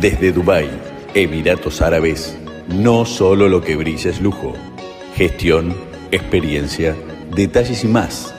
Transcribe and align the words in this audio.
Desde 0.00 0.30
Dubái, 0.30 0.68
Emiratos 1.14 1.80
Árabes, 1.80 2.36
no 2.68 3.06
solo 3.06 3.48
lo 3.48 3.62
que 3.62 3.76
brilla 3.76 4.10
es 4.10 4.20
lujo. 4.20 4.52
Gestión, 5.14 5.74
experiencia, 6.10 6.94
detalles 7.34 7.82
y 7.82 7.88
más. 7.88 8.34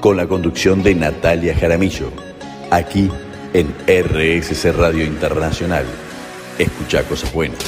Con 0.00 0.16
la 0.16 0.26
conducción 0.26 0.82
de 0.82 0.94
Natalia 0.94 1.54
Jaramillo. 1.54 2.10
Aquí 2.70 3.10
en 3.52 3.74
RSC 3.86 4.72
Radio 4.72 5.04
Internacional. 5.04 5.84
Escucha 6.58 7.06
cosas 7.06 7.30
buenas. 7.34 7.62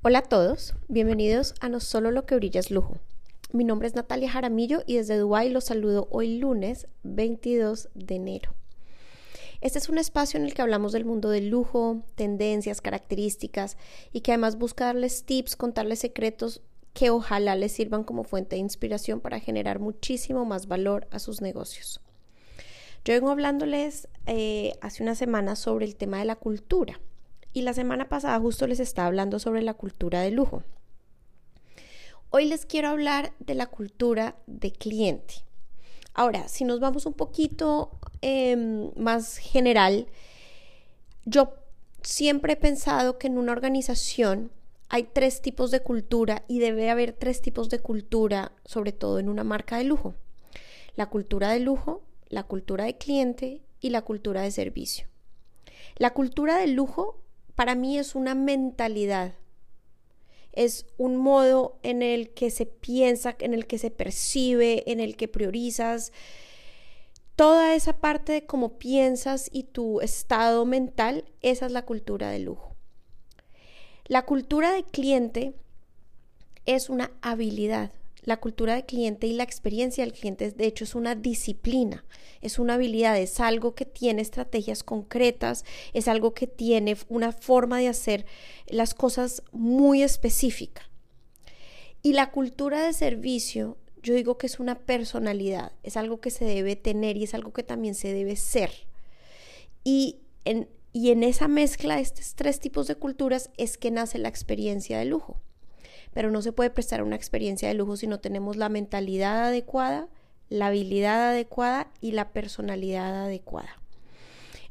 Hola 0.00 0.20
a 0.20 0.22
todos, 0.22 0.74
bienvenidos 0.88 1.54
a 1.60 1.68
No 1.68 1.80
Solo 1.80 2.10
Lo 2.10 2.24
que 2.24 2.36
Brilla 2.36 2.60
es 2.60 2.70
Lujo. 2.70 2.96
Mi 3.52 3.64
nombre 3.64 3.88
es 3.88 3.94
Natalia 3.94 4.30
Jaramillo 4.30 4.84
y 4.86 4.96
desde 4.96 5.18
Dubái 5.18 5.50
los 5.50 5.64
saludo 5.64 6.08
hoy 6.10 6.38
lunes 6.38 6.86
22 7.02 7.90
de 7.92 8.14
enero. 8.14 8.54
Este 9.62 9.78
es 9.78 9.88
un 9.88 9.96
espacio 9.96 10.40
en 10.40 10.44
el 10.44 10.54
que 10.54 10.62
hablamos 10.62 10.90
del 10.90 11.04
mundo 11.04 11.30
del 11.30 11.48
lujo, 11.48 12.02
tendencias, 12.16 12.80
características 12.80 13.76
y 14.12 14.20
que 14.20 14.32
además 14.32 14.58
busca 14.58 14.86
darles 14.86 15.22
tips, 15.22 15.54
contarles 15.54 16.00
secretos 16.00 16.62
que 16.94 17.10
ojalá 17.10 17.54
les 17.54 17.70
sirvan 17.70 18.02
como 18.02 18.24
fuente 18.24 18.56
de 18.56 18.60
inspiración 18.60 19.20
para 19.20 19.38
generar 19.38 19.78
muchísimo 19.78 20.44
más 20.44 20.66
valor 20.66 21.06
a 21.12 21.20
sus 21.20 21.40
negocios. 21.40 22.00
Yo 23.04 23.14
vengo 23.14 23.30
hablándoles 23.30 24.08
eh, 24.26 24.72
hace 24.80 25.04
una 25.04 25.14
semana 25.14 25.54
sobre 25.54 25.86
el 25.86 25.94
tema 25.94 26.18
de 26.18 26.24
la 26.24 26.36
cultura 26.36 27.00
y 27.52 27.62
la 27.62 27.72
semana 27.72 28.08
pasada 28.08 28.40
justo 28.40 28.66
les 28.66 28.80
estaba 28.80 29.06
hablando 29.06 29.38
sobre 29.38 29.62
la 29.62 29.74
cultura 29.74 30.22
de 30.22 30.32
lujo. 30.32 30.64
Hoy 32.30 32.46
les 32.46 32.66
quiero 32.66 32.88
hablar 32.88 33.32
de 33.38 33.54
la 33.54 33.66
cultura 33.66 34.34
de 34.48 34.72
cliente. 34.72 35.44
Ahora, 36.14 36.48
si 36.48 36.64
nos 36.64 36.80
vamos 36.80 37.06
un 37.06 37.14
poquito 37.14 37.90
em, 38.20 38.90
más 38.96 39.38
general, 39.38 40.06
yo 41.24 41.54
siempre 42.02 42.54
he 42.54 42.56
pensado 42.56 43.18
que 43.18 43.28
en 43.28 43.38
una 43.38 43.52
organización 43.52 44.50
hay 44.88 45.04
tres 45.04 45.40
tipos 45.40 45.70
de 45.70 45.80
cultura 45.80 46.44
y 46.48 46.58
debe 46.58 46.90
haber 46.90 47.12
tres 47.12 47.40
tipos 47.40 47.70
de 47.70 47.78
cultura, 47.78 48.52
sobre 48.66 48.92
todo 48.92 49.18
en 49.18 49.30
una 49.30 49.44
marca 49.44 49.78
de 49.78 49.84
lujo. 49.84 50.14
La 50.96 51.06
cultura 51.06 51.50
de 51.50 51.60
lujo, 51.60 52.02
la 52.28 52.42
cultura 52.42 52.84
de 52.84 52.98
cliente 52.98 53.62
y 53.80 53.88
la 53.88 54.02
cultura 54.02 54.42
de 54.42 54.50
servicio. 54.50 55.06
La 55.96 56.12
cultura 56.12 56.58
de 56.58 56.66
lujo 56.66 57.22
para 57.54 57.74
mí 57.74 57.98
es 57.98 58.14
una 58.14 58.34
mentalidad, 58.34 59.32
es 60.52 60.86
un 60.98 61.16
modo 61.16 61.78
en 61.82 62.02
el 62.02 62.30
que 62.30 62.50
se 62.50 62.66
piensa, 62.66 63.36
en 63.38 63.54
el 63.54 63.66
que 63.66 63.78
se 63.78 63.90
percibe, 63.90 64.90
en 64.90 65.00
el 65.00 65.16
que 65.16 65.28
priorizas. 65.28 66.12
Toda 67.36 67.74
esa 67.74 67.98
parte 67.98 68.32
de 68.32 68.46
cómo 68.46 68.78
piensas 68.78 69.48
y 69.50 69.64
tu 69.64 70.00
estado 70.00 70.64
mental, 70.66 71.24
esa 71.40 71.66
es 71.66 71.72
la 71.72 71.86
cultura 71.86 72.30
de 72.30 72.40
lujo. 72.40 72.76
La 74.06 74.26
cultura 74.26 74.72
de 74.72 74.84
cliente 74.84 75.54
es 76.66 76.90
una 76.90 77.10
habilidad. 77.22 77.92
La 78.24 78.38
cultura 78.38 78.76
de 78.76 78.84
cliente 78.84 79.26
y 79.26 79.32
la 79.32 79.42
experiencia 79.42 80.04
del 80.04 80.12
cliente, 80.12 80.52
de 80.52 80.66
hecho, 80.66 80.84
es 80.84 80.94
una 80.94 81.16
disciplina, 81.16 82.04
es 82.40 82.60
una 82.60 82.74
habilidad, 82.74 83.18
es 83.18 83.40
algo 83.40 83.74
que 83.74 83.84
tiene 83.84 84.22
estrategias 84.22 84.84
concretas, 84.84 85.64
es 85.92 86.06
algo 86.06 86.32
que 86.32 86.46
tiene 86.46 86.96
una 87.08 87.32
forma 87.32 87.80
de 87.80 87.88
hacer 87.88 88.24
las 88.68 88.94
cosas 88.94 89.42
muy 89.50 90.04
específica. 90.04 90.88
Y 92.00 92.12
la 92.12 92.30
cultura 92.30 92.84
de 92.84 92.92
servicio, 92.92 93.76
yo 94.04 94.14
digo 94.14 94.38
que 94.38 94.46
es 94.46 94.60
una 94.60 94.78
personalidad, 94.78 95.72
es 95.82 95.96
algo 95.96 96.20
que 96.20 96.30
se 96.30 96.44
debe 96.44 96.76
tener 96.76 97.16
y 97.16 97.24
es 97.24 97.34
algo 97.34 97.52
que 97.52 97.64
también 97.64 97.96
se 97.96 98.12
debe 98.14 98.36
ser. 98.36 98.70
Y 99.82 100.20
en, 100.44 100.68
y 100.92 101.10
en 101.10 101.24
esa 101.24 101.48
mezcla 101.48 101.96
de 101.96 102.02
estos 102.02 102.34
tres 102.34 102.60
tipos 102.60 102.86
de 102.86 102.94
culturas 102.94 103.50
es 103.56 103.78
que 103.78 103.90
nace 103.90 104.18
la 104.18 104.28
experiencia 104.28 104.98
de 104.98 105.06
lujo. 105.06 105.40
Pero 106.12 106.30
no 106.30 106.42
se 106.42 106.52
puede 106.52 106.70
prestar 106.70 107.02
una 107.02 107.16
experiencia 107.16 107.68
de 107.68 107.74
lujo 107.74 107.96
si 107.96 108.06
no 108.06 108.20
tenemos 108.20 108.56
la 108.56 108.68
mentalidad 108.68 109.44
adecuada, 109.46 110.08
la 110.48 110.66
habilidad 110.66 111.30
adecuada 111.30 111.90
y 112.00 112.12
la 112.12 112.32
personalidad 112.32 113.24
adecuada. 113.24 113.82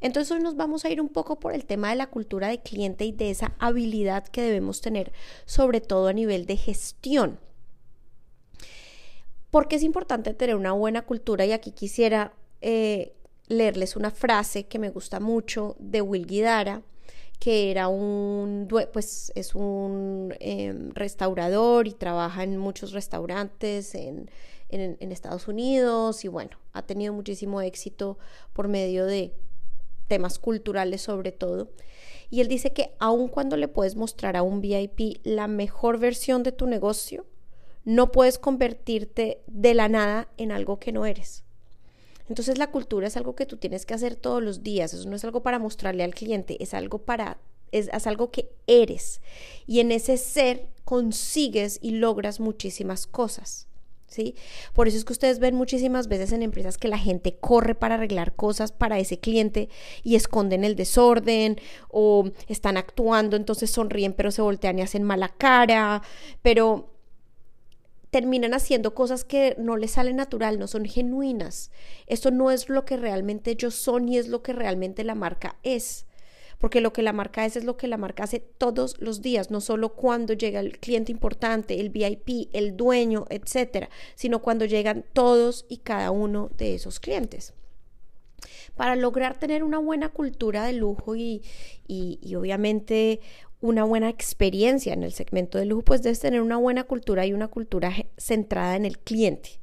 Entonces 0.02 0.32
hoy 0.32 0.42
nos 0.42 0.56
vamos 0.56 0.84
a 0.84 0.90
ir 0.90 1.00
un 1.00 1.10
poco 1.10 1.40
por 1.40 1.54
el 1.54 1.66
tema 1.66 1.92
de 1.92 1.96
la 1.96 2.08
cultura 2.08 2.48
de 2.48 2.62
cliente 2.62 3.06
y 3.06 3.12
de 3.12 3.30
esa 3.30 3.54
habilidad 3.60 4.28
que 4.28 4.42
debemos 4.42 4.82
tener, 4.82 5.14
sobre 5.46 5.80
todo 5.80 6.08
a 6.08 6.14
nivel 6.14 6.48
de 6.48 6.58
gestión. 6.58 7.40
Porque 9.52 9.76
es 9.76 9.84
importante 9.84 10.34
tener 10.34 10.56
una 10.56 10.72
buena 10.72 11.04
cultura 11.04 11.46
y 11.46 11.52
aquí 11.52 11.72
quisiera 11.72 12.34
eh, 12.62 13.14
leerles 13.48 13.96
una 13.96 14.10
frase 14.10 14.66
que 14.66 14.80
me 14.80 14.90
gusta 14.90 15.20
mucho 15.20 15.76
de 15.78 16.02
Will 16.02 16.26
Guidara, 16.26 16.82
que 17.42 17.72
era 17.72 17.88
un, 17.88 18.68
pues 18.94 19.32
es 19.34 19.56
un 19.56 20.36
em, 20.40 20.92
restaurador 20.92 21.88
y 21.88 21.92
trabaja 21.92 22.44
en 22.44 22.56
muchos 22.56 22.92
restaurantes 22.92 23.96
en, 23.96 24.30
en, 24.70 25.12
Estados 25.12 25.48
Unidos 25.48 26.24
y 26.24 26.28
bueno, 26.28 26.60
ha 26.72 26.84
tenido 26.84 27.14
muchísimo 27.14 27.60
éxito 27.62 28.20
por 28.54 28.68
medio 28.68 29.08
de 29.08 29.34
temas 30.08 30.38
culturales 30.38 31.02
sobre 31.02 31.32
todo. 31.32 31.72
Y 32.30 32.42
él 32.42 32.48
dice 32.48 32.74
que 32.74 32.92
aun 33.00 33.28
cuando 33.28 33.58
le 33.58 33.68
puedes 33.68 33.96
mostrar 33.96 34.38
a 34.38 34.44
un 34.44 34.62
VIP 34.62 35.20
la 35.24 35.48
mejor 35.48 35.98
versión 35.98 36.44
de 36.44 36.52
tu 36.52 36.68
negocio, 36.68 37.26
no 37.86 38.12
puedes 38.12 38.38
convertirte 38.38 39.42
de 39.48 39.74
la 39.74 39.90
nada 39.90 40.28
en 40.38 40.52
algo 40.52 40.78
que 40.78 40.92
no 40.92 41.08
eres. 41.08 41.44
Entonces 42.30 42.58
la 42.58 42.72
cultura 42.72 43.08
es 43.08 43.18
algo 43.18 43.36
que 43.36 43.46
tú 43.46 43.58
tienes 43.58 43.86
que 43.86 43.94
hacer 43.94 44.16
todos 44.16 44.42
los 44.42 44.64
días, 44.64 44.94
eso 44.94 45.10
no 45.10 45.16
es 45.16 45.24
algo 45.24 45.44
para 45.44 45.60
mostrarle 45.60 46.04
al 46.04 46.16
cliente, 46.16 46.62
es 46.62 46.74
algo 46.74 47.00
para 47.00 47.38
es, 47.72 47.90
es, 47.94 48.08
algo 48.08 48.32
que 48.32 48.50
eres 48.68 49.22
y 49.66 49.80
en 49.80 49.94
ese 49.94 50.18
ser 50.18 50.68
consigues 50.84 51.80
y 51.82 51.92
logras 51.92 52.40
muchísimas 52.40 53.08
cosas. 53.08 53.68
¿Sí? 54.08 54.36
Por 54.74 54.90
eso 54.90 54.98
es 54.98 55.06
que 55.06 55.14
ustedes 55.14 55.40
ven 55.40 55.56
muchísimas 55.56 56.10
veces 56.10 56.34
en 56.34 56.44
empresas 56.44 56.78
que 56.78 56.90
la 56.90 56.98
gente 56.98 57.38
corre 57.40 57.76
para 57.76 57.96
arreglar 57.96 58.36
cosas 58.36 58.74
para 58.74 59.00
ese 59.00 59.20
cliente 59.20 59.70
y 60.04 60.16
esconden 60.16 60.66
el 60.66 60.76
desorden 60.76 61.56
o 61.88 62.30
están 62.50 62.76
actuando, 62.76 63.38
entonces 63.38 63.72
sonríen 63.72 64.12
pero 64.12 64.32
se 64.32 64.42
voltean 64.42 64.80
y 64.80 64.82
hacen 64.82 65.04
mala 65.04 65.30
cara, 65.30 66.02
pero 66.42 66.91
terminan 68.12 68.54
haciendo 68.54 68.94
cosas 68.94 69.24
que 69.24 69.56
no 69.58 69.78
les 69.78 69.92
salen 69.92 70.18
natural, 70.18 70.60
no 70.60 70.68
son 70.68 70.86
genuinas. 70.86 71.72
Esto 72.08 72.30
no 72.30 72.52
es 72.52 72.70
lo 72.70 72.86
que 72.86 72.98
realmente 72.98 73.52
ellos 73.52 73.74
son 73.74 74.10
y 74.10 74.18
es 74.18 74.28
lo 74.28 74.44
que 74.44 74.54
realmente 74.54 75.04
la 75.04 75.16
marca 75.16 75.56
es. 75.64 76.06
Porque 76.60 76.82
lo 76.82 76.94
que 76.94 77.02
la 77.02 77.14
marca 77.14 77.46
es 77.46 77.56
es 77.56 77.64
lo 77.64 77.78
que 77.78 77.88
la 77.88 77.98
marca 77.98 78.26
hace 78.26 78.40
todos 78.40 79.00
los 79.02 79.22
días, 79.22 79.50
no 79.50 79.62
solo 79.62 79.96
cuando 79.96 80.34
llega 80.34 80.60
el 80.60 80.78
cliente 80.78 81.12
importante, 81.12 81.80
el 81.80 81.90
VIP, 81.90 82.50
el 82.54 82.78
dueño, 82.78 83.26
etcétera, 83.30 83.90
sino 84.14 84.44
cuando 84.44 84.66
llegan 84.66 85.04
todos 85.14 85.66
y 85.70 85.78
cada 85.78 86.12
uno 86.12 86.52
de 86.58 86.76
esos 86.76 87.00
clientes 87.00 87.54
para 88.76 88.96
lograr 88.96 89.38
tener 89.38 89.64
una 89.64 89.78
buena 89.78 90.10
cultura 90.10 90.66
de 90.66 90.74
lujo 90.74 91.16
y, 91.16 91.44
y, 91.88 92.20
y, 92.22 92.36
obviamente 92.36 93.20
una 93.62 93.84
buena 93.84 94.10
experiencia 94.10 94.94
en 94.94 95.04
el 95.04 95.14
segmento 95.14 95.58
de 95.58 95.66
lujo, 95.66 95.84
pues 95.84 96.02
debes 96.02 96.20
tener 96.20 96.42
una 96.42 96.58
buena 96.58 96.84
cultura 96.84 97.26
y 97.26 97.34
una 97.34 97.48
cultura 97.48 97.94
centrada 98.18 98.76
en 98.76 98.86
el 98.86 99.00
cliente. 99.00 99.62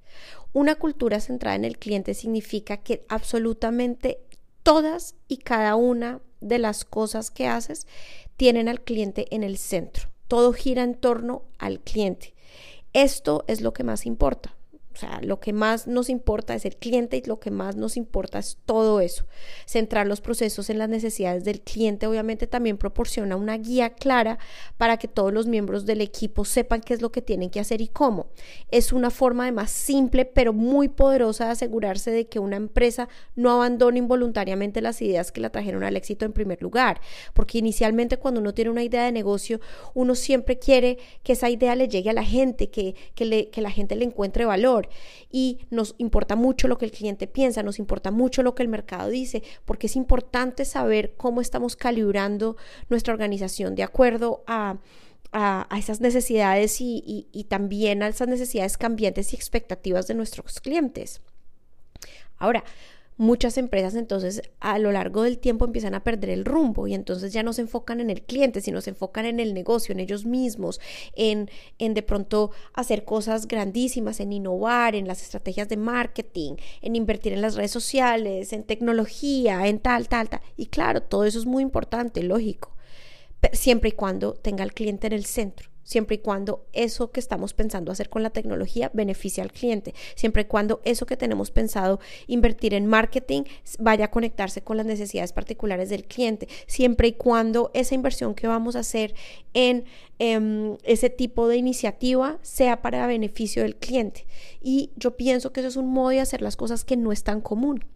Una 0.53 0.77
cultura 0.77 1.21
centrada 1.21 1.57
en 1.57 1.65
el 1.65 1.79
cliente 1.79 2.15
significa 2.15 2.79
que 2.79 3.05
absolutamente 3.09 4.21
todas 4.63 5.15
y 5.27 5.39
cada 5.39 5.77
una 5.77 6.21
de 6.41 6.59
las 6.59 6.85
cosas 6.85 7.31
que 7.31 7.47
haces 7.47 7.87
tienen 8.37 8.69
al 8.69 8.81
cliente 8.81 9.27
en 9.35 9.43
el 9.43 9.59
centro. 9.59 10.11
Todo 10.29 10.53
gira 10.53 10.83
en 10.83 10.95
torno 10.95 11.43
al 11.59 11.81
cliente. 11.81 12.35
Esto 12.93 13.45
es 13.49 13.61
lo 13.61 13.73
que 13.73 13.85
más 13.85 14.07
importa. 14.07 14.58
O 14.99 15.01
sea, 15.01 15.21
lo 15.23 15.39
que 15.39 15.53
más 15.53 15.87
nos 15.87 16.11
importa 16.11 16.57
es 16.57 16.65
el 16.65 16.75
cliente 16.75 17.19
y 17.19 17.23
lo 17.23 17.39
que 17.39 17.53
más 17.53 17.77
nos 17.77 17.97
importa 17.97 18.41
es 18.41 18.59
todo 18.67 19.01
eso. 19.01 19.27
Centrar 19.65 20.09
los 20.09 20.21
procesos 20.21 20.71
en 20.71 20.79
las 20.79 20.89
necesidades 20.89 21.45
del 21.45 21.61
cliente 21.61 22.09
obviamente 22.09 22.49
también 22.49 22.79
proporciona 22.79 23.37
una 23.37 23.57
guía 23.59 23.91
clara 23.91 24.41
para 24.77 24.97
que 24.97 25.07
todos 25.07 25.33
los 25.33 25.47
miembros 25.47 25.87
del 25.87 26.01
equipo 26.01 26.45
sepan 26.45 26.81
qué 26.81 26.95
es 26.95 27.01
lo 27.01 27.13
que 27.13 27.23
tienen 27.23 27.49
que 27.49 27.61
hacer 27.61 27.81
y 27.81 27.87
cómo. 27.87 28.27
Es 28.73 28.93
una 28.93 29.11
forma 29.11 29.45
de 29.45 29.53
más 29.53 29.71
simple 29.71 30.25
pero 30.25 30.53
muy 30.53 30.89
poderosa 30.89 31.45
de 31.45 31.53
asegurarse 31.53 32.11
de 32.11 32.27
que 32.27 32.41
una 32.41 32.57
empresa 32.57 33.09
no 33.37 33.53
abandone 33.53 34.01
involuntariamente 34.01 34.81
las 34.81 35.01
ideas 35.01 35.31
que 35.31 35.41
la 35.41 35.51
trajeron 35.51 35.85
al 35.85 35.97
éxito 35.97 36.25
en 36.25 36.33
primer 36.33 36.61
lugar. 36.61 37.01
Porque 37.35 37.59
inicialmente 37.59 38.17
cuando 38.17 38.41
uno 38.41 38.53
tiene 38.53 38.73
una 38.73 38.83
idea 38.83 39.05
de 39.05 39.13
negocio, 39.13 39.61
uno 39.95 40.17
siempre 40.17 40.59
quiere 40.59 40.99
que 41.23 41.35
esa 41.35 41.51
idea 41.51 41.77
le 41.77 41.87
llegue 41.87 42.11
a 42.11 42.15
la 42.15 42.25
gente, 42.25 42.69
que, 42.69 42.97
que 43.15 43.61
la 43.61 43.71
gente 43.71 43.95
le 43.95 44.05
encuentre 44.05 44.45
valor 44.45 44.88
y 45.31 45.61
nos 45.71 45.95
importa 45.99 46.37
mucho 46.37 46.69
lo 46.69 46.79
que 46.79 46.85
el 46.85 46.93
cliente 46.93 47.27
piensa, 47.27 47.63
nos 47.63 47.79
importa 47.79 48.11
mucho 48.11 48.43
lo 48.43 48.55
que 48.55 48.63
el 48.63 48.69
mercado 48.69 49.09
dice, 49.09 49.43
porque 49.65 49.87
es 49.87 49.97
importante 49.97 50.65
saber 50.65 51.15
cómo 51.17 51.41
estamos 51.41 51.77
calibrando 51.77 52.57
nuestra 52.89 53.13
organización 53.13 53.75
de 53.75 53.83
acuerdo 53.83 54.45
a, 54.47 54.79
esas 55.77 56.01
necesidades 56.01 56.81
y, 56.81 57.29
y 57.31 57.45
también 57.45 58.03
a 58.03 58.09
esas 58.09 58.29
necesidades 58.29 58.79
cambiantes 58.79 59.35
y 59.35 59.37
expectativas 59.37 60.07
de 60.07 60.15
nuestros 60.15 60.59
clientes. 60.59 61.21
Ahora, 62.39 62.65
muchas 63.19 63.59
empresas 63.59 63.97
entonces 63.97 64.43
a 64.61 64.79
lo 64.79 64.93
largo 64.93 65.25
del 65.25 65.39
tiempo 65.39 65.65
empiezan 65.65 65.95
a 65.95 66.05
perder 66.05 66.31
el 66.31 66.45
rumbo 66.45 66.87
y 66.87 66.95
entonces 66.95 67.33
ya 67.33 67.43
no 67.43 67.53
se 67.53 67.63
enfocan 67.63 68.01
en 68.01 68.11
el 68.11 68.23
cliente, 68.23 68.61
sino 68.61 68.81
se 68.81 68.91
enfocan 68.91 69.27
en 69.27 69.41
el 69.41 69.53
negocio, 69.53 69.93
en 69.93 70.01
ellos 70.01 70.25
mismos, 70.25 70.81
en, 71.17 71.51
en 71.79 71.95
de 71.95 72.03
pronto 72.03 72.53
hacer 72.73 73.05
cosas 73.05 73.49
grandísimas, 73.49 74.21
en 74.21 74.33
innovar, 74.33 74.95
en 74.95 75.09
las 75.09 75.23
estrategias 75.23 75.69
de 75.69 75.77
marketing, 75.77 76.55
en 76.81 76.97
invertir 76.97 77.33
en 77.33 77.43
las 77.43 77.57
redes 77.57 77.73
sociales, 77.73 78.53
en 78.53 78.63
tecnología, 78.63 79.67
en 79.67 79.81
tal, 79.81 80.09
tal, 80.09 80.29
tal. 80.29 80.41
Y 80.57 80.67
claro, 80.67 81.03
todo 81.03 81.25
eso 81.25 81.41
es 81.41 81.47
muy 81.47 81.63
importante, 81.63 82.23
lógico, 82.23 82.77
siempre 83.53 83.91
y 83.91 83.93
cuando 83.93 84.35
tenga 84.35 84.63
al 84.63 84.73
cliente 84.73 85.09
en 85.09 85.13
el 85.13 85.25
centro 85.25 85.68
siempre 85.89 86.17
y 86.17 86.19
cuando 86.19 86.67
eso 86.75 87.11
que 87.11 87.19
estamos 87.19 87.55
pensando 87.55 87.91
hacer 87.91 88.11
con 88.11 88.23
la 88.23 88.29
tecnología 88.29 88.91
beneficie 88.93 89.43
al 89.43 89.51
cliente, 89.51 89.95
siempre 90.15 90.43
y 90.43 90.45
cuando 90.45 90.83
eso 90.85 91.07
que 91.07 91.17
tenemos 91.17 91.51
pensado 91.51 91.99
invertir 92.27 92.75
en 92.75 92.87
marketing 92.87 93.45
vaya 93.79 94.05
a 94.05 94.11
conectarse 94.11 94.61
con 94.61 94.77
las 94.77 94.85
necesidades 94.85 95.33
particulares 95.33 95.89
del 95.89 96.05
cliente, 96.05 96.47
siempre 96.67 97.09
y 97.09 97.13
cuando 97.13 97.71
esa 97.73 97.95
inversión 97.95 98.35
que 98.35 98.47
vamos 98.47 98.77
a 98.77 98.81
hacer 98.81 99.15
en 99.55 99.87
em, 100.19 100.77
ese 100.85 101.09
tipo 101.09 101.49
de 101.49 101.57
iniciativa 101.57 102.39
sea 102.43 102.83
para 102.83 103.07
beneficio 103.07 103.63
del 103.63 103.77
cliente. 103.77 104.27
Y 104.61 104.91
yo 104.97 105.17
pienso 105.17 105.55
que 105.55 105.61
eso 105.61 105.71
es 105.71 105.77
un 105.77 105.89
modo 105.89 106.11
de 106.11 106.21
hacer 106.21 106.43
las 106.43 106.57
cosas 106.57 106.85
que 106.85 106.99
no 106.99 107.13
es 107.13 107.23
tan 107.23 107.41
común. 107.41 107.87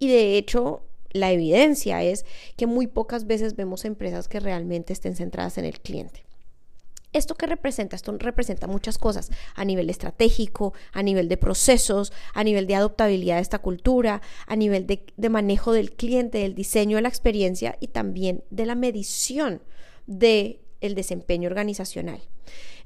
Y 0.00 0.08
de 0.08 0.36
hecho, 0.36 0.82
la 1.12 1.30
evidencia 1.30 2.02
es 2.02 2.24
que 2.56 2.66
muy 2.66 2.88
pocas 2.88 3.28
veces 3.28 3.54
vemos 3.54 3.84
empresas 3.84 4.26
que 4.26 4.40
realmente 4.40 4.92
estén 4.92 5.14
centradas 5.14 5.56
en 5.58 5.66
el 5.66 5.80
cliente. 5.80 6.27
¿Esto 7.12 7.34
que 7.36 7.46
representa? 7.46 7.96
Esto 7.96 8.14
representa 8.18 8.66
muchas 8.66 8.98
cosas 8.98 9.30
a 9.54 9.64
nivel 9.64 9.88
estratégico, 9.88 10.74
a 10.92 11.02
nivel 11.02 11.28
de 11.28 11.38
procesos, 11.38 12.12
a 12.34 12.44
nivel 12.44 12.66
de 12.66 12.74
adoptabilidad 12.74 13.36
de 13.36 13.42
esta 13.42 13.60
cultura, 13.60 14.20
a 14.46 14.56
nivel 14.56 14.86
de, 14.86 15.28
manejo 15.30 15.72
del 15.72 15.92
cliente, 15.92 16.38
del 16.38 16.54
diseño 16.54 16.96
de 16.96 17.02
la 17.02 17.08
experiencia 17.08 17.76
y 17.80 17.88
también 17.88 18.44
de 18.50 18.66
la 18.66 18.74
medición 18.74 19.62
del 20.06 20.60
el 20.80 20.94
desempeño 20.94 21.48
organizacional. 21.48 22.20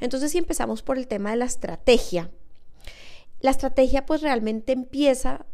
Entonces, 0.01 0.31
si 0.31 0.39
empezamos 0.39 0.83
por 0.83 0.99
el 0.99 1.09
tema 1.09 1.33
de 1.33 1.37
la 1.37 1.45
estrategia, 1.45 2.31
la 3.41 3.51
estrategia 3.51 4.07
pues 4.07 4.23
realmente 4.23 4.73
empieza 4.73 5.47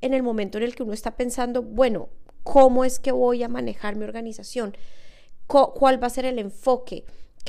en 0.00 0.14
el 0.14 0.22
momento 0.22 0.58
en 0.58 0.64
el 0.64 0.74
que 0.74 0.82
uno 0.82 0.92
está 0.92 1.16
pensando, 1.16 1.62
bueno, 1.62 2.08
¿cómo 2.42 2.84
es 2.84 2.98
que 2.98 3.12
voy 3.12 3.44
a 3.44 3.48
manejar 3.48 3.96
mi 3.96 4.04
organización? 4.04 4.76
¿Cuál 5.46 6.02
va 6.02 6.08
a 6.08 6.10
ser 6.10 6.24
el 6.24 6.38
enfoque? 6.38 7.04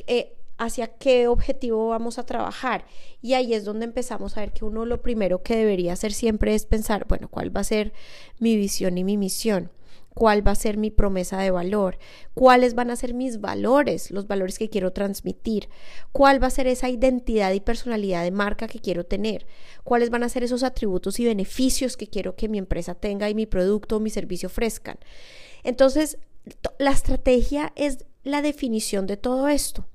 Eh, 0.05 0.36
hacia 0.57 0.87
qué 0.87 1.27
objetivo 1.27 1.89
vamos 1.89 2.17
a 2.17 2.25
trabajar. 2.25 2.85
Y 3.21 3.33
ahí 3.33 3.53
es 3.53 3.65
donde 3.65 3.85
empezamos 3.85 4.37
a 4.37 4.41
ver 4.41 4.53
que 4.53 4.65
uno 4.65 4.85
lo 4.85 5.01
primero 5.01 5.43
que 5.43 5.55
debería 5.55 5.93
hacer 5.93 6.13
siempre 6.13 6.55
es 6.55 6.65
pensar, 6.65 7.05
bueno, 7.07 7.29
¿cuál 7.29 7.55
va 7.55 7.61
a 7.61 7.65
ser 7.65 7.93
mi 8.39 8.57
visión 8.57 8.97
y 8.97 9.03
mi 9.03 9.17
misión? 9.17 9.71
¿Cuál 10.13 10.45
va 10.45 10.53
a 10.53 10.55
ser 10.55 10.77
mi 10.77 10.89
promesa 10.89 11.37
de 11.37 11.51
valor? 11.51 11.99
¿Cuáles 12.33 12.73
van 12.73 12.89
a 12.89 12.95
ser 12.95 13.13
mis 13.13 13.39
valores, 13.39 14.09
los 14.09 14.25
valores 14.25 14.57
que 14.57 14.67
quiero 14.67 14.91
transmitir? 14.91 15.69
¿Cuál 16.11 16.41
va 16.41 16.47
a 16.47 16.51
ser 16.51 16.65
esa 16.65 16.89
identidad 16.89 17.53
y 17.53 17.59
personalidad 17.59 18.23
de 18.23 18.31
marca 18.31 18.67
que 18.67 18.79
quiero 18.79 19.05
tener? 19.05 19.45
¿Cuáles 19.83 20.09
van 20.09 20.23
a 20.23 20.29
ser 20.29 20.43
esos 20.43 20.63
atributos 20.63 21.19
y 21.19 21.25
beneficios 21.25 21.97
que 21.97 22.07
quiero 22.07 22.35
que 22.35 22.49
mi 22.49 22.57
empresa 22.57 22.95
tenga 22.95 23.29
y 23.29 23.35
mi 23.35 23.45
producto 23.45 23.97
o 23.97 23.99
mi 23.99 24.09
servicio 24.09 24.47
ofrezcan? 24.47 24.97
Entonces, 25.63 26.17
la 26.79 26.91
estrategia 26.91 27.71
es 27.75 28.05
la 28.23 28.41
definición 28.41 29.05
de 29.05 29.17
todo 29.17 29.47
esto 29.49 29.85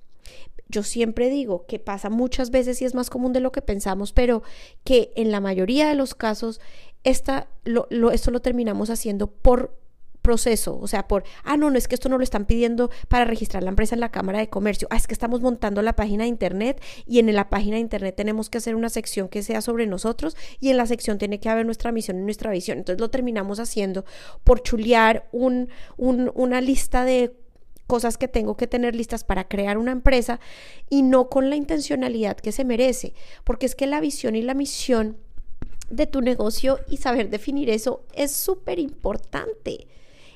yo 0.72 0.82
siempre 0.82 1.30
digo 1.30 1.66
que 1.66 1.78
pasa 1.78 2.10
muchas 2.10 2.50
veces 2.50 2.82
y 2.82 2.84
es 2.84 2.94
más 2.94 3.10
común 3.10 3.32
de 3.32 3.40
lo 3.40 3.52
que 3.52 3.62
pensamos, 3.62 4.12
pero 4.12 4.42
que 4.82 5.12
en 5.14 5.30
la 5.30 5.40
mayoría 5.40 5.88
de 5.88 5.94
los 5.94 6.14
casos 6.14 6.60
esta, 7.04 7.48
lo, 7.64 7.86
esto 8.10 8.30
lo 8.30 8.40
terminamos 8.40 8.90
haciendo 8.90 9.28
por 9.28 9.78
proceso, 10.22 10.78
o 10.78 10.86
sea, 10.86 11.08
por, 11.08 11.24
ah, 11.42 11.56
no, 11.56 11.68
no 11.68 11.76
es 11.76 11.88
que 11.88 11.96
esto 11.96 12.08
no 12.08 12.16
lo 12.16 12.22
están 12.22 12.44
pidiendo 12.46 12.90
para 13.08 13.24
registrar 13.24 13.64
la 13.64 13.70
empresa 13.70 13.96
en 13.96 14.00
la 14.00 14.12
Cámara 14.12 14.38
de 14.38 14.48
Comercio, 14.48 14.86
ah, 14.90 14.96
es 14.96 15.08
que 15.08 15.14
estamos 15.14 15.40
montando 15.40 15.82
la 15.82 15.94
página 15.94 16.22
de 16.22 16.28
Internet 16.28 16.80
y 17.06 17.18
en 17.18 17.34
la 17.34 17.50
página 17.50 17.74
de 17.74 17.80
Internet 17.80 18.14
tenemos 18.16 18.48
que 18.48 18.58
hacer 18.58 18.76
una 18.76 18.88
sección 18.88 19.28
que 19.28 19.42
sea 19.42 19.60
sobre 19.60 19.86
nosotros 19.88 20.36
y 20.60 20.70
en 20.70 20.76
la 20.76 20.86
sección 20.86 21.18
tiene 21.18 21.40
que 21.40 21.48
haber 21.48 21.66
nuestra 21.66 21.90
misión 21.90 22.20
y 22.20 22.22
nuestra 22.22 22.52
visión. 22.52 22.78
Entonces 22.78 23.00
lo 23.00 23.10
terminamos 23.10 23.58
haciendo 23.58 24.04
por 24.44 24.62
chulear 24.62 25.28
un, 25.32 25.68
una 25.96 26.60
lista 26.60 27.04
de 27.04 27.41
cosas 27.86 28.16
que 28.16 28.28
tengo 28.28 28.56
que 28.56 28.66
tener 28.66 28.94
listas 28.94 29.24
para 29.24 29.48
crear 29.48 29.78
una 29.78 29.92
empresa 29.92 30.40
y 30.88 31.02
no 31.02 31.28
con 31.28 31.50
la 31.50 31.56
intencionalidad 31.56 32.36
que 32.36 32.52
se 32.52 32.64
merece, 32.64 33.14
porque 33.44 33.66
es 33.66 33.74
que 33.74 33.86
la 33.86 34.00
visión 34.00 34.36
y 34.36 34.42
la 34.42 34.54
misión 34.54 35.18
de 35.90 36.06
tu 36.06 36.22
negocio 36.22 36.80
y 36.88 36.96
saber 36.96 37.28
definir 37.28 37.68
eso 37.68 38.04
es 38.14 38.32
súper 38.32 38.78
importante. 38.78 39.86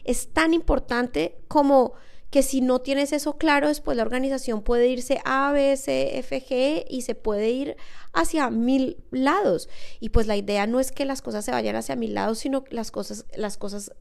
Es 0.04 0.28
tan 0.28 0.54
importante 0.54 1.38
como 1.48 1.94
que 2.30 2.42
si 2.42 2.60
no 2.60 2.80
tienes 2.80 3.12
eso 3.12 3.38
claro, 3.38 3.68
después 3.68 3.96
la 3.96 4.02
organización 4.02 4.62
puede 4.62 4.88
irse 4.88 5.20
A, 5.24 5.52
B, 5.52 5.76
C, 5.76 6.18
F, 6.18 6.42
G 6.44 6.84
y 6.88 7.02
se 7.02 7.14
puede 7.14 7.50
ir 7.50 7.76
hacia 8.12 8.50
mil 8.50 8.98
lados. 9.10 9.68
Y 10.00 10.08
pues 10.08 10.26
la 10.26 10.36
idea 10.36 10.66
no 10.66 10.80
es 10.80 10.92
que 10.92 11.04
las 11.04 11.22
cosas 11.22 11.44
se 11.44 11.52
vayan 11.52 11.76
hacia 11.76 11.96
mil 11.96 12.14
lados, 12.14 12.38
sino 12.38 12.64
que 12.64 12.74
las 12.74 12.90
cosas, 12.90 13.26
las 13.36 13.56
cosas, 13.56 13.92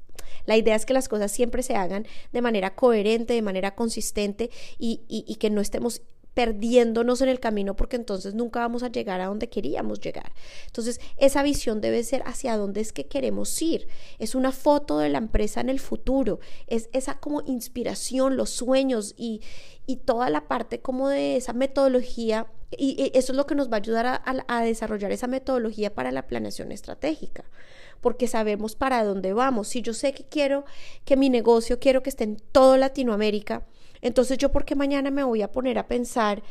la 0.46 0.58
idea 0.58 0.76
es 0.76 0.86
que 0.86 0.94
las 0.94 1.08
cosas 1.08 1.32
siempre 1.32 1.64
se 1.64 1.76
hagan 1.76 2.08
de 2.32 2.42
manera 2.42 2.76
coherente, 2.76 3.34
de 3.34 3.42
manera 3.42 3.76
consistente 3.76 4.50
y, 4.80 5.02
y 5.08 5.36
que 5.36 5.50
no 5.50 5.62
estemos 5.62 6.02
perdiéndonos 6.36 7.22
en 7.22 7.30
el 7.30 7.40
camino 7.40 7.76
porque 7.76 7.96
entonces 7.96 8.36
nunca 8.36 8.60
vamos 8.60 8.84
a 8.84 8.92
llegar 8.92 9.22
a 9.22 9.26
donde 9.26 9.50
queríamos 9.50 10.00
llegar. 10.00 10.34
Entonces, 10.68 11.02
esa 11.18 11.42
visión 11.42 11.82
debe 11.82 12.04
ser 12.04 12.22
hacia 12.28 12.58
dónde 12.58 12.82
es 12.82 12.94
que 12.94 13.08
queremos 13.08 13.60
ir. 13.62 13.88
Es 14.20 14.36
una 14.36 14.52
foto 14.52 15.00
de 15.00 15.10
la 15.10 15.18
empresa 15.18 15.62
en 15.62 15.70
el 15.70 15.80
futuro, 15.80 16.40
es 16.68 16.90
esa 16.94 17.20
como 17.20 17.42
inspiración, 17.42 18.38
los 18.38 18.52
sueños 18.52 19.16
y, 19.18 19.42
y 19.88 19.96
toda 19.98 20.30
la 20.30 20.48
parte 20.48 20.82
como 20.82 21.10
de 21.10 21.38
esa 21.38 21.54
metodología 21.54 22.48
y, 22.78 23.12
eso 23.14 23.32
es 23.32 23.38
lo 23.38 23.46
que 23.46 23.56
nos 23.56 23.70
va 23.70 23.76
a 23.76 23.80
ayudar 23.80 24.22
a, 24.48 24.62
desarrollar 24.62 25.12
esa 25.12 25.28
metodología 25.28 25.94
para 25.94 26.12
la 26.12 26.28
planeación 26.28 26.72
estratégica 26.72 27.46
porque 28.02 28.28
sabemos 28.28 28.76
para 28.76 29.04
dónde 29.04 29.34
vamos. 29.34 29.70
Si 29.70 29.82
yo 29.82 29.94
sé 29.94 30.14
que 30.14 30.26
quiero 30.26 30.66
que 31.06 31.18
mi 31.18 31.30
negocio, 31.30 31.80
quiero 31.80 32.04
que 32.04 32.10
esté 32.10 32.26
en 32.26 32.38
toda 32.52 32.78
Latinoamérica, 32.78 33.66
entonces 34.06 34.38
yo 34.38 34.52
porque 34.52 34.76
mañana 34.76 35.10
me 35.10 35.24
voy 35.24 35.42
a 35.42 35.52
poner 35.52 35.80
a 35.80 35.88
pensar 35.88 36.44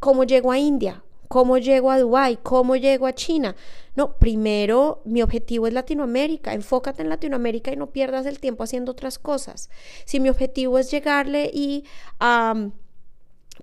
cómo 0.00 0.24
llego 0.24 0.52
a 0.52 0.58
India, 0.58 1.02
cómo 1.28 1.56
llego 1.56 1.90
a 1.90 1.98
Dubái, 1.98 2.38
cómo 2.42 2.76
llego 2.76 3.06
a 3.06 3.14
China. 3.14 3.56
No, 3.96 4.18
primero 4.18 5.00
mi 5.06 5.22
objetivo 5.22 5.66
es 5.66 5.72
Latinoamérica, 5.72 6.52
enfócate 6.52 7.00
en 7.00 7.08
Latinoamérica 7.08 7.72
y 7.72 7.76
no 7.76 7.86
pierdas 7.86 8.26
el 8.26 8.38
tiempo 8.38 8.64
haciendo 8.64 8.92
otras 8.92 9.18
cosas. 9.18 9.70
Si 10.04 10.20
mi 10.20 10.28
objetivo 10.28 10.78
es 10.78 10.90
llegarle 10.90 11.50
y 11.54 11.84
a 12.18 12.68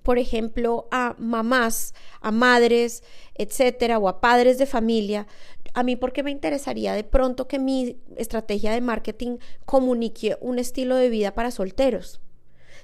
por 0.02 0.18
ejemplo, 0.18 0.86
a 0.90 1.14
mamás, 1.18 1.92
a 2.20 2.30
madres, 2.30 3.02
etcétera, 3.34 3.98
o 3.98 4.08
a 4.08 4.20
padres 4.20 4.56
de 4.56 4.66
familia, 4.66 5.26
a 5.74 5.82
mí 5.82 5.96
porque 5.96 6.22
me 6.22 6.30
interesaría 6.30 6.92
de 6.94 7.04
pronto 7.04 7.46
que 7.46 7.58
mi 7.58 7.98
estrategia 8.16 8.72
de 8.72 8.80
marketing 8.80 9.38
comunique 9.64 10.36
un 10.40 10.58
estilo 10.58 10.96
de 10.96 11.08
vida 11.08 11.34
para 11.34 11.50
solteros 11.50 12.20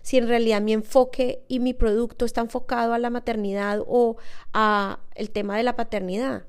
si 0.04 0.18
en 0.18 0.28
realidad 0.28 0.61
mi 0.61 0.75
enfoque 0.75 1.42
y 1.49 1.61
mi 1.61 1.73
producto 1.73 2.26
está 2.26 2.42
enfocado 2.42 2.92
a 2.92 2.99
la 2.99 3.08
maternidad 3.08 3.82
o 3.87 4.18
a 4.52 5.00
el 5.14 5.30
tema 5.30 5.56
de 5.56 5.62
la 5.62 5.76
paternidad. 5.76 6.44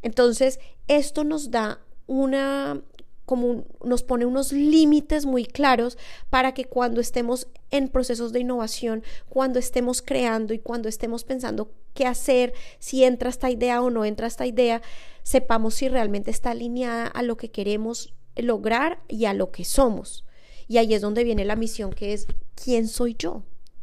Entonces, 0.00 0.60
esto 0.86 1.24
nos 1.24 1.50
da 1.50 1.80
una 2.06 2.80
como 3.26 3.64
nos 3.84 4.02
pone 4.04 4.26
unos 4.26 4.52
límites 4.52 5.26
muy 5.26 5.44
claros 5.44 5.98
para 6.30 6.54
que 6.54 6.64
cuando 6.64 7.00
estemos 7.00 7.48
en 7.70 7.88
procesos 7.88 8.32
de 8.32 8.40
innovación, 8.40 9.02
cuando 9.28 9.58
estemos 9.58 10.02
creando 10.02 10.54
y 10.54 10.60
cuando 10.60 10.88
estemos 10.88 11.24
pensando 11.24 11.72
qué 11.94 12.06
hacer, 12.06 12.52
si 12.78 13.02
entra 13.02 13.28
esta 13.28 13.50
idea 13.50 13.82
o 13.82 13.90
no 13.90 14.04
entra 14.04 14.28
esta 14.28 14.46
idea, 14.46 14.82
sepamos 15.24 15.74
si 15.74 15.88
realmente 15.88 16.30
está 16.30 16.50
alineada 16.52 17.08
a 17.08 17.22
lo 17.22 17.36
que 17.36 17.50
queremos 17.50 18.14
lograr 18.36 19.00
y 19.08 19.24
a 19.24 19.34
lo 19.34 19.50
que 19.50 19.64
somos. 19.64 20.24
Y 20.70 20.78
ahí 20.78 20.94
es 20.94 21.02
donde 21.02 21.24
viene 21.24 21.44
la 21.44 21.56
misión 21.56 21.92
que 21.92 22.12
es, 22.12 22.28
¿quién 22.54 22.86
soy 22.86 23.16
yo? 23.18 23.42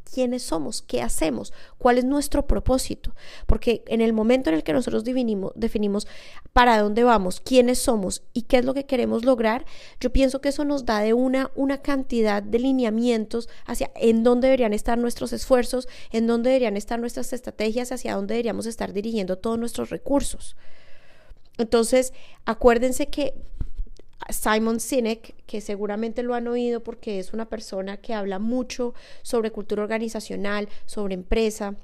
quiénes 0.10 0.42
somos, 0.42 0.82
qué 0.82 1.02
hacemos, 1.02 1.52
cuál 1.78 1.98
es 1.98 2.06
nuestro 2.06 2.48
propósito. 2.48 3.14
Porque 3.46 3.84
en 3.88 4.00
el 4.00 4.14
momento 4.14 4.50
en 4.50 4.56
el 4.56 4.64
que 4.64 4.72
nosotros 4.72 5.04
definimos, 5.04 5.52
definimos, 5.54 6.08
para 6.54 6.82
dónde 6.82 7.04
vamos, 7.04 7.42
quiénes 7.42 7.80
somos 7.80 8.24
y 8.32 8.44
qué 8.44 8.60
es 8.60 8.64
lo 8.66 8.74
que 8.74 8.86
queremos 8.86 9.26
lograr, 9.26 9.66
yo 10.00 10.14
pienso 10.14 10.40
que 10.40 10.48
eso 10.48 10.64
nos 10.64 10.86
da 10.86 11.02
de 11.02 11.14
una, 11.14 11.52
una 11.56 11.82
cantidad 11.82 12.42
de 12.42 12.58
lineamientos 12.58 13.50
hacia 13.66 13.92
en 13.96 14.24
dónde 14.24 14.48
deberían 14.48 14.72
estar 14.72 14.98
nuestros 14.98 15.34
esfuerzos, 15.34 15.90
en 16.12 16.26
dónde 16.26 16.52
deberían 16.52 16.78
estar 16.78 17.02
nuestras 17.02 17.34
estrategias, 17.34 17.92
hacia 17.92 18.16
dónde 18.16 18.36
deberíamos 18.36 18.66
estar 18.66 18.94
dirigiendo 18.94 19.38
todos 19.38 19.60
nuestros 19.60 19.90
recursos. 19.90 20.56
Entonces, 21.58 22.14
acuérdense 22.46 23.08
que 23.08 23.34
Simon 24.30 24.80
Sinek, 24.80 25.36
que 25.46 25.62
seguramente 25.62 26.24
lo 26.24 26.34
han 26.34 26.48
oído 26.48 26.84
porque 26.84 27.20
es 27.20 27.34
una 27.34 27.48
persona 27.48 27.98
que 27.98 28.14
habla 28.14 28.40
mucho 28.40 28.94
sobre 29.22 29.52
cultura 29.52 29.84
organizacional, 29.84 30.70
sobre 30.86 31.14
empresa. 31.14 31.76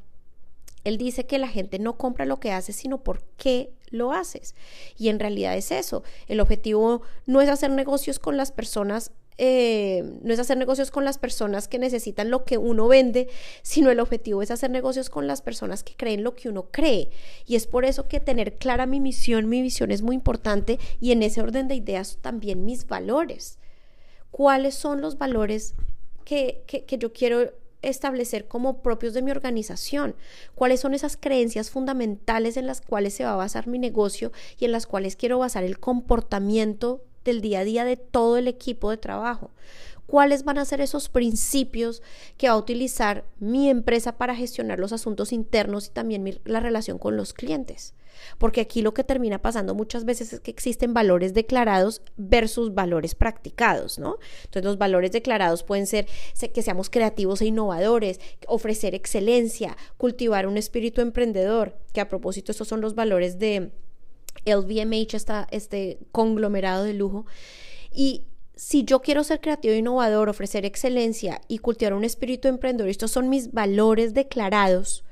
Él 0.84 0.98
dice 0.98 1.26
que 1.26 1.38
la 1.38 1.48
gente 1.48 1.80
no 1.80 1.98
compra 1.98 2.26
lo 2.26 2.40
que 2.40 2.52
haces, 2.52 2.76
sino 2.76 3.04
por 3.04 3.24
qué 3.38 3.72
lo 3.90 4.12
haces. 4.12 4.56
Y 4.98 5.10
en 5.10 5.20
realidad 5.20 5.56
es 5.56 5.72
eso. 5.72 6.04
El 6.28 6.42
objetivo 6.42 7.02
no 7.26 7.42
es 7.42 7.50
hacer 7.50 7.72
negocios 7.72 8.20
con 8.20 8.36
las 8.36 8.52
personas 8.52 9.12
eh, 9.38 10.20
no 10.22 10.34
es 10.34 10.40
hacer 10.40 10.58
negocios 10.58 10.92
con 10.92 11.06
las 11.06 11.18
personas 11.18 11.68
que 11.68 11.80
necesitan 11.80 12.30
lo 12.30 12.46
que 12.46 12.58
uno 12.58 12.88
vende, 12.88 13.30
sino 13.62 13.92
el 13.92 14.00
objetivo 14.00 14.42
es 14.42 14.52
hacer 14.52 14.70
negocios 14.70 15.10
con 15.10 15.28
las 15.28 15.42
personas 15.42 15.84
que 15.84 15.96
creen 15.96 16.24
lo 16.24 16.36
que 16.36 16.50
uno 16.50 16.70
cree. 16.72 17.10
Y 17.46 17.56
es 17.56 17.68
por 17.68 17.86
eso 17.86 18.08
que 18.08 18.20
tener 18.20 18.58
clara 18.58 18.86
mi 18.86 19.00
misión, 19.00 19.50
mi 19.50 19.62
visión 19.62 19.92
es 19.92 20.02
muy 20.02 20.16
importante 20.16 20.80
y 21.00 21.12
en 21.12 21.24
ese 21.24 21.42
orden 21.42 21.68
de 21.68 21.76
ideas 21.76 22.18
también 22.22 22.66
mis 22.66 22.88
valores. 22.88 23.60
¿Cuáles 24.32 24.76
son 24.76 25.02
los 25.02 25.18
valores 25.18 25.76
que, 26.26 26.64
que, 26.66 26.86
que 26.86 26.98
yo 26.98 27.14
quiero 27.14 27.52
establecer 27.84 28.48
como 28.48 28.82
propios 28.82 29.14
de 29.14 29.22
mi 29.22 29.32
organización, 29.32 30.16
cuáles 30.56 30.80
son 30.80 30.94
esas 30.94 31.18
creencias 31.18 31.70
fundamentales 31.70 32.58
en 32.58 32.66
las 32.66 32.82
cuales 32.82 33.14
se 33.14 33.26
va 33.26 33.34
a 33.34 33.36
basar 33.36 33.68
mi 33.68 33.78
negocio 33.78 34.32
y 34.58 34.66
en 34.66 34.72
las 34.72 34.88
cuáles 34.88 35.16
quiero 35.16 35.38
basar 35.38 35.64
el 35.64 35.80
comportamiento 35.80 37.04
del 37.24 37.42
día 37.42 37.60
a 37.60 37.64
día 37.64 37.86
de 37.86 37.98
todo 37.98 38.38
el 38.38 38.48
equipo 38.48 38.90
de 38.90 38.98
trabajo. 38.98 39.52
¿Cuáles 40.06 40.44
van 40.44 40.58
a 40.58 40.66
ser 40.66 40.82
esos 40.82 41.10
principios 41.10 42.02
que 42.38 42.48
va 42.48 42.54
a 42.54 42.58
utilizar 42.58 43.24
mi 43.40 43.70
empresa 43.70 44.18
para 44.18 44.36
gestionar 44.36 44.78
los 44.78 44.92
asuntos 44.92 45.32
internos 45.32 45.88
y 45.88 45.92
también 45.92 46.40
la 46.44 46.60
relación 46.60 47.00
con 47.00 47.16
los 47.16 47.34
clientes? 47.34 47.94
Porque 48.38 48.62
aquí 48.62 48.82
lo 48.82 48.94
que 48.94 49.04
termina 49.04 49.42
pasando 49.42 49.74
muchas 49.74 50.06
veces 50.06 50.34
es 50.34 50.40
que 50.40 50.52
existen 50.52 50.94
valores 50.94 51.34
declarados 51.34 52.02
versus 52.16 52.74
valores 52.74 53.16
practicados, 53.16 53.98
¿no? 53.98 54.18
Entonces 54.44 54.66
los 54.66 54.78
valores 54.78 55.12
declarados 55.12 55.64
pueden 55.64 55.88
ser 55.88 56.06
que 56.54 56.62
seamos 56.62 56.90
creativos 56.90 57.42
e 57.42 57.48
innovadores, 57.48 58.20
ofrecer 58.48 58.94
excelencia, 58.94 59.78
cultivar 59.98 60.48
un 60.48 60.58
espíritu 60.58 61.02
emprendedor, 61.02 61.78
que 61.92 62.02
a 62.02 62.10
propósito 62.10 62.52
estos 62.52 62.68
son 62.68 62.82
los 62.82 62.94
valores 62.94 63.40
de 63.40 63.72
LVMH, 64.46 65.16
esta, 65.16 65.48
este 65.52 66.00
conglomerado 66.12 66.84
de 66.84 66.94
lujo. 66.94 67.26
Y 67.94 68.26
si 68.56 68.84
yo 68.84 69.02
quiero 69.02 69.24
ser 69.24 69.42
creativo 69.42 69.74
e 69.74 69.78
innovador, 69.78 70.30
ofrecer 70.30 70.66
excelencia 70.66 71.42
y 71.48 71.60
cultivar 71.60 71.94
un 71.94 72.04
espíritu 72.04 72.48
emprendedor, 72.48 72.90
estos 72.90 73.12
son 73.12 73.30
mis 73.30 73.52
valores 73.52 74.14
declarados 74.14 75.04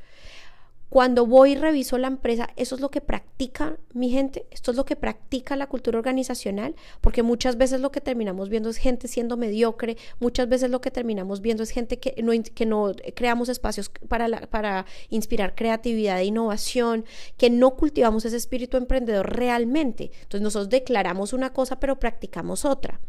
cuando 0.91 1.25
voy 1.25 1.53
y 1.53 1.55
reviso 1.55 1.97
la 1.97 2.09
empresa, 2.09 2.49
eso 2.57 2.75
es 2.75 2.81
lo 2.81 2.91
que 2.91 2.99
practica 2.99 3.77
mi 3.93 4.09
gente, 4.09 4.45
esto 4.51 4.71
es 4.71 4.77
lo 4.77 4.83
que 4.83 4.97
practica 4.97 5.55
la 5.55 5.67
cultura 5.67 5.97
organizacional, 5.97 6.75
porque 6.99 7.23
muchas 7.23 7.57
veces 7.57 7.79
lo 7.79 7.93
que 7.93 8.01
terminamos 8.01 8.49
viendo 8.49 8.69
es 8.69 8.75
gente 8.75 9.07
siendo 9.07 9.37
mediocre, 9.37 9.95
muchas 10.19 10.49
veces 10.49 10.69
lo 10.69 10.81
que 10.81 10.91
terminamos 10.91 11.39
viendo 11.39 11.63
es 11.63 11.69
gente 11.69 11.97
que 11.97 12.21
no, 12.65 12.91
creamos 13.15 13.47
espacios 13.47 13.89
para, 14.09 14.47
para 14.47 14.85
inspirar 15.09 15.55
creatividad 15.55 16.19
e 16.19 16.25
innovación, 16.25 17.05
que 17.37 17.49
no 17.49 17.77
cultivamos 17.77 18.25
ese 18.25 18.35
espíritu 18.35 18.75
emprendedor 18.75 19.33
realmente. 19.33 20.11
Entonces 20.23 20.41
nosotros 20.41 20.67
declaramos 20.67 21.31
una 21.31 21.53
cosa, 21.53 21.79
pero 21.79 22.01
practicamos 22.01 22.65
otra. 22.65 22.99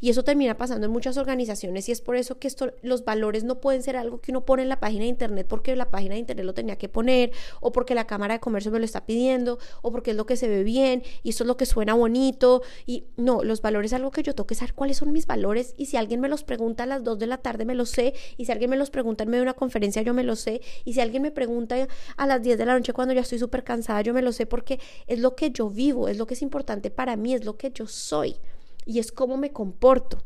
Y 0.00 0.10
eso 0.10 0.24
termina 0.24 0.56
pasando 0.56 0.86
en 0.86 0.92
muchas 0.92 1.16
organizaciones 1.16 1.88
y 1.88 1.92
es 1.92 2.00
por 2.00 2.16
eso 2.16 2.38
que 2.38 2.48
esto, 2.48 2.72
los 2.82 3.04
valores 3.04 3.44
no 3.44 3.60
pueden 3.60 3.82
ser 3.82 3.96
algo 3.96 4.20
que 4.20 4.30
uno 4.30 4.44
pone 4.44 4.62
en 4.62 4.68
la 4.68 4.80
página 4.80 5.02
de 5.02 5.08
internet 5.08 5.46
porque 5.48 5.74
la 5.76 5.90
página 5.90 6.14
de 6.14 6.20
internet 6.20 6.44
lo 6.44 6.54
tenía 6.54 6.76
que 6.76 6.88
poner 6.88 7.32
o 7.60 7.72
porque 7.72 7.94
la 7.94 8.06
Cámara 8.06 8.34
de 8.34 8.40
Comercio 8.40 8.70
me 8.70 8.78
lo 8.78 8.84
está 8.84 9.06
pidiendo 9.06 9.58
o 9.82 9.90
porque 9.90 10.12
es 10.12 10.16
lo 10.16 10.26
que 10.26 10.36
se 10.36 10.48
ve 10.48 10.62
bien 10.64 11.02
y 11.22 11.30
esto 11.30 11.44
es 11.44 11.48
lo 11.48 11.56
que 11.56 11.66
suena 11.66 11.94
bonito. 11.94 12.62
Y 12.86 13.04
no, 13.16 13.42
los 13.42 13.62
valores 13.62 13.92
es 13.92 13.96
algo 13.96 14.10
que 14.10 14.22
yo 14.22 14.34
tengo 14.34 14.46
que 14.46 14.54
saber 14.54 14.74
cuáles 14.74 14.98
son 14.98 15.12
mis 15.12 15.26
valores 15.26 15.74
y 15.76 15.86
si 15.86 15.96
alguien 15.96 16.20
me 16.20 16.28
los 16.28 16.44
pregunta 16.44 16.84
a 16.84 16.86
las 16.86 17.04
2 17.04 17.18
de 17.18 17.26
la 17.26 17.38
tarde 17.38 17.64
me 17.64 17.74
lo 17.74 17.86
sé. 17.86 18.14
Y 18.36 18.44
si 18.44 18.52
alguien 18.52 18.70
me 18.70 18.76
los 18.76 18.90
pregunta 18.90 19.24
en 19.24 19.30
medio 19.30 19.40
de 19.40 19.50
una 19.50 19.54
conferencia 19.54 20.02
yo 20.02 20.14
me 20.14 20.24
lo 20.24 20.36
sé. 20.36 20.60
Y 20.84 20.94
si 20.94 21.00
alguien 21.00 21.22
me 21.22 21.30
pregunta 21.30 21.88
a 22.16 22.26
las 22.26 22.42
10 22.42 22.58
de 22.58 22.66
la 22.66 22.74
noche 22.74 22.92
cuando 22.92 23.14
ya 23.14 23.20
estoy 23.20 23.38
súper 23.38 23.64
cansada 23.64 24.02
yo 24.02 24.14
me 24.14 24.22
lo 24.22 24.32
sé 24.32 24.46
porque 24.46 24.80
es 25.06 25.18
lo 25.18 25.34
que 25.34 25.50
yo 25.50 25.70
vivo, 25.70 26.08
es 26.08 26.18
lo 26.18 26.26
que 26.26 26.34
es 26.34 26.42
importante 26.42 26.90
para 26.90 27.16
mí, 27.16 27.34
es 27.34 27.44
lo 27.44 27.56
que 27.56 27.70
yo 27.70 27.86
soy 27.86 28.36
y 28.88 28.98
es 28.98 29.12
cómo 29.12 29.36
me 29.36 29.52
comporto. 29.52 30.24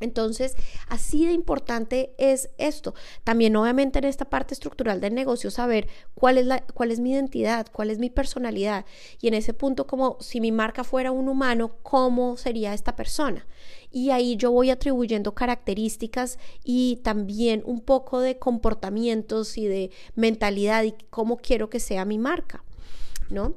Entonces, 0.00 0.56
así 0.88 1.24
de 1.24 1.32
importante 1.32 2.14
es 2.18 2.50
esto. 2.58 2.94
También, 3.24 3.56
obviamente, 3.56 3.98
en 3.98 4.04
esta 4.04 4.26
parte 4.26 4.52
estructural 4.52 5.00
del 5.00 5.14
negocio, 5.14 5.50
saber 5.50 5.88
cuál 6.14 6.36
es, 6.36 6.44
la, 6.44 6.60
cuál 6.74 6.90
es 6.90 7.00
mi 7.00 7.12
identidad, 7.12 7.66
cuál 7.72 7.88
es 7.88 7.98
mi 7.98 8.10
personalidad. 8.10 8.84
Y 9.22 9.28
en 9.28 9.34
ese 9.34 9.54
punto, 9.54 9.86
como 9.86 10.18
si 10.20 10.40
mi 10.40 10.52
marca 10.52 10.84
fuera 10.84 11.12
un 11.12 11.28
humano, 11.28 11.76
¿cómo 11.82 12.36
sería 12.36 12.74
esta 12.74 12.94
persona? 12.94 13.46
Y 13.90 14.10
ahí 14.10 14.36
yo 14.36 14.50
voy 14.50 14.68
atribuyendo 14.68 15.34
características 15.34 16.38
y 16.62 16.96
también 17.02 17.62
un 17.64 17.80
poco 17.80 18.20
de 18.20 18.38
comportamientos 18.38 19.56
y 19.56 19.66
de 19.66 19.90
mentalidad 20.14 20.82
y 20.82 20.92
cómo 21.08 21.38
quiero 21.38 21.70
que 21.70 21.80
sea 21.80 22.04
mi 22.04 22.18
marca, 22.18 22.64
¿no? 23.30 23.54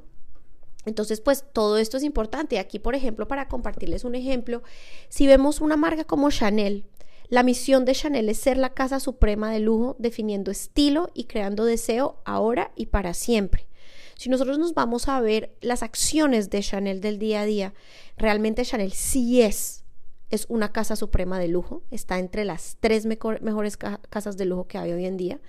Entonces, 0.86 1.20
pues 1.20 1.44
todo 1.52 1.78
esto 1.78 1.96
es 1.96 2.02
importante. 2.02 2.58
Aquí, 2.58 2.78
por 2.78 2.94
ejemplo, 2.94 3.28
para 3.28 3.48
compartirles 3.48 4.04
un 4.04 4.14
ejemplo, 4.14 4.62
si 5.08 5.26
vemos 5.26 5.60
una 5.60 5.76
marca 5.76 6.04
como 6.04 6.30
Chanel, 6.30 6.84
la 7.28 7.42
misión 7.44 7.84
de 7.84 7.94
Chanel 7.94 8.28
es 8.28 8.38
ser 8.38 8.56
la 8.56 8.74
casa 8.74 8.98
suprema 8.98 9.52
de 9.52 9.60
lujo, 9.60 9.94
definiendo 9.98 10.50
estilo 10.50 11.10
y 11.14 11.24
creando 11.24 11.64
deseo 11.64 12.20
ahora 12.24 12.72
y 12.74 12.86
para 12.86 13.14
siempre. 13.14 13.68
Si 14.16 14.28
nosotros 14.28 14.58
nos 14.58 14.74
vamos 14.74 15.08
a 15.08 15.20
ver 15.20 15.54
las 15.60 15.82
acciones 15.82 16.50
de 16.50 16.60
Chanel 16.60 17.00
del 17.00 17.18
día 17.18 17.42
a 17.42 17.46
día, 17.46 17.74
realmente 18.16 18.64
Chanel 18.64 18.92
sí 18.92 19.42
es, 19.42 19.84
es 20.28 20.46
una 20.48 20.72
casa 20.72 20.96
suprema 20.96 21.38
de 21.38 21.48
lujo, 21.48 21.82
está 21.90 22.18
entre 22.18 22.44
las 22.44 22.76
tres 22.80 23.06
mejores 23.06 23.76
casas 23.76 24.36
de 24.36 24.44
lujo 24.44 24.66
que 24.66 24.78
hay 24.78 24.92
hoy 24.92 25.06
en 25.06 25.16
día. 25.16 25.40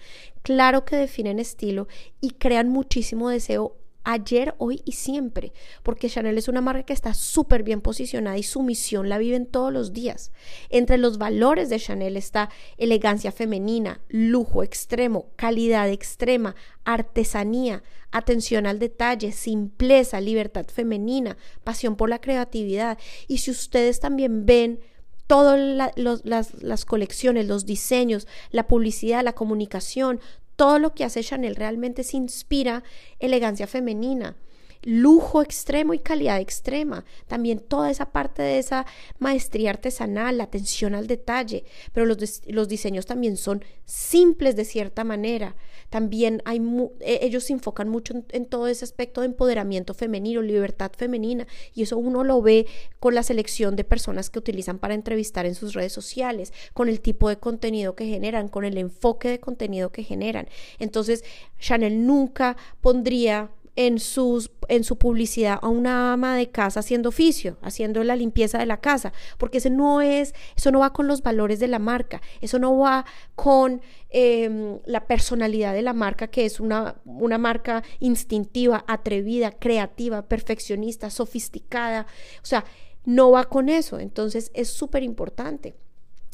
Claro 0.44 0.86
que 0.86 0.96
definen 0.96 1.40
estilo 1.40 1.88
y 2.20 2.32
crean 2.32 2.70
muchísimo 2.70 3.30
deseo 3.30 3.81
ayer, 4.04 4.56
hoy 4.58 4.82
y 4.86 4.94
siempre, 4.94 5.54
porque 5.84 6.10
Chanel 6.10 6.38
es 6.38 6.48
una 6.48 6.62
marca 6.62 6.84
que 6.84 6.94
está 6.94 7.14
súper 7.14 7.64
bien 7.64 7.82
posicionada 7.82 8.38
y 8.38 8.44
su 8.44 8.62
misión 8.64 9.10
la 9.10 9.18
viven 9.18 9.46
todos 9.46 9.72
los 9.72 9.94
días. 9.94 10.32
Entre 10.70 10.98
los 10.98 11.18
valores 11.18 11.70
de 11.70 11.80
Chanel 11.80 12.18
está 12.18 12.50
elegancia 12.78 13.32
femenina, 13.32 14.02
lujo 14.10 14.64
extremo, 14.64 15.28
calidad 15.36 15.90
extrema, 15.90 16.56
artesanía, 16.84 17.84
atención 18.12 18.66
al 18.66 18.80
detalle, 18.80 19.32
simpleza, 19.32 20.20
libertad 20.22 20.66
femenina, 20.66 21.38
pasión 21.64 21.96
por 21.96 22.10
la 22.10 22.20
creatividad. 22.20 22.98
Y 23.28 23.40
si 23.40 23.52
ustedes 23.52 24.00
también 24.00 24.46
ven 24.46 24.80
todas 25.28 25.94
las, 25.96 26.54
las 26.62 26.86
colecciones, 26.86 27.48
los 27.48 27.66
diseños, 27.66 28.28
la 28.50 28.68
publicidad, 28.68 29.24
la 29.24 29.32
comunicación, 29.32 30.20
todo 30.62 30.78
lo 30.78 30.94
que 30.94 31.04
hace 31.04 31.24
Chanel 31.24 31.56
realmente 31.56 32.04
se 32.04 32.18
inspira 32.18 32.84
elegancia 33.18 33.66
femenina 33.66 34.36
lujo 34.84 35.42
extremo 35.42 35.94
y 35.94 36.00
calidad 36.00 36.40
extrema. 36.40 37.04
También 37.28 37.60
toda 37.60 37.90
esa 37.92 38.12
parte 38.12 38.42
de 38.42 38.60
esa 38.60 38.86
maestría 39.20 39.72
artesanal, 39.72 40.38
la 40.38 40.46
atención 40.46 40.96
al 40.96 41.08
detalle, 41.08 41.66
pero 41.94 42.06
los, 42.06 42.42
los 42.48 42.68
diseños 42.68 43.06
también 43.06 43.38
son 43.38 43.64
simples 43.86 44.56
de 44.56 44.66
cierta 44.66 45.04
manera. 45.04 45.56
También 45.92 46.42
hay 46.46 46.60
e, 47.02 47.20
ellos 47.22 47.44
se 47.44 47.54
enfocan 47.54 47.90
mucho 47.90 48.16
en, 48.30 48.46
todo 48.46 48.68
ese 48.68 48.86
aspecto 48.86 49.22
de 49.22 49.28
empoderamiento 49.28 49.94
femenino, 49.94 50.42
libertad 50.42 50.92
femenina, 50.98 51.46
y 51.76 51.84
eso 51.84 51.98
uno 51.98 52.24
lo 52.24 52.42
ve 52.42 52.66
con 53.00 53.14
la 53.14 53.24
selección 53.24 53.76
de 53.76 53.84
personas 53.84 54.30
que 54.30 54.40
utilizan 54.40 54.80
para 54.80 54.96
entrevistar 54.96 55.46
en 55.46 55.54
sus 55.54 55.74
redes 55.74 55.92
sociales, 55.92 56.54
con 56.74 56.88
el 56.88 57.02
tipo 57.02 57.28
de 57.28 57.38
contenido 57.38 57.94
que 57.94 58.08
generan, 58.08 58.48
con 58.48 58.64
el 58.64 58.78
enfoque 58.78 59.28
de 59.30 59.40
contenido 59.40 59.92
que 59.92 60.04
generan. 60.04 60.48
Entonces, 60.80 61.26
Chanel 61.60 62.08
nunca 62.08 62.56
pondría 62.80 63.52
en, 63.76 64.00
sus, 64.00 64.52
en 64.68 64.84
su 64.84 64.98
publicidad 64.98 65.60
a 65.62 65.68
una 65.68 66.14
ama 66.14 66.36
de 66.36 66.50
casa 66.50 66.82
haciendo 66.82 67.10
oficio, 67.10 67.58
haciendo 67.62 68.04
la 68.04 68.16
limpieza 68.16 68.58
de 68.58 68.66
la 68.66 68.82
casa, 68.82 69.14
porque 69.38 69.60
eso 69.60 69.70
no 69.70 70.02
es, 70.02 70.34
eso 70.56 70.72
no 70.72 70.80
va 70.80 70.94
con 70.94 71.08
los 71.08 71.24
valores 71.24 71.60
de 71.60 71.68
la 71.68 71.80
marca, 71.80 72.22
eso 72.42 72.60
no 72.60 72.78
va 72.78 73.06
con 73.36 73.82
em, 74.10 74.80
la 74.86 75.08
personalidad 75.08 75.74
de 75.74 75.82
la 75.82 75.94
marca, 75.94 76.28
que 76.28 76.46
es 76.46 76.60
una, 76.60 76.96
una 77.06 77.38
marca 77.38 77.84
instintiva, 78.00 78.84
atrevida, 78.88 79.52
creativa, 79.52 80.24
perfeccionista, 80.24 81.10
sofisticada, 81.10 82.06
o 82.42 82.46
sea, 82.46 82.66
no 83.06 83.32
va 83.32 83.46
con 83.46 83.70
eso, 83.70 84.00
entonces 84.00 84.52
es 84.54 84.70
súper 84.70 85.04
importante. 85.04 85.76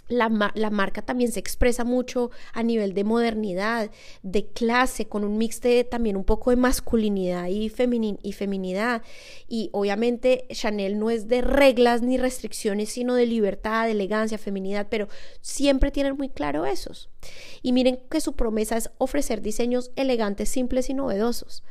La, 0.07 0.29
marca 0.29 1.01
también 1.01 1.31
se 1.31 1.39
expresa 1.39 1.83
mucho 1.83 2.31
a 2.53 2.63
nivel 2.63 2.93
de 2.93 3.03
modernidad, 3.03 3.91
de 4.23 4.47
clase, 4.47 5.07
con 5.07 5.23
un 5.23 5.37
mix 5.37 5.61
de 5.61 5.83
también 5.83 6.15
un 6.15 6.23
poco 6.23 6.49
de 6.49 6.55
masculinidad 6.55 7.47
y, 7.47 7.71
y 8.21 8.33
feminidad. 8.33 9.01
Y 9.47 9.69
obviamente 9.73 10.47
Chanel 10.51 10.99
no 10.99 11.09
es 11.09 11.27
de 11.27 11.41
reglas 11.41 12.01
ni 12.01 12.17
restricciones, 12.17 12.89
sino 12.89 13.15
de 13.15 13.25
libertad, 13.25 13.85
de 13.85 13.91
elegancia, 13.91 14.37
feminidad, 14.37 14.87
pero 14.89 15.07
siempre 15.41 15.91
tienen 15.91 16.17
muy 16.17 16.29
claro 16.29 16.65
esos. 16.65 17.09
Y 17.61 17.73
miren 17.73 17.99
que 18.09 18.21
su 18.21 18.33
promesa 18.33 18.77
es 18.77 18.89
ofrecer 18.97 19.41
diseños 19.41 19.91
elegantes, 19.95 20.49
simples 20.49 20.89
y 20.89 20.93
novedosos. 20.93 21.63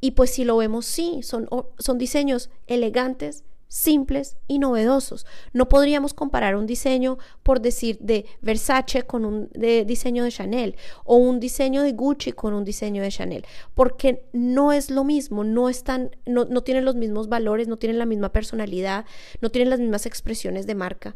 Y 0.00 0.12
pues 0.12 0.30
si 0.30 0.44
lo 0.44 0.56
vemos, 0.56 0.86
sí, 0.86 1.22
son, 1.22 1.48
son 1.78 1.98
diseños 1.98 2.50
elegantes, 2.66 3.44
simples 3.68 4.36
y 4.48 4.58
novedosos. 4.58 5.26
No 5.52 5.68
podríamos 5.68 6.14
comparar 6.14 6.56
un 6.56 6.66
diseño, 6.66 7.18
por 7.42 7.60
decir, 7.60 7.98
de 8.00 8.24
Versace 8.40 9.02
con 9.02 9.24
un 9.24 9.50
diseño 9.86 10.24
de 10.24 10.32
Chanel 10.32 10.76
o 11.04 11.16
un 11.16 11.38
diseño 11.38 11.82
de 11.82 11.92
Gucci 11.92 12.32
con 12.32 12.54
un 12.54 12.64
diseño 12.64 13.02
de 13.02 13.10
Chanel, 13.10 13.46
porque 13.74 14.24
no 14.32 14.72
es 14.72 14.90
lo 14.90 15.04
mismo, 15.04 15.44
no 15.44 15.68
están, 15.68 16.10
no, 16.26 16.46
no 16.46 16.62
tienen 16.62 16.84
los 16.84 16.96
mismos 16.96 17.28
valores, 17.28 17.68
no 17.68 17.76
tienen 17.76 17.98
la 17.98 18.06
misma 18.06 18.32
personalidad, 18.32 19.04
no 19.40 19.50
tienen 19.50 19.70
las 19.70 19.80
mismas 19.80 20.06
expresiones 20.06 20.66
de 20.66 20.74
marca. 20.74 21.14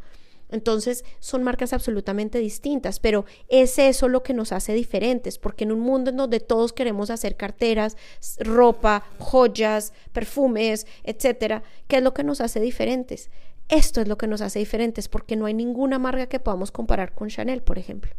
Entonces 0.53 1.05
son 1.19 1.43
marcas 1.43 1.73
absolutamente 1.73 2.39
distintas, 2.39 3.01
pero 3.01 3.25
es 3.49 3.79
eso 3.79 4.09
lo 4.09 4.23
que 4.23 4.35
nos 4.35 4.53
hace 4.53 4.75
diferentes, 4.75 5.39
porque 5.39 5.65
en 5.65 5.73
un 5.73 5.81
mundo 5.81 6.11
en 6.11 6.19
donde 6.19 6.41
todos 6.41 6.73
queremos 6.73 7.11
hacer 7.11 7.37
carteras, 7.37 7.97
ropa, 8.39 9.03
joyas, 9.19 9.93
perfumes, 10.13 10.87
etcétera, 11.03 11.63
¿qué 11.89 11.97
es 11.97 12.03
lo 12.03 12.15
que 12.15 12.23
nos 12.23 12.41
hace 12.41 12.61
diferentes? 12.61 13.31
Esto 13.69 14.01
es 14.01 14.09
lo 14.09 14.19
que 14.19 14.27
nos 14.27 14.43
hace 14.43 14.59
diferentes, 14.59 15.09
porque 15.09 15.37
no 15.37 15.47
hay 15.47 15.55
ninguna 15.55 15.99
marca 15.99 16.27
que 16.27 16.39
podamos 16.39 16.71
comparar 16.71 17.15
con 17.15 17.29
Chanel, 17.29 17.63
por 17.63 17.79
ejemplo. 17.79 18.13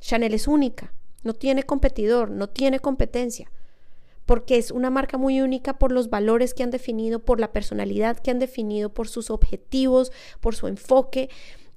Chanel 0.00 0.34
es 0.34 0.48
única, 0.48 0.92
no 1.22 1.34
tiene 1.34 1.62
competidor, 1.64 2.30
no 2.30 2.48
tiene 2.48 2.80
competencia 2.80 3.50
porque 4.32 4.56
es 4.56 4.70
una 4.70 4.88
marca 4.88 5.18
muy 5.18 5.42
única 5.42 5.78
por 5.78 5.92
los 5.92 6.08
valores 6.08 6.54
que 6.54 6.62
han 6.62 6.70
definido, 6.70 7.22
por 7.22 7.38
la 7.38 7.52
personalidad 7.52 8.18
que 8.18 8.30
han 8.30 8.38
definido, 8.38 8.94
por 8.94 9.06
sus 9.06 9.28
objetivos, 9.28 10.10
por 10.40 10.54
su 10.54 10.68
enfoque. 10.68 11.28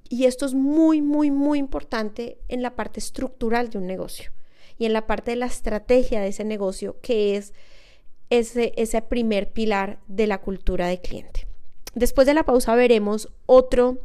Y 0.07 0.23
esto 0.23 0.45
es 0.45 0.53
muy, 0.53 1.01
muy, 1.01 1.31
muy 1.31 1.59
importante 1.59 2.37
en 2.47 2.61
la 2.61 2.77
parte 2.77 3.01
estructural 3.01 3.71
de 3.71 3.79
un 3.79 3.87
negocio 3.87 4.31
y 4.77 4.85
en 4.85 4.93
la 4.93 5.05
parte 5.05 5.31
de 5.31 5.35
la 5.35 5.47
estrategia 5.47 6.21
de 6.21 6.29
ese 6.29 6.45
negocio, 6.45 6.95
que 7.01 7.35
es 7.35 7.53
ese, 8.29 8.71
ese 8.77 9.01
primer 9.01 9.51
pilar 9.51 9.99
de 10.07 10.25
la 10.25 10.39
cultura 10.39 10.87
de 10.87 11.01
cliente. 11.01 11.47
Después 11.93 12.25
de 12.25 12.35
la 12.35 12.45
pausa 12.45 12.73
veremos 12.75 13.33
otro 13.47 13.97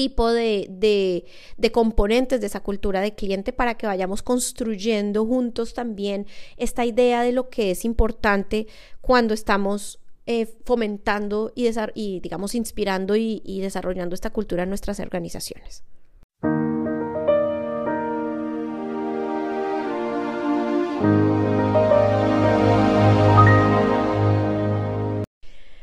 tipo 0.00 0.32
de, 0.32 1.26
componentes 1.72 2.40
de 2.40 2.46
esa 2.46 2.60
cultura 2.60 3.02
de 3.02 3.14
cliente 3.14 3.52
para 3.52 3.74
que 3.74 3.86
vayamos 3.86 4.22
construyendo 4.22 5.26
juntos 5.26 5.74
también 5.74 6.26
esta 6.56 6.86
idea 6.86 7.22
de 7.22 7.32
lo 7.32 7.50
que 7.50 7.72
es 7.72 7.84
importante 7.84 8.66
cuando 9.02 9.34
estamos 9.34 10.00
eh, 10.24 10.46
fomentando 10.64 11.52
y, 11.54 11.68
y, 11.94 12.20
digamos, 12.20 12.54
inspirando 12.54 13.14
y 13.14 13.60
desarrollando 13.60 14.14
esta 14.14 14.30
cultura 14.30 14.62
en 14.62 14.70
nuestras 14.70 15.00
organizaciones. 15.00 15.84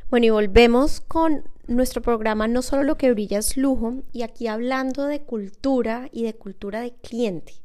Bueno, 0.10 0.26
y 0.26 0.30
volvemos 0.30 1.02
con 1.02 1.44
nuestro 1.68 2.02
programa 2.02 2.48
No 2.48 2.62
solo 2.62 2.84
lo 2.84 2.98
que 2.98 3.12
brilla 3.12 3.40
es 3.40 3.58
lujo, 3.58 4.04
y 4.14 4.22
aquí 4.22 4.48
hablando 4.48 5.04
de 5.04 5.24
cultura 5.24 6.08
y 6.14 6.24
de 6.24 6.34
cultura 6.34 6.80
de 6.80 6.94
cliente, 6.94 7.56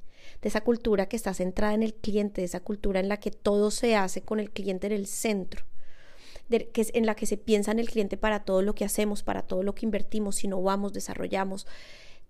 de 0.40 0.48
esa 0.48 0.62
cultura 0.62 1.06
que 1.06 1.14
está 1.14 1.34
centrada 1.34 1.72
en 1.74 1.84
el 1.84 1.94
cliente, 1.94 2.40
de 2.40 2.46
esa 2.46 2.58
cultura 2.58 2.98
en 2.98 3.08
la 3.08 3.18
que 3.18 3.30
todo 3.30 3.70
se 3.70 3.94
hace 3.94 4.22
con 4.22 4.40
el 4.40 4.50
cliente 4.50 4.88
en 4.88 4.92
el 4.92 5.06
centro, 5.06 5.64
de, 6.48 6.68
que 6.70 6.80
es 6.80 6.90
en 6.94 7.06
la 7.06 7.14
que 7.14 7.26
se 7.26 7.36
piensa 7.36 7.70
en 7.70 7.78
el 7.78 7.88
cliente 7.88 8.16
para 8.16 8.40
todo 8.40 8.60
lo 8.60 8.74
que 8.74 8.84
hacemos, 8.84 9.22
para 9.22 9.42
todo 9.42 9.62
lo 9.62 9.76
que 9.76 9.86
invertimos, 9.86 10.42
innovamos, 10.42 10.92
desarrollamos, 10.92 11.68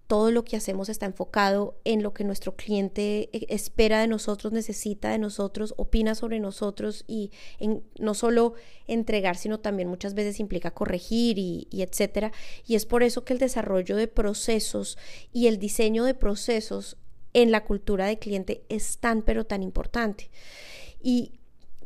todo 0.07 0.31
lo 0.31 0.45
que 0.45 0.57
hacemos 0.57 0.89
está 0.89 1.07
enfocado 1.07 1.81
en 1.85 2.03
lo 2.03 2.13
que 2.13 2.25
nuestro 2.25 2.55
cliente 2.55 3.31
eh, 3.33 3.47
espera 3.49 4.01
de 4.01 4.09
nosotros, 4.09 4.53
necesita 4.53 5.11
de 5.11 5.19
nosotros, 5.19 5.75
opina 5.77 6.15
sobre 6.15 6.41
nosotros 6.41 7.05
y 7.07 7.31
en, 7.59 7.83
no 7.99 8.15
solo 8.15 8.55
entregar, 8.87 9.37
sino 9.37 9.61
también 9.61 9.89
muchas 9.89 10.15
veces 10.15 10.41
implica 10.41 10.73
corregir 10.73 11.39
y, 11.39 11.69
y 11.71 11.83
etcétera. 11.83 12.33
Y 12.67 12.75
es 12.75 12.87
por 12.87 13.03
eso 13.03 13.25
que 13.25 13.33
el 13.33 13.39
desarrollo 13.39 13.97
de 13.97 14.09
procesos 14.09 14.99
y 15.33 15.47
el 15.47 15.59
diseño 15.59 16.05
de 16.05 16.15
procesos 16.15 16.97
en 17.33 17.51
la 17.51 17.65
cultura 17.65 18.07
de 18.07 18.19
cliente 18.19 18.65
es 18.69 18.99
tan 18.99 19.23
pero 19.23 19.47
tan 19.47 19.63
importante. 19.63 20.31
¿Y 21.01 21.33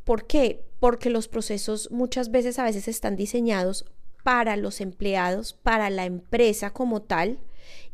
por 0.05 0.27
qué? 0.27 0.65
Porque 0.81 1.11
los 1.11 1.29
procesos 1.29 1.91
muchas 1.91 2.31
veces 2.31 2.59
a 2.59 2.65
veces 2.65 2.89
están 2.89 3.17
diseñados 3.17 3.87
para 4.23 4.57
los 4.57 4.81
empleados, 4.81 5.53
para 5.53 5.89
la 5.91 6.05
empresa 6.05 6.73
como 6.73 7.03
tal, 7.03 7.39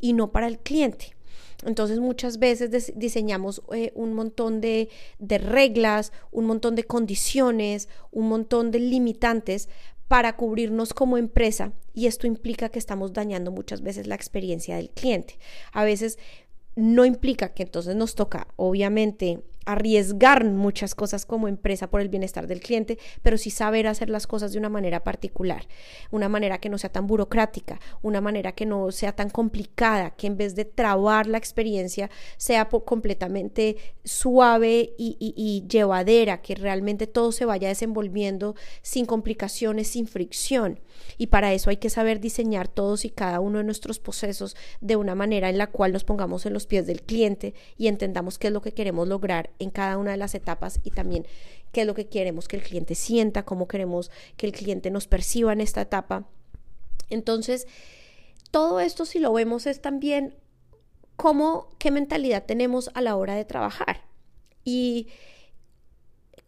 y 0.00 0.12
no 0.12 0.32
para 0.32 0.46
el 0.46 0.58
cliente. 0.58 1.14
Entonces 1.64 2.00
muchas 2.00 2.38
veces 2.38 2.92
diseñamos 2.96 3.62
eh, 3.72 3.92
un 3.94 4.14
montón 4.14 4.60
de, 4.60 4.88
de 5.18 5.38
reglas, 5.38 6.12
un 6.32 6.46
montón 6.46 6.74
de 6.74 6.84
condiciones, 6.84 7.88
un 8.10 8.28
montón 8.28 8.70
de 8.72 8.80
limitantes 8.80 9.68
para 10.08 10.36
cubrirnos 10.36 10.92
como 10.92 11.16
empresa 11.16 11.72
y 11.94 12.06
esto 12.06 12.26
implica 12.26 12.68
que 12.68 12.78
estamos 12.78 13.12
dañando 13.12 13.50
muchas 13.50 13.82
veces 13.82 14.06
la 14.06 14.14
experiencia 14.14 14.76
del 14.76 14.90
cliente. 14.90 15.38
A 15.72 15.84
veces 15.84 16.18
no 16.74 17.04
implica 17.04 17.54
que 17.54 17.62
entonces 17.62 17.94
nos 17.96 18.14
toca, 18.14 18.48
obviamente, 18.56 19.42
arriesgar 19.64 20.44
muchas 20.44 20.94
cosas 20.94 21.26
como 21.26 21.48
empresa 21.48 21.88
por 21.88 22.00
el 22.00 22.08
bienestar 22.08 22.46
del 22.46 22.60
cliente, 22.60 22.98
pero 23.22 23.38
sí 23.38 23.50
saber 23.50 23.86
hacer 23.86 24.10
las 24.10 24.26
cosas 24.26 24.52
de 24.52 24.58
una 24.58 24.68
manera 24.68 25.04
particular, 25.04 25.66
una 26.10 26.28
manera 26.28 26.58
que 26.58 26.68
no 26.68 26.78
sea 26.78 26.90
tan 26.90 27.06
burocrática, 27.06 27.80
una 28.02 28.20
manera 28.20 28.52
que 28.52 28.66
no 28.66 28.90
sea 28.92 29.12
tan 29.12 29.30
complicada, 29.30 30.10
que 30.10 30.26
en 30.26 30.36
vez 30.36 30.54
de 30.54 30.64
trabar 30.64 31.26
la 31.26 31.38
experiencia 31.38 32.10
sea 32.36 32.68
completamente 32.68 33.76
suave 34.04 34.94
y, 34.98 35.16
y 35.18 35.66
llevadera, 35.68 36.42
que 36.42 36.54
realmente 36.54 37.06
todo 37.06 37.32
se 37.32 37.44
vaya 37.44 37.68
desenvolviendo 37.68 38.54
sin 38.82 39.06
complicaciones, 39.06 39.88
sin 39.88 40.06
fricción. 40.06 40.80
Y 41.18 41.28
para 41.28 41.52
eso 41.52 41.70
hay 41.70 41.76
que 41.76 41.90
saber 41.90 42.20
diseñar 42.20 42.68
todos 42.68 43.04
y 43.04 43.10
cada 43.10 43.40
uno 43.40 43.58
de 43.58 43.64
nuestros 43.64 43.98
procesos 43.98 44.56
de 44.80 44.96
una 44.96 45.14
manera 45.14 45.48
en 45.48 45.58
la 45.58 45.68
cual 45.68 45.92
nos 45.92 46.04
pongamos 46.04 46.46
en 46.46 46.52
los 46.52 46.66
pies 46.66 46.86
del 46.86 47.02
cliente 47.02 47.54
y 47.76 47.88
entendamos 47.88 48.38
qué 48.38 48.48
es 48.48 48.52
lo 48.52 48.62
que 48.62 48.72
queremos 48.72 49.08
lograr 49.08 49.50
en 49.58 49.70
cada 49.70 49.98
una 49.98 50.12
de 50.12 50.16
las 50.16 50.34
etapas 50.34 50.80
y 50.84 50.90
también 50.90 51.26
qué 51.72 51.82
es 51.82 51.86
lo 51.86 51.94
que 51.94 52.08
queremos 52.08 52.48
que 52.48 52.56
el 52.56 52.62
cliente 52.62 52.94
sienta, 52.94 53.44
cómo 53.44 53.68
queremos 53.68 54.10
que 54.36 54.46
el 54.46 54.52
cliente 54.52 54.90
nos 54.90 55.06
perciba 55.06 55.52
en 55.52 55.60
esta 55.60 55.80
etapa. 55.80 56.26
Entonces, 57.10 57.66
todo 58.50 58.80
esto 58.80 59.04
si 59.04 59.18
lo 59.18 59.32
vemos 59.32 59.66
es 59.66 59.80
también 59.80 60.34
cómo, 61.16 61.68
qué 61.78 61.90
mentalidad 61.90 62.44
tenemos 62.44 62.90
a 62.94 63.00
la 63.00 63.16
hora 63.16 63.34
de 63.34 63.44
trabajar 63.44 64.02
y 64.64 65.08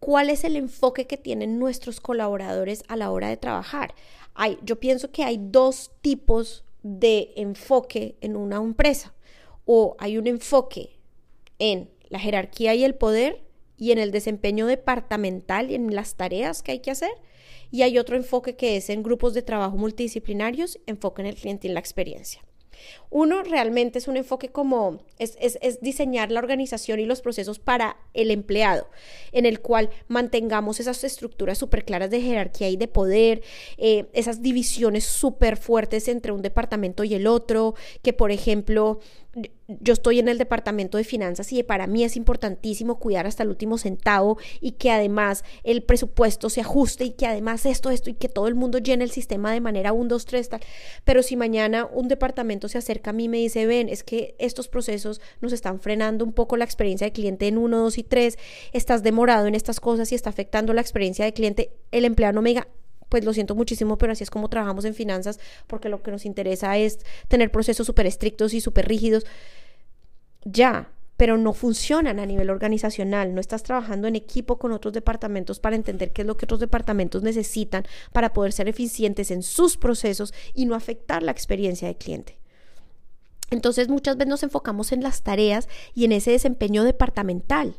cuál 0.00 0.28
es 0.28 0.44
el 0.44 0.56
enfoque 0.56 1.06
que 1.06 1.16
tienen 1.16 1.58
nuestros 1.58 2.00
colaboradores 2.00 2.84
a 2.88 2.96
la 2.96 3.10
hora 3.10 3.28
de 3.28 3.36
trabajar. 3.36 3.94
Hay, 4.34 4.58
yo 4.62 4.78
pienso 4.78 5.10
que 5.10 5.24
hay 5.24 5.38
dos 5.40 5.92
tipos 6.02 6.64
de 6.84 7.32
enfoque 7.36 8.16
en 8.20 8.36
una 8.36 8.56
empresa. 8.56 9.14
O 9.64 9.96
hay 9.98 10.18
un 10.18 10.26
enfoque 10.26 10.98
en 11.58 11.90
la 12.14 12.20
jerarquía 12.20 12.76
y 12.76 12.84
el 12.84 12.94
poder 12.94 13.42
y 13.76 13.90
en 13.90 13.98
el 13.98 14.12
desempeño 14.12 14.68
departamental 14.68 15.72
y 15.72 15.74
en 15.74 15.92
las 15.92 16.14
tareas 16.14 16.62
que 16.62 16.70
hay 16.70 16.78
que 16.78 16.92
hacer. 16.92 17.10
Y 17.72 17.82
hay 17.82 17.98
otro 17.98 18.14
enfoque 18.14 18.54
que 18.54 18.76
es 18.76 18.88
en 18.88 19.02
grupos 19.02 19.34
de 19.34 19.42
trabajo 19.42 19.76
multidisciplinarios, 19.76 20.78
enfoque 20.86 21.22
en 21.22 21.26
el 21.26 21.34
cliente 21.34 21.66
y 21.66 21.70
en 21.70 21.74
la 21.74 21.80
experiencia. 21.80 22.40
Uno 23.10 23.42
realmente 23.42 23.98
es 23.98 24.06
un 24.06 24.16
enfoque 24.16 24.50
como 24.50 25.00
es, 25.18 25.36
diseñar 25.80 26.30
la 26.30 26.38
organización 26.38 27.00
y 27.00 27.04
los 27.04 27.20
procesos 27.20 27.58
para 27.58 27.96
el 28.12 28.30
empleado, 28.30 28.88
en 29.32 29.44
el 29.44 29.60
cual 29.60 29.90
mantengamos 30.06 30.78
esas 30.78 31.02
estructuras 31.02 31.58
súper 31.58 31.84
claras 31.84 32.10
de 32.10 32.20
jerarquía 32.20 32.68
y 32.68 32.76
de 32.76 32.86
poder, 32.86 33.42
eh, 33.76 34.06
esas 34.12 34.40
divisiones 34.40 35.04
súper 35.04 35.56
fuertes 35.56 36.06
entre 36.06 36.30
un 36.30 36.42
departamento 36.42 37.02
y 37.02 37.14
el 37.14 37.26
otro, 37.26 37.74
que 38.02 38.12
por 38.12 38.30
ejemplo 38.30 39.00
yo 39.80 39.92
estoy 39.92 40.18
en 40.18 40.28
el 40.28 40.38
departamento 40.38 40.98
de 40.98 41.04
finanzas 41.04 41.52
y 41.52 41.62
para 41.62 41.86
mí 41.86 42.04
es 42.04 42.16
importantísimo 42.16 42.98
cuidar 42.98 43.26
hasta 43.26 43.42
el 43.42 43.48
último 43.48 43.78
centavo 43.78 44.38
y 44.60 44.72
que 44.72 44.90
además 44.90 45.44
el 45.62 45.82
presupuesto 45.82 46.50
se 46.50 46.60
ajuste 46.60 47.04
y 47.04 47.10
que 47.10 47.26
además 47.26 47.66
esto, 47.66 47.90
esto 47.90 48.10
y 48.10 48.14
que 48.14 48.28
todo 48.28 48.46
el 48.46 48.54
mundo 48.54 48.78
llene 48.78 49.04
el 49.04 49.10
sistema 49.10 49.52
de 49.52 49.60
manera 49.60 49.92
1, 49.92 50.08
2, 50.08 50.24
3, 50.26 50.48
tal. 50.48 50.60
Pero 51.04 51.22
si 51.22 51.36
mañana 51.36 51.86
un 51.86 52.08
departamento 52.08 52.68
se 52.68 52.78
acerca 52.78 53.10
a 53.10 53.12
mí 53.12 53.24
y 53.24 53.28
me 53.28 53.38
dice, 53.38 53.66
ven, 53.66 53.88
es 53.88 54.02
que 54.04 54.34
estos 54.38 54.68
procesos 54.68 55.20
nos 55.40 55.52
están 55.52 55.80
frenando 55.80 56.24
un 56.24 56.32
poco 56.32 56.56
la 56.56 56.64
experiencia 56.64 57.06
de 57.06 57.12
cliente 57.12 57.48
en 57.48 57.58
1, 57.58 57.78
2 57.78 57.98
y 57.98 58.02
3, 58.02 58.38
estás 58.72 59.02
demorado 59.02 59.46
en 59.46 59.54
estas 59.54 59.80
cosas 59.80 60.12
y 60.12 60.14
está 60.14 60.30
afectando 60.30 60.72
la 60.74 60.80
experiencia 60.80 61.24
de 61.24 61.32
cliente, 61.32 61.70
el 61.90 62.04
empleado 62.04 62.34
no 62.34 62.42
me 62.42 62.50
diga, 62.50 62.68
pues 63.08 63.24
lo 63.24 63.32
siento 63.32 63.54
muchísimo, 63.54 63.98
pero 63.98 64.12
así 64.12 64.24
es 64.24 64.30
como 64.30 64.48
trabajamos 64.48 64.84
en 64.84 64.94
finanzas, 64.94 65.38
porque 65.66 65.88
lo 65.88 66.02
que 66.02 66.10
nos 66.10 66.24
interesa 66.24 66.76
es 66.76 66.98
tener 67.28 67.50
procesos 67.50 67.86
súper 67.86 68.06
estrictos 68.06 68.54
y 68.54 68.60
súper 68.60 68.88
rígidos. 68.88 69.24
Ya, 70.44 70.90
pero 71.16 71.36
no 71.36 71.52
funcionan 71.52 72.18
a 72.18 72.26
nivel 72.26 72.50
organizacional. 72.50 73.34
No 73.34 73.40
estás 73.40 73.62
trabajando 73.62 74.08
en 74.08 74.16
equipo 74.16 74.58
con 74.58 74.72
otros 74.72 74.92
departamentos 74.92 75.60
para 75.60 75.76
entender 75.76 76.12
qué 76.12 76.22
es 76.22 76.26
lo 76.26 76.36
que 76.36 76.46
otros 76.46 76.60
departamentos 76.60 77.22
necesitan 77.22 77.84
para 78.12 78.32
poder 78.32 78.52
ser 78.52 78.68
eficientes 78.68 79.30
en 79.30 79.42
sus 79.42 79.76
procesos 79.76 80.34
y 80.54 80.66
no 80.66 80.74
afectar 80.74 81.22
la 81.22 81.32
experiencia 81.32 81.88
del 81.88 81.96
cliente. 81.96 82.38
Entonces 83.50 83.88
muchas 83.88 84.16
veces 84.16 84.30
nos 84.30 84.42
enfocamos 84.42 84.92
en 84.92 85.02
las 85.02 85.22
tareas 85.22 85.68
y 85.94 86.04
en 86.04 86.12
ese 86.12 86.30
desempeño 86.32 86.82
departamental 86.82 87.76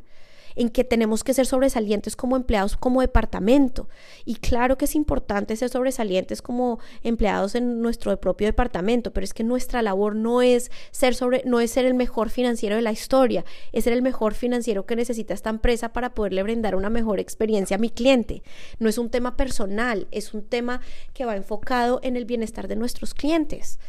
en 0.55 0.69
que 0.69 0.83
tenemos 0.83 1.23
que 1.23 1.33
ser 1.33 1.45
sobresalientes 1.45 2.15
como 2.15 2.35
empleados, 2.35 2.77
como 2.77 3.01
departamento. 3.01 3.89
Y 4.25 4.35
claro 4.35 4.77
que 4.77 4.85
es 4.85 4.95
importante 4.95 5.55
ser 5.55 5.69
sobresalientes 5.69 6.41
como 6.41 6.79
empleados 7.03 7.55
en 7.55 7.81
nuestro 7.81 8.19
propio 8.19 8.47
departamento, 8.47 9.11
pero 9.11 9.23
es 9.23 9.33
que 9.33 9.43
nuestra 9.43 9.81
labor 9.81 10.15
no 10.15 10.41
es 10.41 10.71
ser 10.91 11.15
sobre, 11.15 11.43
no 11.45 11.59
es 11.59 11.71
ser 11.71 11.85
el 11.85 11.93
mejor 11.93 12.29
financiero 12.29 12.75
de 12.75 12.81
la 12.81 12.91
historia, 12.91 13.45
es 13.71 13.83
ser 13.83 13.93
el 13.93 14.01
mejor 14.01 14.33
financiero 14.33 14.85
que 14.85 14.95
necesita 14.95 15.33
esta 15.33 15.49
empresa 15.49 15.93
para 15.93 16.13
poderle 16.13 16.43
brindar 16.43 16.75
una 16.75 16.89
mejor 16.89 17.19
experiencia 17.19 17.75
a 17.75 17.79
mi 17.79 17.89
cliente. 17.89 18.43
No 18.79 18.89
es 18.89 18.97
un 18.97 19.09
tema 19.09 19.37
personal, 19.37 20.07
es 20.11 20.33
un 20.33 20.43
tema 20.43 20.81
que 21.13 21.25
va 21.25 21.35
enfocado 21.35 21.99
en 22.03 22.15
el 22.15 22.25
bienestar 22.25 22.67
de 22.67 22.75
nuestros 22.75 23.13
clientes. 23.13 23.79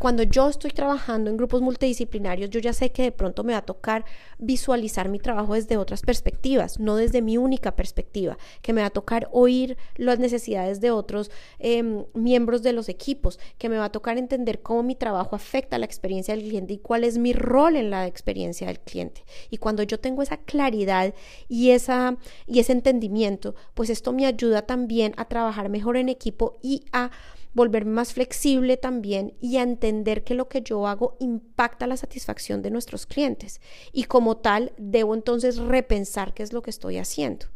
Cuando 0.00 0.22
yo 0.22 0.48
estoy 0.48 0.70
trabajando 0.70 1.28
en 1.28 1.36
grupos 1.36 1.60
multidisciplinarios, 1.60 2.48
yo 2.48 2.58
ya 2.58 2.72
sé 2.72 2.90
que 2.90 3.02
de 3.02 3.12
pronto 3.12 3.44
me 3.44 3.52
va 3.52 3.58
a 3.58 3.66
tocar 3.66 4.06
visualizar 4.38 5.10
mi 5.10 5.18
trabajo 5.18 5.52
desde 5.52 5.76
otras 5.76 6.00
perspectivas, 6.00 6.80
no 6.80 6.96
desde 6.96 7.20
mi 7.20 7.36
única 7.36 7.76
perspectiva, 7.76 8.38
que 8.62 8.72
me 8.72 8.80
va 8.80 8.86
a 8.86 8.90
tocar 8.90 9.28
oír 9.30 9.76
las 9.96 10.18
necesidades 10.18 10.80
de 10.80 10.90
otros 10.90 11.30
em, 11.58 12.06
miembros 12.14 12.62
de 12.62 12.72
los 12.72 12.88
equipos, 12.88 13.38
que 13.58 13.68
me 13.68 13.76
va 13.76 13.84
a 13.84 13.92
tocar 13.92 14.16
entender 14.16 14.62
cómo 14.62 14.82
mi 14.82 14.94
trabajo 14.94 15.36
afecta 15.36 15.76
la 15.76 15.84
experiencia 15.84 16.34
del 16.34 16.44
cliente 16.44 16.72
y 16.72 16.78
cuál 16.78 17.04
es 17.04 17.18
mi 17.18 17.34
rol 17.34 17.76
en 17.76 17.90
la 17.90 18.06
experiencia 18.06 18.68
del 18.68 18.80
cliente. 18.80 19.22
Y 19.50 19.58
cuando 19.58 19.82
yo 19.82 20.00
tengo 20.00 20.22
esa 20.22 20.38
claridad 20.38 21.12
y, 21.46 21.72
esa, 21.72 22.16
y 22.46 22.60
ese 22.60 22.72
entendimiento, 22.72 23.54
pues 23.74 23.90
esto 23.90 24.14
me 24.14 24.24
ayuda 24.24 24.62
también 24.62 25.12
a 25.18 25.26
trabajar 25.26 25.68
mejor 25.68 25.98
en 25.98 26.08
equipo 26.08 26.58
y 26.62 26.86
a 26.90 27.10
volverme 27.54 27.92
más 27.92 28.12
flexible 28.12 28.76
también 28.76 29.34
y 29.40 29.56
a 29.56 29.62
entender 29.62 30.24
que 30.24 30.34
lo 30.34 30.48
que 30.48 30.62
yo 30.62 30.86
hago 30.86 31.16
impacta 31.20 31.86
la 31.86 31.96
satisfacción 31.96 32.62
de 32.62 32.70
nuestros 32.70 33.06
clientes 33.06 33.60
y 33.92 34.04
como 34.04 34.36
tal 34.36 34.72
debo 34.78 35.14
entonces 35.14 35.56
repensar 35.58 36.34
qué 36.34 36.42
es 36.42 36.52
lo 36.52 36.62
que 36.62 36.70
estoy 36.70 36.98
haciendo. 36.98 37.46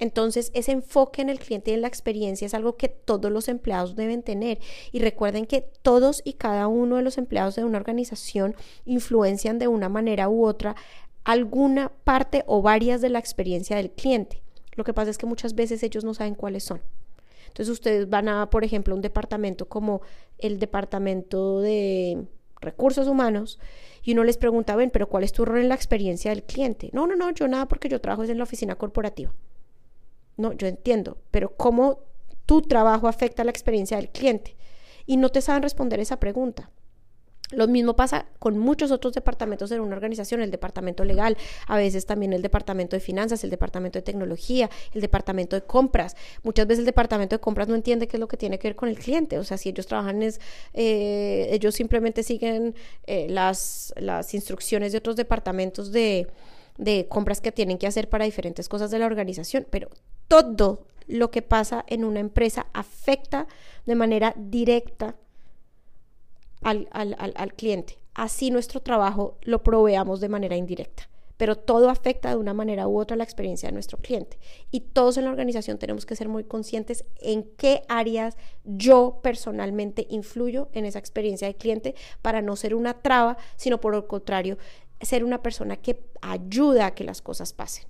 Entonces, 0.00 0.50
ese 0.54 0.72
enfoque 0.72 1.20
en 1.20 1.28
el 1.28 1.38
cliente 1.38 1.70
y 1.70 1.74
en 1.74 1.82
la 1.82 1.88
experiencia 1.88 2.46
es 2.46 2.54
algo 2.54 2.76
que 2.76 2.88
todos 2.88 3.30
los 3.30 3.48
empleados 3.48 3.96
deben 3.96 4.22
tener. 4.22 4.58
Y 4.92 5.00
recuerden 5.00 5.44
que 5.44 5.60
todos 5.60 6.22
y 6.24 6.32
cada 6.32 6.68
uno 6.68 6.96
de 6.96 7.02
los 7.02 7.18
empleados 7.18 7.54
de 7.54 7.64
una 7.64 7.76
organización 7.76 8.56
influencian 8.86 9.58
de 9.58 9.68
una 9.68 9.90
manera 9.90 10.30
u 10.30 10.46
otra 10.46 10.74
alguna 11.24 11.92
parte 12.04 12.44
o 12.46 12.62
varias 12.62 13.02
de 13.02 13.10
la 13.10 13.18
experiencia 13.18 13.76
del 13.76 13.90
cliente. 13.90 14.42
Lo 14.74 14.84
que 14.84 14.94
pasa 14.94 15.10
es 15.10 15.18
que 15.18 15.26
muchas 15.26 15.54
veces 15.54 15.82
ellos 15.82 16.02
no 16.02 16.14
saben 16.14 16.34
cuáles 16.34 16.64
son. 16.64 16.80
Entonces 17.50 17.68
ustedes 17.68 18.08
van 18.08 18.28
a, 18.28 18.48
por 18.48 18.64
ejemplo, 18.64 18.94
un 18.94 19.02
departamento 19.02 19.68
como 19.68 20.02
el 20.38 20.58
departamento 20.58 21.60
de 21.60 22.24
recursos 22.60 23.08
humanos 23.08 23.58
y 24.02 24.12
uno 24.12 24.24
les 24.24 24.36
pregunta, 24.36 24.76
ven, 24.76 24.90
pero 24.90 25.08
¿cuál 25.08 25.24
es 25.24 25.32
tu 25.32 25.44
rol 25.44 25.58
en 25.58 25.68
la 25.68 25.74
experiencia 25.74 26.30
del 26.30 26.44
cliente? 26.44 26.90
No, 26.92 27.06
no, 27.06 27.16
no, 27.16 27.30
yo 27.30 27.48
nada 27.48 27.66
porque 27.66 27.88
yo 27.88 28.00
trabajo 28.00 28.24
en 28.24 28.38
la 28.38 28.44
oficina 28.44 28.76
corporativa. 28.76 29.32
No, 30.36 30.52
yo 30.52 30.66
entiendo, 30.68 31.18
pero 31.30 31.54
¿cómo 31.56 32.00
tu 32.46 32.62
trabajo 32.62 33.08
afecta 33.08 33.44
la 33.44 33.50
experiencia 33.50 33.96
del 33.96 34.08
cliente? 34.08 34.56
Y 35.06 35.16
no 35.16 35.28
te 35.28 35.42
saben 35.42 35.62
responder 35.62 36.00
esa 36.00 36.18
pregunta. 36.20 36.70
Lo 37.52 37.66
mismo 37.66 37.96
pasa 37.96 38.26
con 38.38 38.58
muchos 38.58 38.92
otros 38.92 39.12
departamentos 39.12 39.70
en 39.72 39.80
una 39.80 39.96
organización, 39.96 40.40
el 40.40 40.50
departamento 40.50 41.04
legal, 41.04 41.36
a 41.66 41.76
veces 41.76 42.06
también 42.06 42.32
el 42.32 42.42
departamento 42.42 42.94
de 42.94 43.00
finanzas, 43.00 43.42
el 43.42 43.50
departamento 43.50 43.98
de 43.98 44.02
tecnología, 44.02 44.70
el 44.92 45.00
departamento 45.00 45.56
de 45.56 45.62
compras. 45.62 46.16
Muchas 46.44 46.66
veces 46.66 46.80
el 46.80 46.86
departamento 46.86 47.36
de 47.36 47.40
compras 47.40 47.66
no 47.66 47.74
entiende 47.74 48.06
qué 48.06 48.16
es 48.16 48.20
lo 48.20 48.28
que 48.28 48.36
tiene 48.36 48.58
que 48.58 48.68
ver 48.68 48.76
con 48.76 48.88
el 48.88 48.98
cliente. 48.98 49.38
O 49.38 49.44
sea, 49.44 49.58
si 49.58 49.68
ellos 49.68 49.86
trabajan 49.86 50.22
es, 50.22 50.40
eh, 50.74 51.48
ellos 51.50 51.74
simplemente 51.74 52.22
siguen 52.22 52.74
eh, 53.06 53.26
las, 53.28 53.92
las 53.96 54.32
instrucciones 54.34 54.92
de 54.92 54.98
otros 54.98 55.16
departamentos 55.16 55.90
de, 55.90 56.28
de 56.78 57.06
compras 57.08 57.40
que 57.40 57.50
tienen 57.50 57.78
que 57.78 57.88
hacer 57.88 58.08
para 58.08 58.24
diferentes 58.24 58.68
cosas 58.68 58.92
de 58.92 59.00
la 59.00 59.06
organización. 59.06 59.66
Pero 59.70 59.88
todo 60.28 60.86
lo 61.08 61.32
que 61.32 61.42
pasa 61.42 61.84
en 61.88 62.04
una 62.04 62.20
empresa 62.20 62.66
afecta 62.72 63.48
de 63.86 63.96
manera 63.96 64.34
directa 64.36 65.16
al, 66.62 66.88
al, 66.92 67.54
cliente. 67.54 67.98
Así 68.14 68.50
nuestro 68.50 68.80
trabajo 68.80 69.38
lo 69.42 69.62
proveamos 69.62 70.20
de 70.20 70.28
manera 70.28 70.56
indirecta 70.56 71.10
pero 71.40 71.56
todo 71.56 71.88
afecta 71.88 72.28
de 72.28 72.36
una 72.36 72.52
manera 72.52 72.86
u 72.86 73.00
otra 73.00 73.16
la 73.16 73.24
experiencia 73.24 73.70
de 73.70 73.72
nuestro 73.72 73.96
cliente. 73.96 74.38
Y 74.70 74.80
todos 74.80 75.16
en 75.16 75.24
la 75.24 75.30
organización 75.30 75.78
tenemos 75.78 76.04
que 76.04 76.14
ser 76.14 76.28
muy 76.28 76.44
conscientes 76.44 77.06
en 77.18 77.44
qué 77.56 77.82
áreas 77.88 78.36
yo 78.64 79.20
personalmente 79.22 80.06
influyo 80.10 80.68
en 80.74 80.84
esa 80.84 80.98
experiencia 80.98 81.48
de 81.48 81.56
cliente 81.56 81.94
para 82.20 82.42
no 82.42 82.56
ser 82.56 82.74
una 82.74 83.00
traba, 83.00 83.38
sino 83.56 83.80
por 83.80 83.94
el 83.94 84.06
contrario, 84.06 84.58
ser 85.00 85.24
una 85.24 85.42
persona 85.42 85.76
que 85.76 86.04
ayuda 86.20 86.84
a 86.84 86.94
que 86.94 87.04
las 87.04 87.22
cosas 87.22 87.54
pasen. 87.54 87.86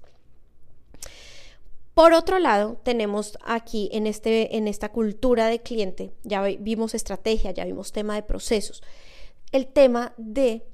Por 2.00 2.14
otro 2.14 2.38
lado, 2.38 2.80
tenemos 2.82 3.36
aquí 3.44 3.90
en, 3.92 4.06
este, 4.06 4.56
en 4.56 4.68
esta 4.68 4.90
cultura 4.90 5.48
de 5.48 5.60
cliente, 5.60 6.14
ya 6.22 6.40
vimos 6.40 6.94
estrategia, 6.94 7.50
ya 7.50 7.66
vimos 7.66 7.92
tema 7.92 8.14
de 8.14 8.22
procesos, 8.22 8.82
el 9.52 9.66
tema 9.66 10.14
de 10.16 10.64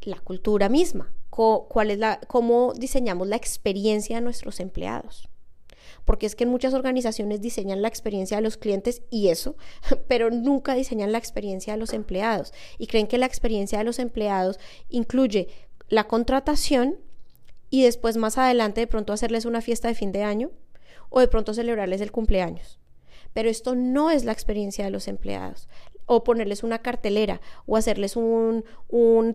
la 0.00 0.18
cultura 0.18 0.68
misma, 0.68 1.14
cómo 1.30 2.72
diseñamos 2.74 3.28
la 3.28 3.36
experiencia 3.36 4.16
de 4.16 4.22
nuestros 4.22 4.58
empleados. 4.58 5.28
Porque 6.04 6.26
es 6.26 6.34
que 6.34 6.42
en 6.42 6.50
muchas 6.50 6.74
organizaciones 6.74 7.40
diseñan 7.40 7.80
la 7.80 7.86
experiencia 7.86 8.38
de 8.38 8.42
los 8.42 8.56
clientes 8.56 9.02
y 9.08 9.28
eso, 9.28 9.54
pero 10.08 10.32
nunca 10.32 10.74
diseñan 10.74 11.12
la 11.12 11.18
experiencia 11.18 11.74
de 11.74 11.78
los 11.78 11.92
empleados. 11.92 12.52
Y 12.76 12.88
creen 12.88 13.06
que 13.06 13.18
la 13.18 13.26
experiencia 13.26 13.78
de 13.78 13.84
los 13.84 14.00
empleados 14.00 14.58
incluye 14.88 15.46
la 15.86 16.08
contratación 16.08 16.98
y 17.70 17.84
después 17.84 18.16
más 18.16 18.36
adelante 18.36 18.80
de 18.80 18.88
pronto 18.88 19.12
hacerles 19.12 19.44
una 19.44 19.60
fiesta 19.60 19.86
de 19.86 19.94
fin 19.94 20.10
de 20.10 20.24
año 20.24 20.50
o 21.12 21.20
de 21.20 21.28
pronto 21.28 21.54
celebrarles 21.54 22.00
el 22.00 22.10
cumpleaños. 22.10 22.80
Pero 23.32 23.48
esto 23.48 23.74
no 23.74 24.10
es 24.10 24.24
la 24.24 24.32
experiencia 24.32 24.84
de 24.84 24.90
los 24.90 25.06
empleados. 25.06 25.68
O 26.06 26.24
ponerles 26.24 26.62
una 26.62 26.80
cartelera, 26.80 27.40
o 27.66 27.76
hacerles 27.76 28.16
un, 28.16 28.64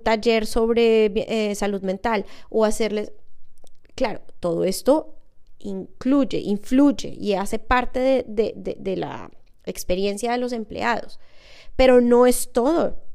taller 0.04 0.46
sobre 0.46 1.06
eh, 1.06 1.56
salud 1.56 1.82
mental, 1.82 2.26
o 2.50 2.66
hacerles... 2.66 3.14
Claro, 3.96 4.22
todo 4.40 4.66
esto 4.66 5.16
incluye, 5.60 6.40
influye 6.40 7.10
y 7.10 7.34
hace 7.34 7.58
parte 7.58 8.26
de 8.28 8.96
la 8.98 9.32
experiencia 9.66 10.32
de 10.32 10.38
los 10.38 10.52
empleados. 10.52 11.20
Pero 11.76 12.02
no 12.02 12.26
es 12.26 12.52
todo. 12.52 13.07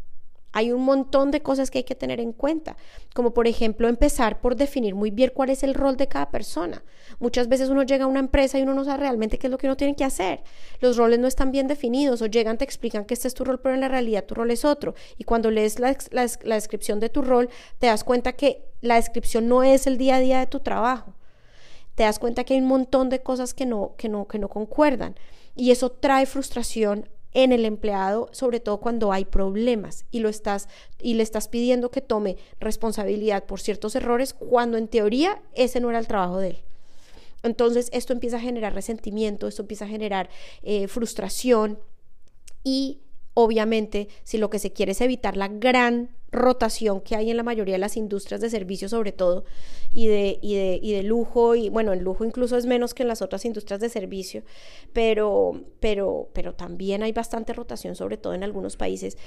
Hay 0.53 0.71
un 0.71 0.85
montón 0.85 1.31
de 1.31 1.41
cosas 1.41 1.71
que 1.71 1.79
hay 1.79 1.85
que 1.85 1.95
tener 1.95 2.21
en 2.21 2.33
cuenta, 2.33 2.77
como 3.15 3.33
por 3.33 3.47
ejemplo 3.47 3.89
empezar 3.89 4.41
por 4.41 4.55
definir 4.55 4.95
muy 4.95 5.11
bien 5.11 5.33
cuál 5.35 5.49
es 5.49 5.63
el 5.63 5.75
rol 5.75 5.97
de 5.97 6.09
cada 6.09 6.31
persona. 6.31 6.85
Muchas 7.19 7.49
veces 7.49 7.71
uno 7.71 7.83
llega 7.83 8.05
a 8.05 8.09
una 8.09 8.21
empresa 8.21 8.59
y 8.59 8.63
uno 8.63 8.75
no 8.75 8.85
sabe 8.85 9.01
realmente 9.01 9.39
qué 9.39 9.47
es 9.47 9.51
lo 9.51 9.57
que 9.57 9.67
uno 9.67 9.77
tiene 9.77 9.97
que 9.97 10.05
hacer. 10.05 10.43
Los 10.81 10.99
roles 10.99 11.19
no 11.19 11.27
están 11.27 11.53
bien 11.53 11.69
definidos 11.69 12.21
o 12.21 12.27
llegan, 12.27 12.59
te 12.59 12.65
explican 12.65 13.07
que 13.07 13.15
este 13.15 13.29
es 13.29 13.35
tu 13.35 13.45
rol, 13.45 13.61
pero 13.61 13.75
en 13.75 13.81
la 13.81 13.89
realidad 13.89 14.25
tu 14.25 14.35
rol 14.35 14.51
es 14.51 14.65
otro. 14.65 14.95
Y 15.17 15.25
cuando 15.25 15.51
lees 15.51 15.79
la, 15.79 15.97
descripción 16.45 17.01
de 17.01 17.09
tu 17.09 17.23
rol, 17.23 17.49
te 17.79 17.87
das 17.87 18.05
cuenta 18.05 18.35
que 18.35 18.63
la 18.83 18.97
descripción 18.97 19.49
no 19.49 19.63
es 19.63 19.87
el 19.87 19.97
día 19.97 20.17
a 20.17 20.21
día 20.21 20.39
de 20.39 20.47
tu 20.47 20.61
trabajo. 20.61 21.15
Te 21.95 22.03
das 22.03 22.19
cuenta 22.19 22.45
que 22.45 22.55
hay 22.55 22.61
un 22.61 22.69
montón 22.69 23.09
de 23.09 23.23
cosas 23.23 23.55
que 23.55 23.67
no, 23.67 23.95
que 23.97 24.09
no, 24.09 24.27
que 24.27 24.39
no 24.39 24.49
concuerdan. 24.49 25.15
Y 25.55 25.71
eso 25.71 25.91
trae 25.91 26.27
frustración 26.27 27.09
en 27.35 27.53
el 27.53 27.65
empleado, 27.65 28.29
sobre 28.33 28.61
todo 28.61 28.79
cuando 28.79 29.13
hay 29.13 29.25
problemas 29.25 30.05
y 30.11 30.21
lo 30.21 30.29
estás 30.29 30.69
y 31.01 31.15
le 31.15 31.23
estás 31.23 31.49
pidiendo 31.49 31.91
que 31.91 32.01
tome 32.01 32.37
responsabilidad 32.61 33.45
por 33.45 33.61
ciertos 33.61 33.95
errores 33.95 34.35
cuando 34.35 34.77
en 34.77 34.89
teoría 34.89 35.43
ese 35.55 35.81
no 35.81 35.91
era 35.91 35.99
el 35.99 36.07
trabajo 36.07 36.39
de 36.39 36.51
él. 36.51 36.59
Entonces 37.43 37.89
esto 37.93 38.13
empieza 38.13 38.37
a 38.37 38.41
generar 38.41 38.75
resentimiento, 38.75 39.49
esto 39.49 39.63
empieza 39.63 39.87
a 39.87 39.89
generar 39.89 40.31
eh, 40.63 40.89
frustración 40.89 41.79
y 42.63 43.01
obviamente 43.35 44.09
si 44.23 44.39
lo 44.39 44.51
que 44.51 44.59
se 44.59 44.73
quiere 44.73 44.93
es 44.93 45.01
evitar 45.01 45.37
la 45.37 45.49
gran 45.49 46.11
rotación 46.33 47.03
que 47.03 47.15
hay 47.15 47.31
en 47.31 47.37
la 47.37 47.43
mayoría 47.43 47.75
de 47.75 47.79
las 47.79 47.97
industrias 47.97 48.41
de 48.41 48.49
servicios 48.49 48.91
sobre 48.91 49.13
todo 49.13 49.45
y 49.93 50.07
de, 50.07 50.39
y 50.41 50.55
de, 50.57 50.81
y 50.83 50.93
de 50.93 51.03
lujo 51.03 51.55
y 51.55 51.69
bueno, 51.69 51.93
el 51.93 52.01
lujo 52.01 52.25
incluso 52.25 52.57
es 52.57 52.65
menos 52.65 52.95
que 52.95 53.03
en 53.03 53.09
las 53.09 53.21
otras 53.21 53.45
industrias 53.45 53.81
de 53.81 53.91
servicio, 53.91 54.43
pero, 54.95 55.61
pero, 55.79 56.31
pero 56.33 56.55
también 56.55 57.03
hay 57.03 57.13
bastante 57.13 57.53
rotación 57.53 57.95
sobre 57.95 58.17
todo 58.17 58.33
en 58.33 58.43
algunos 58.43 58.77
países. 58.77 59.19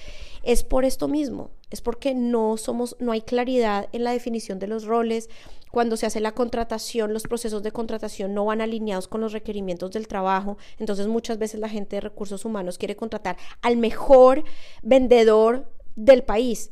Es 0.43 0.63
por 0.63 0.83
esto 0.83 1.07
mismo, 1.07 1.51
es 1.69 1.81
porque 1.81 2.15
no 2.15 2.57
somos, 2.57 2.95
no 2.99 3.11
hay 3.11 3.21
claridad 3.21 3.87
en 3.91 4.03
la 4.03 4.11
definición 4.11 4.57
de 4.57 4.67
los 4.67 4.85
roles, 4.85 5.29
cuando 5.71 5.97
se 5.97 6.05
hace 6.05 6.21
la 6.21 6.31
contratación, 6.31 7.13
los 7.13 7.23
procesos 7.23 7.61
de 7.61 7.71
contratación 7.71 8.33
no 8.33 8.45
van 8.45 8.61
alineados 8.61 9.09
con 9.09 9.19
los 9.19 9.33
requerimientos 9.33 9.91
del 9.91 10.07
trabajo. 10.07 10.57
Entonces 10.79 11.07
muchas 11.07 11.37
veces 11.37 11.59
la 11.59 11.67
gente 11.67 11.97
de 11.97 11.99
recursos 11.99 12.45
humanos 12.45 12.77
quiere 12.77 12.95
contratar 12.95 13.35
al 13.61 13.75
mejor 13.75 14.45
vendedor 14.83 15.69
del 15.97 16.23
país 16.23 16.71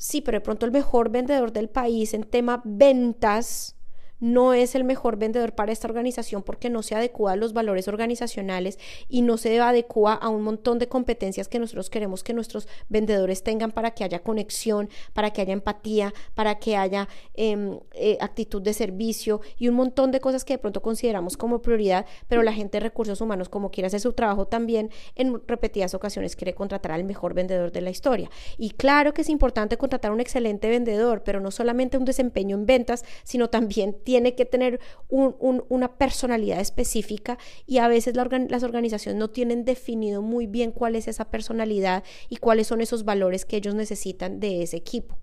sí, 0.00 0.20
pero 0.20 0.36
de 0.36 0.40
pronto 0.40 0.66
el 0.66 0.72
mejor 0.72 1.10
vendedor 1.10 1.52
del 1.52 1.68
país 1.68 2.14
en 2.14 2.24
tema 2.24 2.62
ventas 2.64 3.76
no 4.20 4.54
es 4.54 4.74
el 4.74 4.84
mejor 4.84 5.16
vendedor 5.16 5.54
para 5.54 5.72
esta 5.72 5.88
organización 5.88 6.42
porque 6.42 6.70
no 6.70 6.82
se 6.82 6.94
adecua 6.94 7.32
a 7.32 7.36
los 7.36 7.52
valores 7.52 7.88
organizacionales 7.88 8.78
y 9.08 9.22
no 9.22 9.36
se 9.36 9.58
adecua 9.60 10.14
a 10.14 10.28
un 10.28 10.42
montón 10.42 10.78
de 10.78 10.88
competencias 10.88 11.48
que 11.48 11.58
nosotros 11.58 11.90
queremos 11.90 12.22
que 12.22 12.34
nuestros 12.34 12.68
vendedores 12.88 13.42
tengan 13.42 13.72
para 13.72 13.92
que 13.92 14.04
haya 14.04 14.22
conexión, 14.22 14.88
para 15.12 15.30
que 15.30 15.40
haya 15.40 15.52
empatía, 15.52 16.14
para 16.34 16.58
que 16.58 16.76
haya 16.76 17.08
em, 17.34 17.78
eh, 17.92 18.18
actitud 18.20 18.62
de 18.62 18.74
servicio 18.74 19.40
y 19.58 19.68
un 19.68 19.74
montón 19.74 20.10
de 20.10 20.20
cosas 20.20 20.44
que 20.44 20.54
de 20.54 20.58
pronto 20.58 20.82
consideramos 20.82 21.36
como 21.36 21.62
prioridad, 21.62 22.06
pero 22.28 22.42
la 22.42 22.52
gente 22.52 22.78
de 22.78 22.80
recursos 22.80 23.20
humanos, 23.20 23.48
como 23.48 23.70
quiere 23.70 23.86
hacer 23.86 24.00
su 24.00 24.12
trabajo 24.12 24.46
también, 24.46 24.90
en 25.14 25.40
repetidas 25.46 25.94
ocasiones 25.94 26.36
quiere 26.36 26.54
contratar 26.54 26.92
al 26.92 27.04
mejor 27.04 27.34
vendedor 27.34 27.72
de 27.72 27.80
la 27.80 27.90
historia. 27.90 28.30
Y 28.58 28.70
claro 28.70 29.14
que 29.14 29.22
es 29.22 29.28
importante 29.28 29.76
contratar 29.76 30.12
un 30.12 30.20
excelente 30.20 30.68
vendedor, 30.68 31.22
pero 31.24 31.40
no 31.40 31.50
solamente 31.50 31.96
un 31.96 32.04
desempeño 32.04 32.56
en 32.56 32.66
ventas, 32.66 33.04
sino 33.24 33.48
también 33.48 33.94
tiene 34.10 34.34
que 34.34 34.44
tener 34.44 34.80
una 35.08 35.96
personalidad 35.96 36.58
específica 36.58 37.38
y 37.64 37.78
a 37.78 37.86
veces 37.86 38.16
las 38.16 38.64
organizaciones 38.64 39.16
no 39.16 39.30
tienen 39.30 39.64
definido 39.64 40.20
muy 40.20 40.48
bien 40.48 40.72
cuál 40.72 40.96
es 40.96 41.06
esa 41.06 41.30
personalidad 41.30 42.02
y 42.28 42.38
cuáles 42.38 42.66
son 42.66 42.80
esos 42.80 43.04
valores 43.04 43.44
que 43.44 43.58
ellos 43.58 43.76
necesitan 43.76 44.40
de 44.40 44.62
ese 44.62 44.78
equipo. 44.78 45.16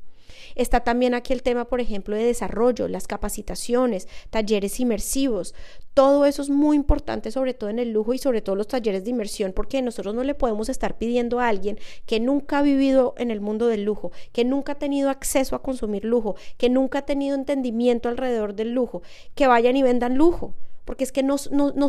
Está 0.56 0.82
también 0.82 1.14
aquí 1.14 1.34
el 1.34 1.44
tema, 1.44 1.66
por 1.66 1.82
ejemplo, 1.82 2.16
de 2.16 2.24
desarrollo, 2.24 2.88
las 2.88 3.08
capacitaciones, 3.08 4.08
talleres 4.30 4.80
inmersivos. 4.80 5.54
Todo 5.94 6.26
eso 6.26 6.42
es 6.42 6.50
muy 6.50 6.76
importante, 6.76 7.32
sobre 7.32 7.54
todo 7.54 7.70
en 7.70 7.80
el 7.80 7.92
lujo 7.92 8.14
y 8.14 8.18
sobre 8.18 8.42
todo 8.42 8.56
los 8.56 8.68
talleres 8.68 9.04
de 9.04 9.10
inmersión, 9.10 9.54
porque 9.54 9.82
nosotros 9.82 10.14
no 10.14 10.24
le 10.24 10.36
podemos 10.36 10.70
estar 10.70 10.98
pidiendo 10.98 11.40
a 11.40 11.48
alguien 11.48 11.80
que 12.06 12.20
nunca 12.20 12.60
ha 12.60 12.62
vivido 12.62 13.16
en 13.18 13.32
el 13.32 13.42
mundo 13.42 13.68
del 13.68 13.84
lujo, 13.84 14.12
que 14.32 14.46
nunca 14.46 14.74
ha 14.74 14.80
tenido 14.80 15.10
acceso 15.10 15.56
a 15.56 15.64
consumir 15.64 16.06
lujo, 16.06 16.36
que 16.58 16.70
nunca 16.70 17.00
ha 17.00 17.06
tenido 17.06 17.36
entendimiento 17.36 18.10
alrededor 18.10 18.54
del 18.54 18.74
lujo, 18.74 19.02
que 19.36 19.48
vayan 19.48 19.76
y 19.76 19.84
vendan 19.84 20.16
lujo 20.16 20.54
porque 20.88 21.04
es 21.04 21.12
que 21.12 21.22
no, 21.22 21.38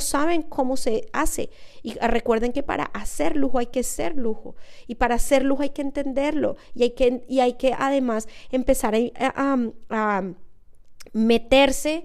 saben 0.00 0.42
cómo 0.42 0.76
se 0.76 1.08
hace. 1.12 1.50
Y 1.84 1.94
recuerden 1.94 2.52
que 2.52 2.64
para 2.64 2.84
hacer 2.86 3.36
lujo 3.36 3.60
hay 3.60 3.66
que 3.66 3.84
ser 3.84 4.16
lujo. 4.16 4.56
Y 4.88 4.96
para 4.96 5.14
hacer 5.14 5.44
lujo 5.44 5.62
hay 5.62 5.70
que 5.70 5.82
entenderlo. 5.82 6.56
Y 6.74 6.82
hay 6.82 6.90
que, 6.90 7.24
y 7.28 7.38
hay 7.38 7.52
que 7.52 7.74
además 7.78 8.26
empezar 8.50 8.96
a, 9.14 10.22
meterse 11.12 12.04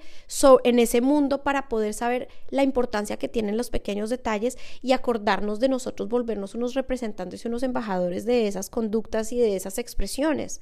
en 0.63 0.79
ese 0.79 1.01
mundo 1.01 1.43
para 1.43 1.67
poder 1.67 1.93
saber 1.93 2.29
la 2.49 2.63
importancia 2.63 3.17
que 3.17 3.27
tienen 3.27 3.58
los 3.58 3.69
pequeños 3.69 4.10
detalles 4.10 4.58
y 4.82 4.91
acordarnos 4.93 5.60
de 5.60 5.67
nosotros 5.67 6.08
volvernos 6.08 6.56
unos 6.56 6.73
representantes 6.73 7.43
y 7.43 7.47
unos 7.47 7.63
embajadores 7.63 8.23
de 8.23 8.47
esas 8.47 8.69
conductas 8.69 9.34
y 9.34 9.39
de 9.39 9.56
esas 9.58 9.77
expresiones. 9.79 10.62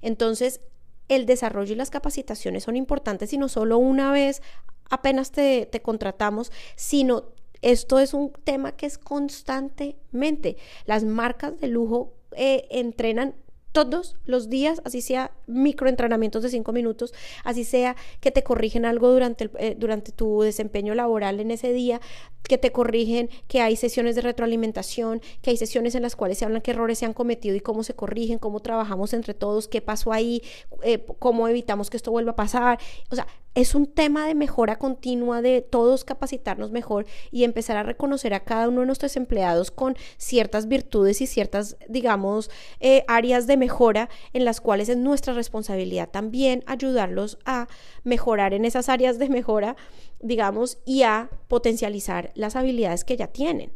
Entonces, 0.00 0.62
el 1.08 1.26
desarrollo 1.26 1.74
y 1.74 1.76
las 1.76 1.90
capacitaciones 1.90 2.64
son 2.64 2.76
importantes 2.76 3.32
y 3.32 3.38
no 3.38 3.48
solo 3.48 3.78
una 3.78 4.10
vez 4.10 4.42
apenas 4.90 5.30
te, 5.30 5.68
contratamos, 5.82 6.52
sino 6.74 7.24
esto 7.62 7.98
es 7.98 8.14
un 8.14 8.32
tema 8.44 8.72
que 8.72 8.86
es 8.86 8.98
constantemente. 8.98 10.56
Las 10.84 11.04
marcas 11.04 11.58
de 11.60 11.68
lujo 11.68 12.14
eh, 12.32 12.66
entrenan 12.70 13.34
todos 13.76 14.16
los 14.24 14.48
días, 14.48 14.80
así 14.86 15.02
sea 15.02 15.32
microentrenamientos 15.46 16.42
de 16.42 16.48
cinco 16.48 16.72
minutos, 16.72 17.12
así 17.44 17.62
sea 17.62 17.94
que 18.20 18.30
te 18.30 18.42
corrigen 18.42 18.86
algo 18.86 19.12
durante, 19.12 19.50
eh, 19.58 19.76
durante 19.78 20.12
tu 20.12 20.40
desempeño 20.40 20.94
laboral 20.94 21.40
en 21.40 21.50
ese 21.50 21.74
día, 21.74 22.00
que 22.42 22.56
te 22.56 22.72
corrigen, 22.72 23.28
que 23.48 23.60
hay 23.60 23.76
sesiones 23.76 24.14
de 24.14 24.22
retroalimentación, 24.22 25.20
que 25.42 25.50
hay 25.50 25.58
sesiones 25.58 25.94
en 25.94 26.00
las 26.00 26.16
cuales 26.16 26.38
se 26.38 26.46
hablan 26.46 26.62
qué 26.62 26.70
errores 26.70 27.00
se 27.00 27.04
han 27.04 27.12
cometido 27.12 27.54
y 27.54 27.60
cómo 27.60 27.82
se 27.82 27.92
corrigen, 27.92 28.38
cómo 28.38 28.60
trabajamos 28.60 29.12
entre 29.12 29.34
todos, 29.34 29.68
qué 29.68 29.82
pasó 29.82 30.10
ahí, 30.10 30.42
eh, 30.82 31.04
cómo 31.18 31.46
evitamos 31.46 31.90
que 31.90 31.98
esto 31.98 32.10
vuelva 32.10 32.32
a 32.32 32.36
pasar. 32.36 32.78
O 33.10 33.14
sea, 33.14 33.26
es 33.56 33.74
un 33.74 33.86
tema 33.86 34.26
de 34.26 34.34
mejora 34.34 34.78
continua, 34.78 35.40
de 35.40 35.62
todos 35.62 36.04
capacitarnos 36.04 36.72
mejor 36.72 37.06
y 37.32 37.42
empezar 37.42 37.78
a 37.78 37.82
reconocer 37.82 38.34
a 38.34 38.40
cada 38.44 38.68
uno 38.68 38.82
de 38.82 38.86
nuestros 38.86 39.16
empleados 39.16 39.70
con 39.70 39.96
ciertas 40.18 40.68
virtudes 40.68 41.22
y 41.22 41.26
ciertas, 41.26 41.78
digamos, 41.88 42.50
eh, 42.80 43.02
áreas 43.08 43.46
de 43.46 43.56
mejora 43.56 44.10
en 44.34 44.44
las 44.44 44.60
cuales 44.60 44.90
es 44.90 44.98
nuestra 44.98 45.32
responsabilidad 45.32 46.10
también 46.10 46.64
ayudarlos 46.66 47.38
a 47.46 47.66
mejorar 48.04 48.52
en 48.52 48.66
esas 48.66 48.90
áreas 48.90 49.18
de 49.18 49.30
mejora, 49.30 49.74
digamos, 50.20 50.78
y 50.84 51.04
a 51.04 51.30
potencializar 51.48 52.32
las 52.34 52.56
habilidades 52.56 53.04
que 53.04 53.16
ya 53.16 53.28
tienen. 53.28 53.72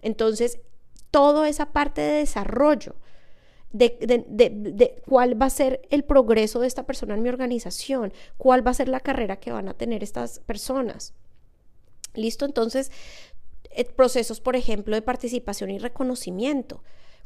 Entonces, 0.00 0.60
toda 1.10 1.46
esa 1.46 1.72
parte 1.72 2.00
de 2.00 2.12
desarrollo, 2.20 2.94
de, 3.72 5.02
cuál 5.06 5.40
va 5.40 5.46
a 5.46 5.50
ser 5.50 5.80
el 5.90 6.04
progreso 6.04 6.60
de 6.60 6.66
esta 6.66 6.86
persona 6.86 7.14
en 7.14 7.22
mi 7.22 7.28
organización, 7.28 8.12
cuál 8.36 8.66
va 8.66 8.72
a 8.72 8.74
ser 8.74 8.88
la 8.88 9.00
carrera 9.00 9.36
que 9.36 9.52
van 9.52 9.68
a 9.68 9.74
tener 9.74 10.02
estas 10.02 10.40
personas. 10.40 11.14
¿Listo? 12.14 12.44
Entonces, 12.44 12.90
eh, 13.70 13.84
procesos, 13.84 14.40
por 14.40 14.56
ejemplo, 14.56 14.94
de 14.94 15.02
participación 15.02 15.70
y 15.70 15.78
reconocimiento. 15.78 16.82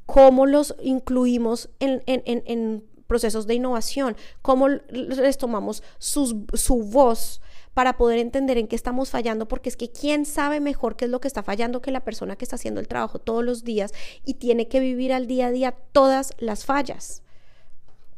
¿Cómo 0.07 0.45
los 0.45 0.77
incluimos 0.83 1.71
en, 1.81 2.03
en 2.07 2.85
procesos 3.07 3.47
de 3.47 3.55
innovación? 3.55 4.17
¿Cómo 4.43 4.69
les 4.69 5.39
tomamos 5.39 5.83
su 5.99 6.83
voz? 6.91 7.41
Para 7.75 7.97
poder 7.97 8.21
entender 8.21 8.57
en 8.57 8.69
qué 8.69 8.77
estamos 8.77 9.11
fallando, 9.11 9.47
porque 9.47 9.69
es 9.69 9.77
que 9.77 9.91
quién 9.91 10.25
sabe 10.25 10.61
mejor 10.61 10.97
qué 10.97 11.05
es 11.05 11.11
lo 11.11 11.21
que 11.21 11.29
está 11.29 11.43
fallando 11.43 11.83
que 11.83 11.91
la 11.91 12.05
persona 12.05 12.37
que 12.37 12.45
está 12.45 12.57
haciendo 12.57 12.81
el 12.81 12.89
trabajo 12.89 13.19
todos 13.19 13.45
los 13.45 13.65
días 13.65 13.93
y 14.25 14.35
tiene 14.35 14.69
que 14.69 14.81
vivir 14.81 15.13
al 15.13 15.27
día 15.27 15.49
a 15.49 15.51
día 15.51 15.75
todas 15.93 16.33
las 16.39 16.65
fallas. 16.65 17.21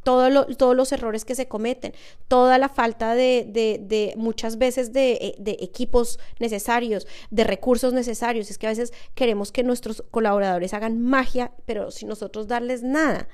todos 0.03 0.77
los 0.77 0.91
errores 0.93 1.25
que 1.25 1.35
se 1.35 1.49
cometen, 1.49 1.93
toda 2.29 2.57
la 2.57 2.69
falta 2.69 3.13
de, 3.13 4.13
muchas 4.15 4.57
veces 4.57 4.93
de, 4.93 5.35
de, 5.37 5.57
equipos 5.59 6.17
necesarios, 6.39 7.07
de 7.29 7.43
recursos 7.43 7.91
necesarios. 7.91 8.49
Es 8.49 8.57
que 8.57 8.67
a 8.67 8.69
veces 8.69 8.93
queremos 9.15 9.51
que 9.51 9.63
nuestros 9.63 10.05
colaboradores 10.09 10.73
hagan 10.73 11.01
magia, 11.01 11.51
pero 11.65 11.91
sin 11.91 12.07
nosotros 12.07 12.47
darles 12.47 12.83
nada. 12.83 13.27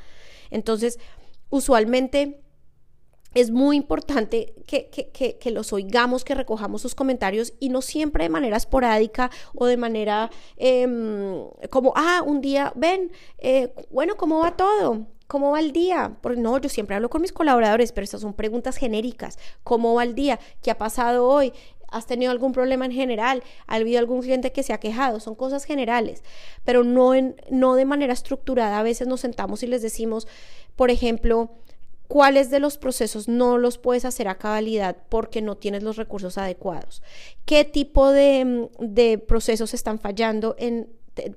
Entonces, 0.49 0.97
usualmente 1.51 2.41
es 3.33 3.51
muy 3.51 3.77
importante 3.77 4.53
que, 4.67 4.89
que, 4.89 5.51
los 5.51 5.73
oigamos, 5.73 6.23
que 6.23 6.35
recojamos 6.35 6.81
sus 6.81 6.95
comentarios 6.95 7.53
y 7.59 7.69
no 7.69 7.81
siempre 7.81 8.23
de 8.23 8.29
manera 8.29 8.57
esporádica 8.57 9.31
o 9.55 9.65
de 9.65 9.77
manera 9.77 10.29
em, 10.57 11.47
como, 11.69 11.93
ah, 11.95 12.23
un 12.25 12.41
día, 12.41 12.73
ven, 12.75 13.11
eh, 13.39 13.73
bueno, 13.89 14.15
¿cómo 14.15 14.39
va 14.39 14.55
todo? 14.55 15.07
¿Cómo 15.27 15.51
va 15.51 15.59
el 15.59 15.71
día? 15.71 16.17
Porque 16.21 16.39
no, 16.39 16.59
yo 16.59 16.69
siempre 16.69 16.95
hablo 16.95 17.09
con 17.09 17.21
mis 17.21 17.31
colaboradores, 17.31 17.91
pero 17.91 18.03
estas 18.03 18.21
son 18.21 18.33
preguntas 18.33 18.77
genéricas. 18.77 19.39
¿Cómo 19.63 19.95
va 19.95 20.03
el 20.03 20.13
día? 20.13 20.39
¿Qué 20.61 20.69
ha 20.69 20.77
pasado 20.77 21.27
hoy? 21.27 21.53
¿Has 21.87 22.05
tenido 22.07 22.31
algún 22.31 22.53
problema 22.53 22.85
en 22.85 22.91
general? 22.91 23.43
¿Ha 23.67 23.75
habido 23.75 23.99
algún 23.99 24.21
cliente 24.21 24.51
que 24.51 24.63
se 24.63 24.73
ha 24.73 24.79
quejado? 24.79 25.19
Son 25.19 25.35
cosas 25.35 25.63
generales, 25.63 26.23
pero 26.65 26.83
no, 26.83 27.13
en, 27.13 27.35
no 27.49 27.75
de 27.75 27.85
manera 27.85 28.13
estructurada. 28.13 28.79
A 28.79 28.83
veces 28.83 29.07
nos 29.07 29.21
sentamos 29.21 29.63
y 29.63 29.67
les 29.67 29.81
decimos, 29.81 30.27
por 30.75 30.91
ejemplo, 30.91 31.51
cuáles 32.13 32.51
de 32.51 32.59
los 32.59 32.77
procesos 32.77 33.27
no 33.27 33.57
los 33.57 33.79
puedes 33.79 34.05
hacer 34.05 34.27
a 34.27 34.37
cabalidad 34.37 34.97
porque 35.09 35.41
no 35.41 35.57
tienes 35.57 35.81
los 35.81 35.95
recursos 35.95 36.37
adecuados, 36.37 37.01
qué 37.43 37.65
tipo 37.65 38.11
de, 38.11 38.45
mm, 38.45 39.25
procesos 39.25 39.73
están 39.73 39.97
fallando 39.97 40.55
en 40.59 40.89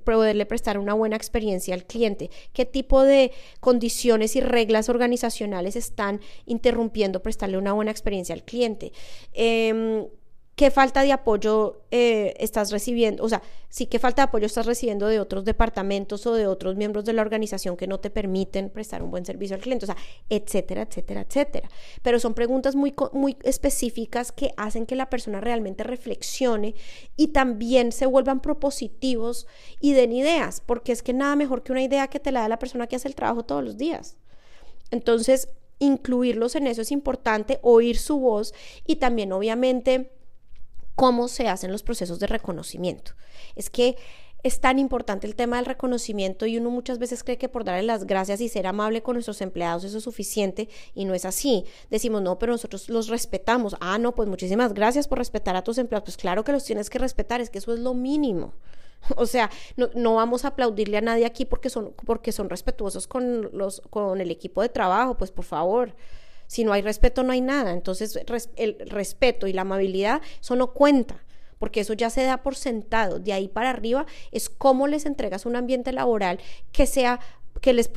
poderle 0.04 0.44
prestar 0.44 0.78
una 0.78 0.92
buena 0.92 1.16
experiencia 1.16 1.74
al 1.74 1.86
cliente, 1.86 2.28
qué 2.52 2.66
tipo 2.66 3.04
de 3.04 3.32
condiciones 3.60 4.36
y 4.36 4.42
reglas 4.42 4.90
organizacionales 4.90 5.76
están 5.76 6.20
interrumpiendo 6.44 7.22
prestarle 7.22 7.56
una 7.56 7.72
buena 7.72 7.90
experiencia 7.90 8.34
al 8.34 8.42
cliente. 8.42 8.92
Em, 9.32 10.04
qué 10.56 10.70
falta 10.70 11.02
de 11.02 11.12
apoyo 11.12 11.82
eh, 11.90 12.34
estás 12.38 12.72
recibiendo, 12.72 13.22
o 13.22 13.28
sea, 13.28 13.42
sí 13.68 13.84
qué 13.84 13.98
falta 13.98 14.22
de 14.22 14.28
apoyo 14.28 14.46
estás 14.46 14.64
recibiendo 14.64 15.06
de 15.06 15.20
otros 15.20 15.44
departamentos 15.44 16.26
o 16.26 16.32
de 16.32 16.46
otros 16.46 16.76
miembros 16.76 17.04
de 17.04 17.12
la 17.12 17.20
organización 17.20 17.76
que 17.76 17.86
no 17.86 18.00
te 18.00 18.08
permiten 18.08 18.70
prestar 18.70 19.02
un 19.02 19.10
buen 19.10 19.26
servicio 19.26 19.54
al 19.54 19.60
cliente, 19.60 19.84
o 19.84 19.86
sea, 19.86 19.98
etcétera, 20.30 20.82
etcétera, 20.82 21.20
etcétera. 21.20 21.68
Pero 22.02 22.18
son 22.18 22.32
preguntas 22.32 22.74
muy, 22.74 22.94
muy 23.12 23.36
específicas 23.42 24.32
que 24.32 24.52
hacen 24.56 24.86
que 24.86 24.96
la 24.96 25.10
persona 25.10 25.42
realmente 25.42 25.84
reflexione 25.84 26.74
y 27.18 27.28
también 27.28 27.92
se 27.92 28.06
vuelvan 28.06 28.40
propositivos 28.40 29.46
y 29.78 29.92
den 29.92 30.12
ideas, 30.12 30.62
porque 30.64 30.92
es 30.92 31.02
que 31.02 31.12
nada 31.12 31.36
mejor 31.36 31.64
que 31.64 31.72
una 31.72 31.82
idea 31.82 32.08
que 32.08 32.18
te 32.18 32.32
la 32.32 32.40
da 32.40 32.48
la 32.48 32.58
persona 32.58 32.86
que 32.86 32.96
hace 32.96 33.08
el 33.08 33.14
trabajo 33.14 33.44
todos 33.44 33.62
los 33.62 33.76
días. 33.76 34.16
Entonces, 34.90 35.50
incluirlos 35.80 36.56
en 36.56 36.66
eso 36.66 36.80
es 36.80 36.92
importante, 36.92 37.58
oír 37.60 37.98
su 37.98 38.18
voz 38.18 38.54
y 38.86 38.96
también 38.96 39.32
obviamente 39.32 40.16
cómo 40.96 41.28
se 41.28 41.46
hacen 41.46 41.70
los 41.70 41.84
procesos 41.84 42.18
de 42.18 42.26
reconocimiento. 42.26 43.12
Es 43.54 43.70
que 43.70 43.96
es 44.42 44.60
tan 44.60 44.78
importante 44.78 45.26
el 45.26 45.34
tema 45.34 45.56
del 45.56 45.66
reconocimiento 45.66 46.46
y 46.46 46.56
uno 46.56 46.70
muchas 46.70 46.98
veces 46.98 47.24
cree 47.24 47.36
que 47.36 47.48
por 47.48 47.64
darle 47.64 47.82
las 47.82 48.06
gracias 48.06 48.40
y 48.40 48.48
ser 48.48 48.66
amable 48.66 49.02
con 49.02 49.14
nuestros 49.14 49.40
empleados 49.40 49.82
eso 49.84 49.98
es 49.98 50.04
suficiente 50.04 50.68
y 50.94 51.04
no 51.04 51.14
es 51.14 51.24
así. 51.24 51.64
Decimos, 51.90 52.22
no, 52.22 52.38
pero 52.38 52.52
nosotros 52.52 52.88
los 52.88 53.08
respetamos. 53.08 53.76
Ah, 53.80 53.98
no, 53.98 54.14
pues 54.14 54.28
muchísimas 54.28 54.72
gracias 54.72 55.08
por 55.08 55.18
respetar 55.18 55.56
a 55.56 55.62
tus 55.62 55.78
empleados. 55.78 56.04
Pues 56.04 56.16
claro 56.16 56.44
que 56.44 56.52
los 56.52 56.64
tienes 56.64 56.90
que 56.90 56.98
respetar, 56.98 57.40
es 57.40 57.50
que 57.50 57.58
eso 57.58 57.74
es 57.74 57.80
lo 57.80 57.94
mínimo. 57.94 58.54
O 59.16 59.26
sea, 59.26 59.50
no, 59.76 59.90
no, 59.94 60.14
vamos 60.14 60.44
a 60.44 60.48
aplaudirle 60.48 60.96
a 60.96 61.00
nadie 61.00 61.26
aquí 61.26 61.44
porque 61.44 61.68
son, 61.68 61.92
porque 62.06 62.32
son 62.32 62.48
respetuosos 62.48 63.06
con, 63.06 63.50
los, 63.52 63.82
con 63.90 64.20
el 64.20 64.30
equipo 64.30 64.62
de 64.62 64.68
trabajo, 64.68 65.16
pues 65.16 65.30
por 65.30 65.44
favor. 65.44 65.94
Si 66.46 66.64
no 66.64 66.72
hay 66.72 66.82
respeto, 66.82 67.22
no 67.22 67.32
hay 67.32 67.40
nada. 67.40 67.72
Entonces, 67.72 68.18
el 68.56 68.76
respeto 68.86 69.46
y 69.46 69.52
la 69.52 69.62
amabilidad, 69.62 70.22
eso 70.40 70.56
no 70.56 70.72
cuenta 70.72 71.22
porque 71.58 71.80
eso 71.80 71.94
ya 71.94 72.10
se 72.10 72.24
da 72.24 72.42
por 72.42 72.54
sentado. 72.54 73.18
De 73.18 73.32
ahí 73.32 73.48
para 73.48 73.70
arriba 73.70 74.06
es 74.30 74.50
cómo 74.50 74.86
les 74.86 75.06
entregas 75.06 75.46
un 75.46 75.56
ambiente 75.56 75.92
laboral 75.92 76.38
que 76.72 76.86
sea 76.86 77.20
que 77.60 77.72
les, 77.72 77.90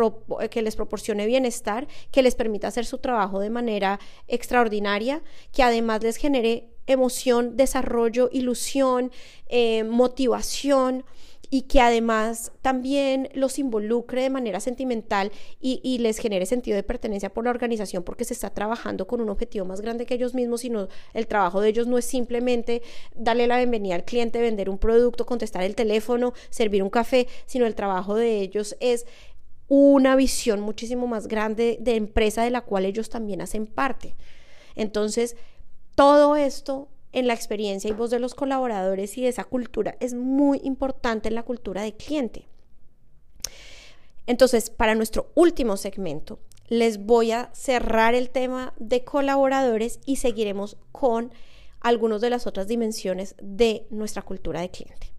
que 0.50 0.62
les 0.62 0.76
proporcione 0.76 1.26
bienestar, 1.26 1.88
que 2.12 2.24
les 2.24 2.36
permita 2.36 2.68
hacer 2.68 2.86
su 2.86 3.00
trabajo 3.00 3.40
de 3.40 3.50
manera 3.50 4.00
extraordinaria, 4.28 5.22
que 5.52 5.64
además 5.64 6.02
les 6.02 6.16
genere 6.16 6.70
emoción, 6.88 7.58
desarrollo, 7.58 8.30
ilusión, 8.32 9.12
eh, 9.48 9.84
motivación 9.84 11.04
y 11.50 11.64
que 11.64 11.82
además 11.82 12.52
también 12.62 13.30
los 13.34 13.58
involucre 13.60 14.22
de 14.22 14.30
manera 14.30 14.60
sentimental 14.60 15.32
y, 15.60 15.98
les 16.00 16.20
genere 16.20 16.46
sentido 16.46 16.76
de 16.76 16.84
pertenencia 16.84 17.34
por 17.34 17.44
la 17.44 17.50
organización 17.50 18.04
porque 18.04 18.24
se 18.24 18.34
está 18.34 18.52
trabajando 18.52 19.08
con 19.08 19.20
un 19.22 19.30
objetivo 19.30 19.66
más 19.66 19.82
grande 19.82 20.06
que 20.06 20.14
ellos 20.14 20.34
mismos, 20.34 20.62
sino 20.62 20.88
el 21.14 21.28
trabajo 21.28 21.60
de 21.62 21.70
ellos 21.70 21.88
no 21.88 21.98
es 21.98 22.06
simplemente 22.06 22.82
darle 23.16 23.48
la 23.48 23.58
bienvenida 23.58 23.96
al 23.96 24.06
cliente, 24.06 24.40
vender 24.40 24.70
un 24.70 24.78
producto, 24.78 25.26
contestar 25.26 25.64
el 25.64 25.76
teléfono, 25.76 26.34
servir 26.50 26.84
un 26.84 26.90
café, 26.90 27.28
sino 27.46 27.66
el 27.66 27.76
trabajo 27.76 28.16
de 28.16 28.40
ellos 28.40 28.78
es 28.80 29.06
una 29.68 30.16
visión 30.16 30.62
muchísimo 30.62 31.08
más 31.08 31.28
grande 31.28 31.78
de 31.82 31.96
empresa 31.96 32.44
de 32.44 32.50
la 32.52 32.62
cual 32.62 32.86
ellos 32.86 33.10
también 33.10 33.42
hacen 33.42 33.68
parte. 33.68 34.16
Entonces, 34.76 35.36
todo 35.96 36.36
esto 36.36 36.88
en 37.12 37.28
la 37.28 37.34
experiencia 37.34 37.90
y 37.90 37.94
voz 37.94 38.12
de 38.12 38.20
los 38.20 38.36
colaboradores 38.36 39.18
y 39.18 39.22
de 39.22 39.30
esa 39.30 39.44
cultura 39.44 39.96
es 40.00 40.14
muy 40.14 40.62
importante 40.64 41.30
en 41.30 41.36
la 41.36 41.44
cultura 41.44 41.82
de 41.82 41.94
cliente. 41.94 42.48
Entonces, 44.28 44.70
para 44.70 44.96
nuestro 44.96 45.32
último 45.34 45.76
segmento, 45.76 46.40
les 46.68 47.04
voy 47.04 47.32
a 47.32 47.50
cerrar 47.54 48.14
el 48.14 48.30
tema 48.30 48.74
de 48.78 49.04
colaboradores 49.04 50.00
y 50.06 50.18
seguiremos 50.18 50.78
con 50.92 51.34
algunas 51.80 52.22
de 52.22 52.30
las 52.30 52.46
otras 52.46 52.68
dimensiones 52.68 53.36
de 53.42 53.88
nuestra 53.90 54.22
cultura 54.22 54.62
de 54.62 54.70
cliente. 54.70 55.14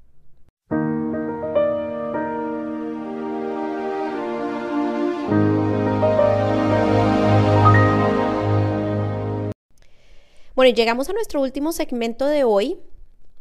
Bueno, 10.55 10.75
llegamos 10.75 11.09
a 11.09 11.13
nuestro 11.13 11.41
último 11.41 11.73
segmento 11.73 12.27
de 12.27 12.45
hoy. 12.45 12.79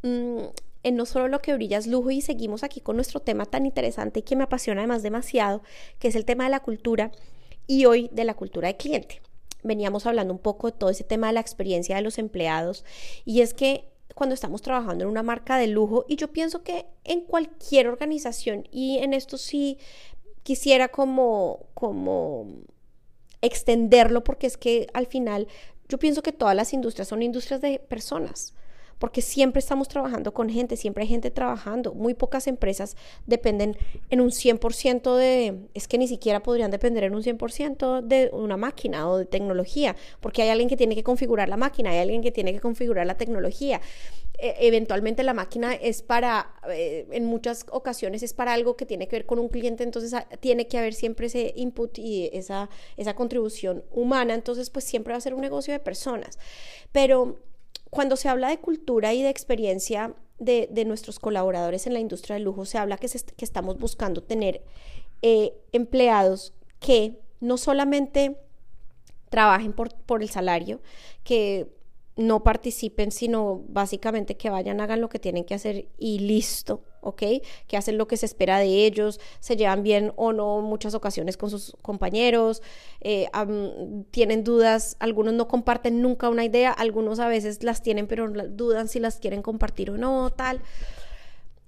Mm, 0.03 0.43
en 0.83 0.95
no 0.95 1.05
solo 1.05 1.27
lo 1.27 1.41
que 1.41 1.53
brilla 1.53 1.77
es 1.77 1.87
lujo 1.87 2.11
y 2.11 2.21
seguimos 2.21 2.63
aquí 2.63 2.79
con 2.79 2.95
nuestro 2.95 3.19
tema 3.19 3.45
tan 3.45 3.65
interesante 3.65 4.19
y 4.19 4.23
que 4.23 4.35
me 4.35 4.43
apasiona 4.43 4.81
además 4.81 5.03
demasiado, 5.03 5.61
que 5.97 6.07
es 6.07 6.15
el 6.15 6.23
tema 6.23 6.45
de 6.45 6.51
la 6.51 6.61
cultura 6.61 7.11
y 7.67 7.85
hoy 7.85 8.09
de 8.13 8.23
la 8.23 8.33
cultura 8.33 8.69
de 8.69 8.77
cliente. 8.77 9.21
Veníamos 9.61 10.05
hablando 10.05 10.33
un 10.33 10.39
poco 10.39 10.71
de 10.71 10.77
todo 10.77 10.89
ese 10.89 11.03
tema 11.03 11.27
de 11.27 11.33
la 11.33 11.41
experiencia 11.41 11.97
de 11.97 12.01
los 12.01 12.17
empleados 12.17 12.85
y 13.25 13.41
es 13.41 13.53
que 13.53 13.89
cuando 14.15 14.33
estamos 14.33 14.61
trabajando 14.61 15.03
en 15.03 15.09
una 15.09 15.23
marca 15.23 15.57
de 15.57 15.67
lujo 15.67 16.05
y 16.07 16.15
yo 16.15 16.29
pienso 16.29 16.63
que 16.63 16.85
en 17.03 17.21
cualquier 17.21 17.87
organización 17.87 18.65
y 18.71 18.99
en 18.99 19.13
esto 19.13 19.37
sí 19.37 19.77
quisiera 20.43 20.87
como 20.87 21.65
como 21.73 22.47
extenderlo 23.41 24.23
porque 24.23 24.47
es 24.47 24.55
que 24.55 24.87
al 24.93 25.07
final 25.07 25.47
yo 25.89 25.97
pienso 25.97 26.21
que 26.21 26.31
todas 26.31 26.55
las 26.55 26.71
industrias 26.71 27.07
son 27.07 27.23
industrias 27.23 27.61
de 27.61 27.79
personas, 27.79 28.53
porque 28.99 29.21
siempre 29.21 29.59
estamos 29.59 29.87
trabajando 29.87 30.33
con 30.33 30.49
gente, 30.49 30.77
siempre 30.77 31.03
hay 31.03 31.09
gente 31.09 31.31
trabajando. 31.31 31.93
Muy 31.93 32.13
pocas 32.13 32.47
empresas 32.47 32.95
dependen 33.25 33.77
en 34.09 34.21
un 34.21 34.29
100% 34.29 35.15
de, 35.15 35.57
es 35.73 35.87
que 35.87 35.97
ni 35.97 36.07
siquiera 36.07 36.43
podrían 36.43 36.69
depender 36.69 37.05
en 37.05 37.15
un 37.15 37.23
100% 37.23 38.01
de 38.01 38.29
una 38.33 38.57
máquina 38.57 39.09
o 39.09 39.17
de 39.17 39.25
tecnología, 39.25 39.95
porque 40.19 40.41
hay 40.41 40.49
alguien 40.49 40.69
que 40.69 40.77
tiene 40.77 40.95
que 40.95 41.03
configurar 41.03 41.49
la 41.49 41.57
máquina, 41.57 41.91
hay 41.91 41.99
alguien 41.99 42.21
que 42.21 42.31
tiene 42.31 42.53
que 42.53 42.59
configurar 42.59 43.07
la 43.07 43.15
tecnología. 43.15 43.81
E, 44.37 44.67
eventualmente 44.67 45.23
la 45.23 45.33
máquina 45.33 45.73
es 45.73 46.01
para, 46.01 46.53
eh, 46.69 47.07
en 47.11 47.25
muchas 47.25 47.65
ocasiones 47.71 48.21
es 48.23 48.33
para 48.33 48.53
algo 48.53 48.75
que 48.75 48.85
tiene 48.85 49.07
que 49.07 49.15
ver 49.15 49.25
con 49.25 49.39
un 49.39 49.47
cliente, 49.47 49.83
entonces 49.83 50.13
ah, 50.13 50.27
tiene 50.39 50.67
que 50.67 50.77
haber 50.77 50.93
siempre 50.93 51.27
ese 51.27 51.53
input 51.55 51.97
y 51.97 52.29
esa, 52.33 52.69
esa 52.97 53.15
contribución 53.15 53.83
humana, 53.91 54.33
entonces 54.33 54.69
pues 54.69 54.85
siempre 54.85 55.13
va 55.13 55.17
a 55.17 55.21
ser 55.21 55.33
un 55.33 55.41
negocio 55.41 55.73
de 55.73 55.79
personas. 55.79 56.37
Pero 56.91 57.37
cuando 57.89 58.15
se 58.15 58.29
habla 58.29 58.49
de 58.49 58.59
cultura 58.59 59.13
y 59.13 59.23
de 59.23 59.29
experiencia 59.29 60.15
de, 60.39 60.85
nuestros 60.85 61.19
colaboradores 61.19 61.87
en 61.87 61.93
la 61.93 61.99
industria 61.99 62.35
del 62.35 62.43
lujo, 62.43 62.65
se 62.65 62.77
habla 62.77 62.97
que, 62.97 63.07
que 63.07 63.45
estamos 63.45 63.77
buscando 63.77 64.21
tener 64.23 64.63
eh, 65.21 65.53
empleados 65.71 66.53
que 66.79 67.19
no 67.39 67.57
solamente 67.57 68.37
trabajen 69.29 69.73
por, 69.73 69.93
por 69.93 70.21
el 70.21 70.29
salario, 70.29 70.81
que 71.23 71.67
no 72.15 72.43
participen, 72.43 73.11
sino 73.11 73.63
básicamente 73.67 74.37
que 74.37 74.49
vayan, 74.49 74.81
hagan 74.81 75.01
lo 75.01 75.09
que 75.09 75.19
tienen 75.19 75.45
que 75.45 75.53
hacer 75.53 75.87
y 75.97 76.19
listo, 76.19 76.83
¿ok? 77.01 77.23
Que 77.67 77.77
hacen 77.77 77.97
lo 77.97 78.07
que 78.07 78.17
se 78.17 78.25
espera 78.25 78.59
de 78.59 78.85
ellos, 78.85 79.19
se 79.39 79.55
llevan 79.55 79.83
bien 79.83 80.13
o 80.15 80.33
no 80.33 80.61
muchas 80.61 80.93
ocasiones 80.93 81.37
con 81.37 81.49
sus 81.49 81.75
compañeros, 81.81 82.61
eh, 83.01 83.27
tienen 84.11 84.43
dudas, 84.43 84.95
algunos 84.99 85.33
no 85.33 85.47
comparten 85.47 86.01
nunca 86.01 86.29
una 86.29 86.45
idea, 86.45 86.71
algunos 86.71 87.19
a 87.19 87.27
veces 87.27 87.63
las 87.63 87.81
tienen 87.81 88.07
pero 88.07 88.29
dudan 88.29 88.87
si 88.87 88.99
las 88.99 89.19
quieren 89.19 89.41
compartir 89.41 89.91
o 89.91 89.97
no, 89.97 90.29
tal. 90.31 90.61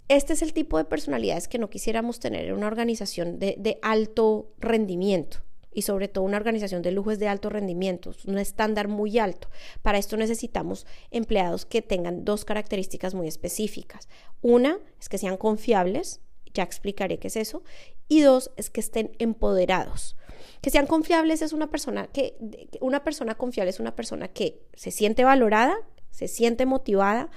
Este 0.08 0.34
es 0.34 0.42
el 0.42 0.54
tipo 0.54 0.78
de 0.78 0.84
personalidades 0.84 1.48
que 1.48 1.58
no 1.58 1.70
quisiéramos 1.70 2.20
tener 2.20 2.46
en 2.46 2.54
una 2.54 2.68
organización 2.68 3.40
de 3.40 3.80
alto 3.82 4.52
rendimiento 4.60 5.40
y 5.74 5.84
sobre 5.84 6.08
todo 6.08 6.24
una 6.24 6.38
organización 6.38 6.82
de 6.82 6.92
lujo 6.92 7.12
es 7.12 7.20
de 7.20 7.28
alto 7.28 7.50
rendimiento, 7.50 8.14
un 8.26 8.38
estándar 8.38 8.88
muy 8.88 9.20
alto. 9.20 9.50
Para 9.82 9.98
esto 9.98 10.18
necesitamos 10.18 10.86
empleados 11.12 11.66
que 11.66 11.82
tengan 11.82 12.26
dos 12.26 12.46
características 12.46 13.14
muy 13.14 13.28
específicas. 13.28 14.10
Una 14.42 14.80
es 15.00 15.10
que 15.10 15.18
sean 15.18 15.38
confiables, 15.38 16.22
ya 16.54 16.64
explicaré 16.64 17.20
qué 17.20 17.28
es 17.28 17.38
eso, 17.38 17.64
y 18.08 18.22
dos 18.22 18.52
es 18.58 18.70
que 18.70 18.82
estén 18.82 19.12
empoderados. 19.20 20.18
Que 20.62 20.70
sean 20.70 20.86
confiables 20.88 21.42
es 21.42 21.54
una 21.54 21.72
persona 21.72 22.08
que 22.08 22.36
una 22.82 23.04
persona 23.04 23.36
confiable 23.36 23.70
es 23.70 23.80
una 23.80 23.96
persona 23.96 24.28
que 24.28 24.60
se 24.74 24.92
siente 24.92 25.24
valorada, 25.24 25.76
se 26.10 26.28
siente 26.28 26.66
motivada, 26.66 27.30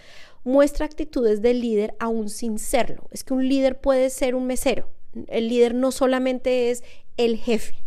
muestra 0.42 0.84
actitudes 0.84 1.40
de 1.40 1.54
líder 1.54 1.94
aún 2.00 2.28
sin 2.28 2.58
serlo. 2.58 3.08
Es 3.10 3.24
que 3.24 3.34
un 3.34 3.48
líder 3.48 3.80
puede 3.80 4.10
ser 4.10 4.34
un 4.34 4.46
mesero. 4.46 4.90
El 5.28 5.48
líder 5.48 5.74
no 5.74 5.92
solamente 5.92 6.70
es 6.70 6.82
el 7.16 7.38
jefe, 7.38 7.83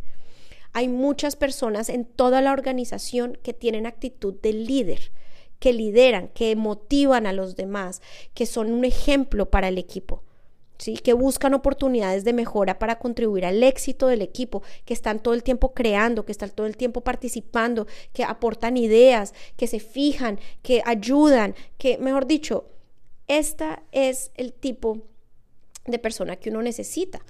hay 0.78 0.90
muchas 0.90 1.36
personas 1.36 1.90
en 1.90 2.06
toda 2.06 2.40
la 2.40 2.52
organización 2.52 3.40
que 3.42 3.52
tienen 3.52 3.88
actitud 3.88 4.36
de 4.44 4.54
líder, 4.54 5.12
que 5.58 5.74
lideran, 5.74 6.28
que 6.28 6.56
motivan 6.56 7.26
a 7.26 7.34
los 7.34 7.56
demás, 7.56 8.04
que 8.36 8.46
son 8.46 8.72
un 8.72 8.86
ejemplo 8.86 9.50
para 9.50 9.70
el 9.70 9.80
equipo. 9.80 10.22
¿Sí? 10.78 10.94
que 10.98 11.14
buscan 11.14 11.56
oportunidades 11.56 12.24
de 12.24 12.34
mejora 12.34 12.78
para 12.78 13.00
contribuir 13.00 13.48
al 13.48 13.64
éxito 13.64 14.06
del 14.06 14.22
equipo, 14.22 14.62
que 14.86 14.94
están 14.94 15.24
todo 15.24 15.34
el 15.34 15.42
tiempo 15.42 15.74
creando, 15.74 16.24
que 16.24 16.32
están 16.32 16.52
todo 16.52 16.68
el 16.68 16.78
tiempo 16.78 17.02
participando, 17.02 17.88
que 18.14 18.24
aportan 18.24 18.78
ideas, 18.78 19.34
que 19.56 19.66
se 19.66 19.80
fijan, 19.80 20.40
que 20.62 20.84
ayudan, 20.86 21.56
que, 21.80 21.98
mejor 21.98 22.28
dicho, 22.28 22.70
esta 23.28 23.82
es 23.92 24.30
el 24.36 24.54
tipo 24.54 25.00
de 25.88 25.98
persona 25.98 26.36
que 26.36 26.52
uno 26.52 26.62
necesita, 26.62 27.26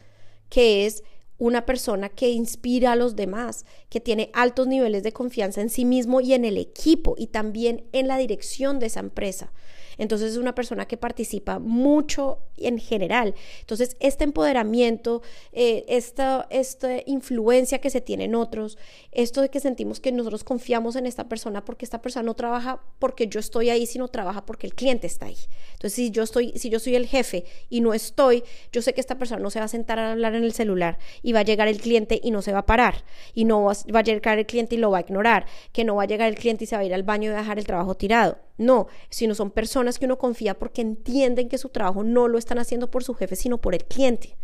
que 0.49 0.85
es 0.85 1.05
una 1.37 1.65
persona 1.65 2.09
que 2.09 2.29
inspira 2.29 2.93
a 2.93 2.95
los 2.95 3.15
demás, 3.15 3.65
que 3.89 3.99
tiene 3.99 4.29
altos 4.33 4.67
niveles 4.67 5.03
de 5.03 5.13
confianza 5.13 5.61
en 5.61 5.69
sí 5.69 5.85
mismo 5.85 6.21
y 6.21 6.33
en 6.33 6.45
el 6.45 6.57
equipo 6.57 7.15
y 7.17 7.27
también 7.27 7.85
en 7.91 8.07
la 8.07 8.17
dirección 8.17 8.79
de 8.79 8.87
esa 8.87 8.99
empresa. 8.99 9.51
Entonces 9.97 10.33
es 10.33 10.37
una 10.37 10.55
persona 10.55 10.87
que 10.87 10.97
participa 10.97 11.59
mucho 11.59 12.39
en 12.57 12.79
general. 12.79 13.35
Entonces 13.61 13.95
este 13.99 14.23
empoderamiento, 14.23 15.21
eh, 15.51 15.85
esta, 15.87 16.47
esta 16.49 16.89
influencia 17.05 17.79
que 17.79 17.89
se 17.89 18.01
tiene 18.01 18.25
en 18.25 18.35
otros, 18.35 18.77
esto 19.11 19.41
de 19.41 19.49
que 19.49 19.59
sentimos 19.59 19.99
que 19.99 20.11
nosotros 20.11 20.43
confiamos 20.43 20.95
en 20.95 21.05
esta 21.05 21.27
persona 21.27 21.65
porque 21.65 21.85
esta 21.85 22.01
persona 22.01 22.23
no 22.23 22.35
trabaja 22.35 22.81
porque 22.99 23.27
yo 23.27 23.39
estoy 23.39 23.69
ahí, 23.69 23.85
sino 23.85 24.07
trabaja 24.07 24.45
porque 24.45 24.67
el 24.67 24.75
cliente 24.75 25.07
está 25.07 25.27
ahí. 25.27 25.37
Entonces 25.73 25.93
si 25.93 26.11
yo 26.11 26.23
estoy, 26.23 26.53
si 26.55 26.69
yo 26.69 26.79
soy 26.79 26.95
el 26.95 27.07
jefe 27.07 27.45
y 27.69 27.81
no 27.81 27.93
estoy, 27.93 28.43
yo 28.71 28.81
sé 28.81 28.93
que 28.93 29.01
esta 29.01 29.17
persona 29.17 29.41
no 29.41 29.49
se 29.49 29.59
va 29.59 29.65
a 29.65 29.69
sentar 29.69 29.99
a 29.99 30.11
hablar 30.11 30.35
en 30.35 30.43
el 30.43 30.53
celular 30.53 30.97
y 31.21 31.33
va 31.33 31.39
a 31.39 31.43
llegar 31.43 31.67
el 31.67 31.79
cliente 31.79 32.19
y 32.23 32.31
no 32.31 32.41
se 32.41 32.51
va 32.51 32.59
a 32.59 32.65
parar 32.65 33.03
y 33.33 33.45
no 33.45 33.63
va, 33.63 33.73
va 33.93 33.99
a 33.99 34.03
llegar 34.03 34.39
el 34.39 34.45
cliente 34.45 34.75
y 34.75 34.77
lo 34.77 34.91
va 34.91 34.99
a 34.99 35.01
ignorar, 35.01 35.45
que 35.71 35.83
no 35.83 35.95
va 35.95 36.03
a 36.03 36.07
llegar 36.07 36.27
el 36.27 36.35
cliente 36.35 36.63
y 36.63 36.67
se 36.67 36.75
va 36.75 36.81
a 36.81 36.85
ir 36.85 36.93
al 36.93 37.03
baño 37.03 37.31
y 37.31 37.33
a 37.33 37.37
dejar 37.37 37.57
el 37.59 37.65
trabajo 37.65 37.95
tirado. 37.95 38.46
No, 38.57 38.87
sino 39.09 39.35
son 39.35 39.51
personas 39.51 39.99
que 39.99 40.05
uno 40.05 40.17
confía 40.17 40.57
porque 40.57 40.81
entienden 40.81 41.49
que 41.49 41.57
su 41.57 41.69
trabajo 41.69 42.03
no 42.03 42.27
lo 42.27 42.37
están 42.37 42.59
haciendo 42.59 42.89
por 42.89 43.03
su 43.03 43.13
jefe, 43.13 43.35
sino 43.35 43.59
por 43.59 43.75
el 43.75 43.85
cliente, 43.85 44.37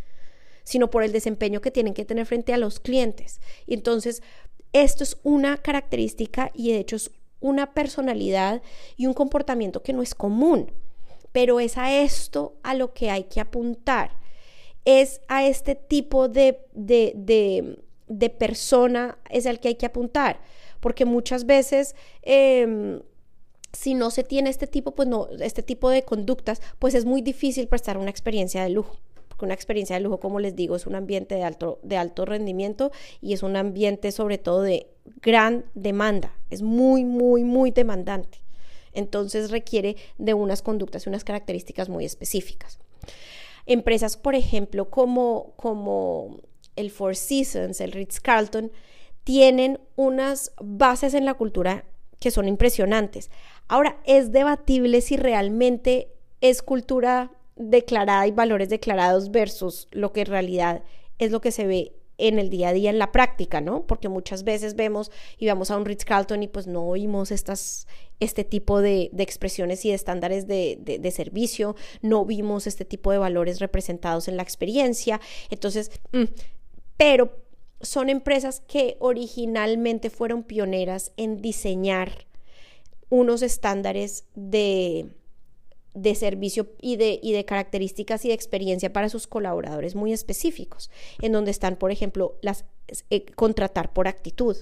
sino 0.63 0.89
por 0.89 1.03
el 1.03 1.11
desempeño 1.11 1.61
que 1.61 1.71
tienen 1.71 1.93
que 1.93 2.05
tener 2.05 2.25
frente 2.25 2.53
a 2.53 2.57
los 2.57 2.79
clientes. 2.79 3.41
Y 3.65 3.73
entonces, 3.73 4.21
esto 4.71 5.03
es 5.03 5.17
una 5.23 5.57
característica 5.57 6.51
y 6.53 6.71
de 6.71 6.79
hecho 6.79 6.95
es 6.95 7.11
una 7.39 7.73
personalidad 7.73 8.61
y 8.95 9.07
un 9.07 9.13
comportamiento 9.13 9.83
que 9.83 9.93
no 9.93 10.01
es 10.01 10.15
común, 10.15 10.71
pero 11.31 11.59
es 11.59 11.77
a 11.77 11.93
esto 11.93 12.55
a 12.63 12.75
lo 12.75 12.93
que 12.93 13.09
hay 13.09 13.23
que 13.23 13.41
apuntar, 13.41 14.17
es 14.85 15.21
a 15.27 15.45
este 15.45 15.75
tipo 15.75 16.29
de, 16.29 16.59
de 16.73 17.77
de 18.07 18.29
persona 18.29 19.17
es 19.29 19.45
el 19.45 19.59
que 19.59 19.69
hay 19.69 19.75
que 19.75 19.85
apuntar, 19.85 20.39
porque 20.79 21.05
muchas 21.05 21.45
veces... 21.45 21.95
Em, 22.21 23.01
si 23.73 23.95
no 23.95 24.11
se 24.11 24.23
tiene 24.23 24.49
este 24.49 24.67
tipo, 24.67 24.91
pues 24.91 25.07
no, 25.07 25.27
este 25.39 25.63
tipo 25.63 25.89
de 25.89 26.03
conductas, 26.03 26.61
pues 26.79 26.93
es 26.93 27.05
muy 27.05 27.21
difícil 27.21 27.67
prestar 27.67 27.97
una 27.97 28.11
experiencia 28.11 28.63
de 28.63 28.69
lujo. 28.69 28.97
Porque 29.27 29.45
una 29.45 29.55
experiencia 29.55 29.95
de 29.95 30.01
lujo, 30.01 30.19
como 30.19 30.39
les 30.39 30.55
digo, 30.55 30.75
es 30.75 30.85
un 30.85 30.93
ambiente 30.93 31.35
de 31.35 31.43
alto, 31.43 31.79
de 31.81 31.97
alto 31.97 32.23
rendimiento 32.23 32.91
y 33.19 33.33
es 33.33 33.41
un 33.41 33.55
ambiente 33.55 34.11
sobre 34.11 34.37
todo 34.37 34.61
de 34.61 34.87
gran 35.21 35.65
demanda. 35.73 36.37
Es 36.51 36.61
muy, 36.61 37.03
muy, 37.03 37.43
muy 37.43 37.71
demandante. 37.71 38.43
Entonces 38.93 39.49
requiere 39.49 39.95
de 40.19 40.35
unas 40.35 40.61
conductas 40.61 41.05
y 41.05 41.09
unas 41.09 41.23
características 41.23 41.89
muy 41.89 42.05
específicas. 42.05 42.77
Empresas, 43.65 44.17
por 44.17 44.35
ejemplo, 44.35 44.91
como, 44.91 45.53
como 45.55 46.41
el 46.75 46.91
Four 46.91 47.15
Seasons, 47.15 47.81
el 47.81 47.91
Ritz 47.91 48.19
Carlton, 48.19 48.71
tienen 49.23 49.79
unas 49.95 50.51
bases 50.61 51.15
en 51.15 51.25
la 51.25 51.33
cultura 51.33 51.85
que 52.19 52.31
son 52.31 52.47
impresionantes. 52.47 53.31
Ahora, 53.67 53.97
es 54.05 54.31
debatible 54.31 55.01
si 55.01 55.17
realmente 55.17 56.09
es 56.41 56.61
cultura 56.61 57.31
declarada 57.55 58.27
y 58.27 58.31
valores 58.31 58.69
declarados 58.69 59.31
versus 59.31 59.87
lo 59.91 60.11
que 60.11 60.21
en 60.21 60.27
realidad 60.27 60.83
es 61.19 61.31
lo 61.31 61.41
que 61.41 61.51
se 61.51 61.67
ve 61.67 61.93
en 62.17 62.39
el 62.39 62.49
día 62.49 62.69
a 62.69 62.73
día, 62.73 62.89
en 62.89 62.99
la 62.99 63.11
práctica, 63.11 63.59
¿no? 63.59 63.85
Porque 63.87 64.07
muchas 64.07 64.43
veces 64.43 64.75
vemos 64.75 65.11
y 65.37 65.47
vamos 65.47 65.71
a 65.71 65.77
un 65.77 65.85
Ritz 65.85 66.05
Carlton 66.05 66.43
y 66.43 66.47
pues 66.47 66.67
no 66.67 66.83
oímos 66.83 67.31
este 67.31 68.43
tipo 68.43 68.81
de, 68.81 69.09
expresiones 69.17 69.83
y 69.85 69.89
de 69.89 69.95
estándares 69.95 70.47
de, 70.47 71.11
servicio, 71.13 71.75
no 72.01 72.25
vimos 72.25 72.67
este 72.67 72.85
tipo 72.85 73.11
de 73.11 73.17
valores 73.17 73.59
representados 73.59 74.27
en 74.27 74.37
la 74.37 74.43
experiencia. 74.43 75.19
Entonces, 75.49 75.91
mm, 76.11 76.23
pero 76.97 77.43
son 77.81 78.09
empresas 78.09 78.61
que 78.61 78.95
originalmente 78.99 80.09
fueron 80.09 80.43
pioneras 80.43 81.11
en 81.17 81.41
diseñar 81.41 82.25
unos 83.13 83.43
estándares 83.43 84.25
de, 84.33 85.05
de 85.93 86.15
servicio 86.15 86.71
y 86.81 86.95
de, 86.95 87.19
y 87.21 87.33
de 87.33 87.45
características 87.45 88.25
y 88.25 88.29
de 88.29 88.33
experiencia 88.33 88.91
para 88.91 89.07
sus 89.07 89.27
colaboradores 89.27 89.93
muy 89.93 90.13
específicos, 90.13 90.89
en 91.21 91.31
donde 91.31 91.51
están, 91.51 91.75
por 91.75 91.91
ejemplo, 91.91 92.39
las 92.41 92.65
eh, 93.11 93.23
contratar 93.35 93.93
por 93.93 94.07
actitud 94.07 94.57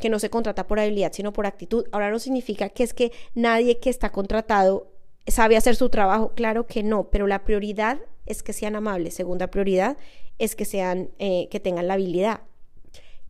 que 0.00 0.08
no 0.08 0.18
se 0.18 0.30
contrata 0.30 0.66
por 0.66 0.80
habilidad, 0.80 1.12
sino 1.12 1.32
por 1.32 1.46
actitud. 1.46 1.86
Ahora 1.92 2.10
no 2.10 2.18
significa 2.18 2.70
que 2.70 2.82
es 2.82 2.92
que 2.92 3.12
nadie 3.34 3.78
que 3.78 3.90
está 3.90 4.10
contratado 4.10 4.90
sabe 5.28 5.56
hacer 5.56 5.76
su 5.76 5.90
trabajo, 5.90 6.32
claro 6.34 6.66
que 6.66 6.82
no, 6.82 7.08
pero 7.10 7.28
la 7.28 7.44
prioridad 7.44 8.00
es 8.26 8.42
que 8.42 8.52
sean 8.52 8.74
amables. 8.74 9.14
Segunda 9.14 9.48
prioridad 9.48 9.96
es 10.38 10.56
que 10.56 10.64
sean, 10.64 11.10
eh, 11.20 11.46
que 11.52 11.60
tengan 11.60 11.86
la 11.86 11.94
habilidad 11.94 12.40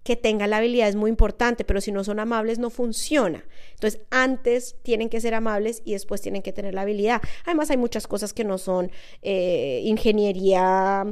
que 0.03 0.17
tengan 0.17 0.51
la 0.51 0.59
habilidad 0.59 0.89
es 0.89 0.97
muy 0.97 1.11
importante, 1.11 1.65
pero 1.65 1.81
si 1.81 1.93
no 1.93 2.05
son 2.05 2.21
amables 2.21 2.59
no 2.59 2.71
funciona. 2.71 3.45
Entonces, 3.75 4.01
antes 4.11 4.77
tienen 4.83 5.09
que 5.09 5.21
ser 5.21 5.35
amables 5.35 5.83
y 5.85 5.93
después 5.93 6.21
tienen 6.21 6.43
que 6.43 6.53
tener 6.53 6.75
la 6.75 6.83
habilidad. 6.83 7.21
Además, 7.45 7.71
hay 7.71 7.77
muchas 7.77 8.07
cosas 8.07 8.33
que 8.33 8.45
no 8.45 8.59
son 8.59 8.91
eh, 9.23 9.83
ingeniería 9.85 11.05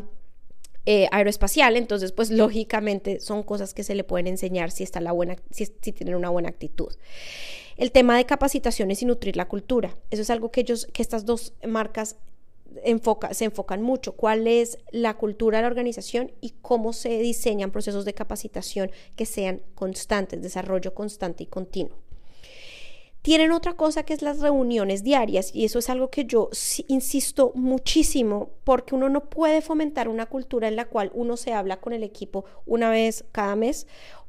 eh, 0.86 1.06
aeroespacial, 1.12 1.76
entonces, 1.76 2.12
pues 2.12 2.30
lógicamente 2.30 3.20
son 3.20 3.42
cosas 3.42 3.74
que 3.74 3.84
se 3.84 3.94
le 3.94 4.04
pueden 4.04 4.26
enseñar 4.26 4.70
si, 4.70 4.84
está 4.84 5.02
la 5.02 5.12
buena, 5.12 5.36
si, 5.50 5.66
si 5.66 5.92
tienen 5.92 6.14
una 6.14 6.30
buena 6.30 6.48
actitud. 6.48 6.94
El 7.76 7.92
tema 7.92 8.16
de 8.16 8.24
capacitaciones 8.24 9.02
y 9.02 9.04
nutrir 9.04 9.36
la 9.36 9.48
cultura. 9.48 9.96
Eso 10.10 10.22
es 10.22 10.30
algo 10.30 10.50
que 10.50 10.62
ellos, 10.62 10.88
que 10.92 11.02
estas 11.02 11.26
dos 11.26 11.52
marcas 11.66 12.16
se 13.32 13.44
enfocan 13.44 13.82
mucho, 13.82 14.12
cuál 14.12 14.46
es 14.46 14.78
la 14.90 15.14
cultura 15.14 15.58
de 15.58 15.62
la 15.62 15.68
organización 15.68 16.32
y 16.40 16.54
cómo 16.62 16.92
se 16.92 17.18
diseñan 17.18 17.70
procesos 17.70 18.04
de 18.04 18.14
capacitación 18.14 18.90
que 19.16 19.26
sean 19.26 19.62
constantes, 19.74 20.42
desarrollo 20.42 20.94
constante 20.94 21.44
y 21.44 21.46
continuo. 21.46 21.96
Tienen 23.22 23.52
otra 23.52 23.74
cosa 23.74 24.04
que 24.04 24.14
es 24.14 24.22
las 24.22 24.40
reuniones 24.40 25.02
diarias 25.02 25.54
y 25.54 25.64
eso 25.64 25.80
es 25.80 25.90
algo 25.90 26.08
que 26.08 26.24
yo 26.24 26.50
insisto 26.86 27.52
muchísimo 27.54 28.50
porque 28.64 28.94
uno 28.94 29.08
no 29.08 29.28
puede 29.28 29.60
fomentar 29.60 30.08
una 30.08 30.26
cultura 30.26 30.68
en 30.68 30.76
la 30.76 30.86
cual 30.86 31.10
uno 31.14 31.36
se 31.36 31.52
habla 31.52 31.78
con 31.78 31.92
el 31.92 32.04
equipo 32.04 32.44
una 32.64 32.90
vez 32.90 33.24
cada 33.32 33.56
mes, 33.56 33.86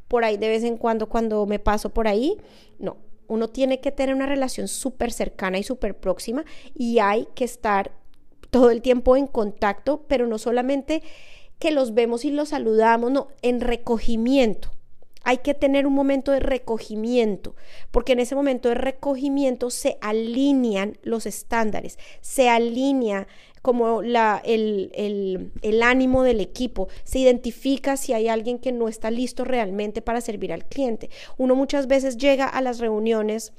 por 0.08 0.26
ahí 0.26 0.38
de 0.38 0.50
vez 0.50 0.64
en 0.64 0.76
cuando 0.76 1.08
cuando 1.08 1.46
me 1.46 1.60
paso 1.60 1.92
por 1.92 2.08
ahí, 2.08 2.38
no, 2.80 2.98
uno 3.30 3.48
tiene 3.48 3.80
que 3.80 3.92
tener 3.92 4.14
una 4.14 4.26
relación 4.26 4.68
súper 4.68 5.14
cercana 5.14 5.60
y 5.60 5.64
súper 5.64 5.98
próxima 5.98 6.44
y 6.74 7.00
hay 7.00 7.28
que 7.36 7.46
estar 7.46 7.92
todo 8.50 8.72
el 8.72 8.82
tiempo 8.82 9.16
en 9.16 9.28
contacto, 9.28 10.06
pero 10.08 10.28
no 10.28 10.38
solamente 10.38 11.04
que 11.60 11.72
los 11.72 11.94
vemos 11.94 12.26
y 12.26 12.32
los 12.32 12.50
saludamos, 12.50 13.12
no, 13.12 13.28
en 13.42 13.62
recogimiento. 13.62 14.72
Hay 15.24 15.40
que 15.40 15.54
tener 15.54 15.86
un 15.86 15.94
momento 15.94 16.32
de 16.32 16.40
recogimiento, 16.40 17.56
porque 17.92 18.14
en 18.14 18.20
ese 18.20 18.36
momento 18.36 18.70
de 18.70 18.76
recogimiento 18.76 19.70
se 19.70 19.98
alinean 20.00 20.98
los 21.04 21.26
estándares, 21.26 22.00
se 22.22 22.50
alinea 22.50 23.28
como 23.62 24.02
la, 24.02 24.42
el, 24.46 24.92
el, 24.96 25.52
el, 25.62 25.84
ánimo 25.84 26.24
del 26.24 26.40
equipo, 26.40 26.88
se 27.04 27.20
identifica 27.20 27.98
si 27.98 28.14
hay 28.14 28.30
alguien 28.30 28.60
que 28.60 28.72
no 28.72 28.88
está 28.88 29.12
listo 29.12 29.44
realmente 29.44 30.02
para 30.02 30.22
servir 30.22 30.54
al 30.54 30.64
cliente. 30.64 31.10
Uno 31.38 31.56
muchas 31.56 31.88
veces 31.88 32.18
llega 32.18 32.46
a 32.46 32.62
las 32.62 32.80
reuniones 32.80 33.52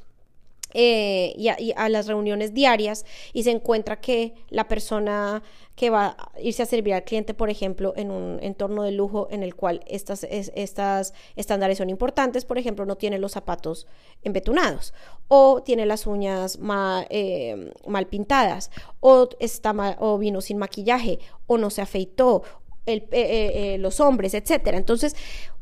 eh, 0.75 1.35
y, 1.37 1.49
a, 1.49 1.89
las 1.89 2.07
reuniones 2.07 2.55
diarias 2.55 3.05
y 3.33 3.43
se 3.43 3.51
encuentra 3.51 4.01
que 4.01 4.35
la 4.49 4.69
persona 4.69 5.43
que 5.75 5.91
va 5.91 6.17
a 6.19 6.41
irse 6.41 6.63
a 6.63 6.67
servir 6.67 6.95
al 6.95 7.05
cliente, 7.05 7.35
por 7.35 7.51
ejemplo, 7.51 7.93
en 7.97 8.11
un 8.11 8.39
entorno 8.43 8.83
de 8.83 8.93
lujo 8.93 9.29
en 9.31 9.43
el 9.43 9.55
cual 9.55 9.83
estas, 9.87 10.25
estas 10.25 11.15
estándares 11.37 11.79
son 11.79 11.91
importantes, 11.91 12.45
por 12.45 12.59
ejemplo, 12.59 12.85
no 12.85 12.97
tiene 12.97 13.19
los 13.19 13.33
zapatos 13.33 13.87
embetunados 14.23 14.93
o 15.29 15.63
tiene 15.63 15.87
las 15.87 16.07
uñas 16.07 16.59
eh, 17.09 17.73
mal, 17.87 18.07
pintadas 18.07 18.71
o, 19.01 19.29
está 19.41 19.97
o 19.99 20.19
vino 20.19 20.41
sin 20.41 20.59
maquillaje 20.59 21.19
o 21.47 21.59
no 21.59 21.71
se 21.71 21.81
afeitó 21.83 22.43
eh, 22.87 23.77
los 23.79 24.01
hombres, 24.01 24.35
etcétera. 24.35 24.77
Entonces, 24.77 25.15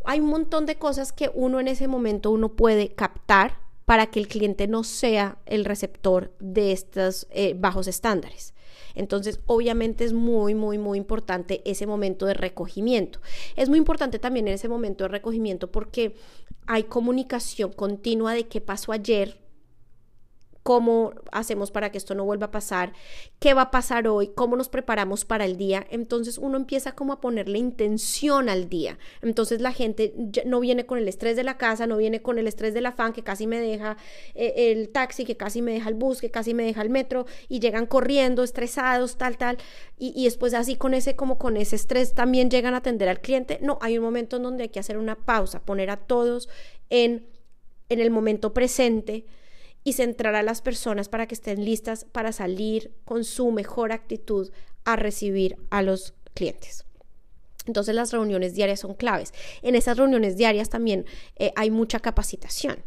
hay 0.05 0.21
un 0.21 0.31
montón 0.31 0.65
de 0.65 0.77
cosas 0.77 1.13
que 1.13 1.31
uno 1.35 1.61
en 1.61 1.69
ese 1.69 1.87
momento 1.87 2.31
uno 2.31 2.49
puede 2.49 2.95
captar 2.95 3.68
para 3.89 4.09
que 4.09 4.21
el 4.21 4.29
cliente 4.29 4.69
no 4.69 4.85
sea 4.85 5.39
el 5.47 5.65
receptor 5.65 6.31
de 6.41 6.73
estos 6.73 7.27
eh, 7.31 7.55
bajos 7.59 7.89
estándares. 7.89 8.53
Entonces, 8.95 9.41
obviamente 9.47 10.05
es 10.05 10.13
muy, 10.13 10.55
muy, 10.55 10.77
muy 10.77 10.99
importante 10.99 11.63
ese 11.65 11.87
momento 11.87 12.27
de 12.27 12.35
recogimiento. 12.35 13.19
Es 13.57 13.71
muy 13.71 13.79
importante 13.79 14.19
también 14.19 14.47
ese 14.47 14.69
momento 14.69 15.05
de 15.05 15.09
recogimiento 15.09 15.73
porque 15.73 16.15
hay 16.67 16.83
comunicación 16.83 17.73
continua 17.73 18.35
de 18.35 18.47
qué 18.47 18.61
pasó 18.61 18.93
ayer, 18.93 19.39
cómo 20.69 21.15
hacemos 21.33 21.71
para 21.71 21.91
que 21.91 21.97
esto 21.97 22.15
no 22.15 22.27
vuelva 22.27 22.49
a 22.49 22.51
pasar, 22.51 22.93
qué 23.39 23.55
va 23.55 23.63
a 23.63 23.71
pasar 23.71 24.07
hoy, 24.07 24.33
cómo 24.35 24.55
nos 24.55 24.69
preparamos 24.69 25.25
para 25.25 25.47
el 25.47 25.57
día. 25.57 25.87
Entonces 25.89 26.37
uno 26.37 26.59
empieza 26.59 26.93
como 26.95 27.15
a 27.15 27.23
ponerle 27.23 27.59
intención 27.59 28.51
al 28.51 28.69
día. 28.69 28.99
Entonces 29.23 29.63
la 29.63 29.73
gente 29.73 30.13
no 30.45 30.61
viene 30.61 30.85
con 30.85 30.99
el 30.99 31.09
estrés 31.09 31.37
de 31.37 31.43
la 31.43 31.57
casa, 31.57 31.87
no 31.87 31.97
viene 31.97 32.21
con 32.21 32.39
el 32.39 32.47
estrés 32.47 32.75
del 32.75 32.85
afán 32.85 33.15
que 33.15 33.25
casi 33.25 33.47
me 33.47 33.59
deja 33.59 33.97
eh, 34.35 34.71
el 34.71 34.91
taxi, 34.91 35.25
que 35.25 35.39
casi 35.39 35.63
me 35.63 35.73
deja 35.73 35.89
el 35.89 35.95
bus, 35.95 36.21
que 36.21 36.31
casi 36.31 36.53
me 36.53 36.65
deja 36.65 36.83
el 36.83 36.91
metro 36.91 37.25
y 37.49 37.61
llegan 37.61 37.87
corriendo, 37.87 38.43
estresados, 38.43 39.17
tal, 39.17 39.39
tal. 39.39 39.57
Y, 39.97 40.13
y 40.15 40.25
después 40.25 40.53
así 40.53 40.77
con 40.77 40.93
ese, 40.93 41.17
como 41.17 41.39
con 41.39 41.57
ese 41.57 41.77
estrés 41.77 42.13
también 42.13 42.51
llegan 42.51 42.75
a 42.75 42.79
atender 42.79 43.09
al 43.09 43.23
cliente. 43.23 43.59
No, 43.63 43.79
hay 43.81 43.97
un 43.97 44.05
momento 44.05 44.37
en 44.37 44.43
donde 44.43 44.65
hay 44.65 44.69
que 44.69 44.81
hacer 44.81 44.99
una 44.99 45.15
pausa, 45.15 45.65
poner 45.65 45.89
a 45.89 45.97
todos 45.97 46.51
en, 46.91 47.27
en 47.89 48.01
el 48.01 48.11
momento 48.11 48.53
presente 48.53 49.25
y 49.85 49.95
centrar 49.95 50.35
a 50.35 50.43
las 50.43 50.63
personas 50.63 51.09
para 51.09 51.27
que 51.27 51.35
estén 51.35 51.65
listas 51.65 52.05
para 52.05 52.33
salir 52.33 52.93
con 53.05 53.25
su 53.25 53.51
mejor 53.51 53.93
actitud 53.93 54.51
a 54.85 54.97
recibir 54.97 55.57
a 55.71 55.83
los 55.83 56.15
clientes. 56.35 56.85
Entonces 57.67 57.95
las 57.95 58.13
reuniones 58.13 58.55
diarias 58.55 58.81
son 58.81 58.95
claves. 58.95 59.33
En 59.63 59.75
esas 59.75 59.97
reuniones 59.97 60.37
diarias 60.37 60.71
también 60.71 61.05
eh, 61.37 61.53
hay 61.57 61.71
mucha 61.71 62.01
capacitación 62.01 62.83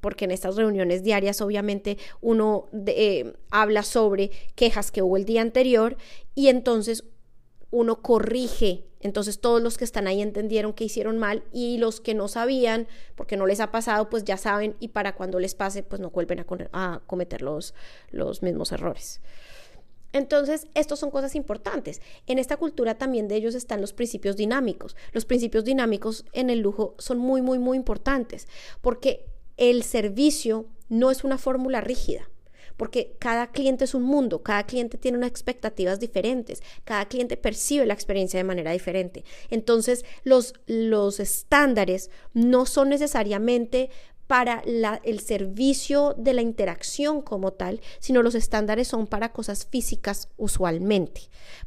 porque 0.00 0.24
en 0.24 0.30
estas 0.30 0.56
reuniones 0.56 1.02
diarias 1.02 1.40
obviamente 1.40 1.98
uno 2.20 2.66
eh, 2.86 3.34
habla 3.50 3.82
sobre 3.82 4.30
quejas 4.54 4.90
que 4.90 5.02
hubo 5.02 5.16
el 5.16 5.24
día 5.24 5.42
anterior 5.42 5.96
y 6.34 6.48
entonces 6.48 7.04
uno 7.70 8.00
corrige. 8.02 8.84
Entonces 9.00 9.40
todos 9.40 9.62
los 9.62 9.78
que 9.78 9.84
están 9.84 10.06
ahí 10.06 10.20
entendieron 10.20 10.72
que 10.72 10.84
hicieron 10.84 11.18
mal 11.18 11.44
y 11.52 11.78
los 11.78 12.00
que 12.00 12.14
no 12.14 12.28
sabían, 12.28 12.88
porque 13.14 13.36
no 13.36 13.46
les 13.46 13.60
ha 13.60 13.70
pasado, 13.70 14.08
pues 14.08 14.24
ya 14.24 14.36
saben 14.36 14.76
y 14.80 14.88
para 14.88 15.14
cuando 15.14 15.38
les 15.38 15.54
pase, 15.54 15.82
pues 15.82 16.00
no 16.00 16.10
vuelven 16.10 16.44
a, 16.72 17.00
cometer 17.06 17.42
los, 17.42 17.74
mismos 18.42 18.72
errores. 18.72 19.20
Entonces, 20.12 20.66
estos 20.74 20.98
son 20.98 21.10
cosas 21.10 21.34
importantes. 21.34 22.00
En 22.26 22.38
esta 22.38 22.56
cultura 22.56 22.96
también 22.96 23.28
de 23.28 23.36
ellos 23.36 23.54
están 23.54 23.80
los 23.80 23.92
principios 23.92 24.36
dinámicos. 24.36 24.96
Los 25.12 25.26
principios 25.26 25.64
dinámicos 25.64 26.24
en 26.32 26.48
el 26.48 26.60
lujo 26.60 26.94
son 26.98 27.18
muy, 27.18 27.42
muy, 27.42 27.58
muy 27.58 27.76
importantes 27.76 28.48
porque 28.80 29.26
el 29.58 29.82
servicio 29.82 30.66
no 30.88 31.10
es 31.10 31.24
una 31.24 31.36
fórmula 31.36 31.82
rígida 31.82 32.28
porque 32.78 33.16
cada 33.18 33.48
cliente 33.48 33.84
es 33.84 33.92
un 33.92 34.04
mundo, 34.04 34.42
cada 34.42 34.64
cliente 34.64 34.96
tiene 34.96 35.18
unas 35.18 35.30
expectativas 35.30 36.00
diferentes, 36.00 36.62
cada 36.84 37.06
cliente 37.06 37.36
percibe 37.36 37.84
la 37.84 37.92
experiencia 37.92 38.38
de 38.38 38.44
manera 38.44 38.72
diferente. 38.72 39.24
Entonces, 39.50 40.06
los, 40.24 40.54
los 40.66 41.20
estándares 41.20 42.10
no 42.32 42.64
son 42.64 42.88
necesariamente 42.88 43.90
para 44.26 44.62
el 45.04 45.20
servicio 45.20 46.14
de 46.16 46.34
la 46.34 46.42
interacción 46.42 47.22
como 47.22 47.52
tal, 47.52 47.80
sino 47.98 48.22
los 48.22 48.34
estándares 48.34 48.86
son 48.86 49.06
para 49.06 49.32
cosas 49.32 49.66
físicas 49.66 50.28
usualmente. 50.36 51.22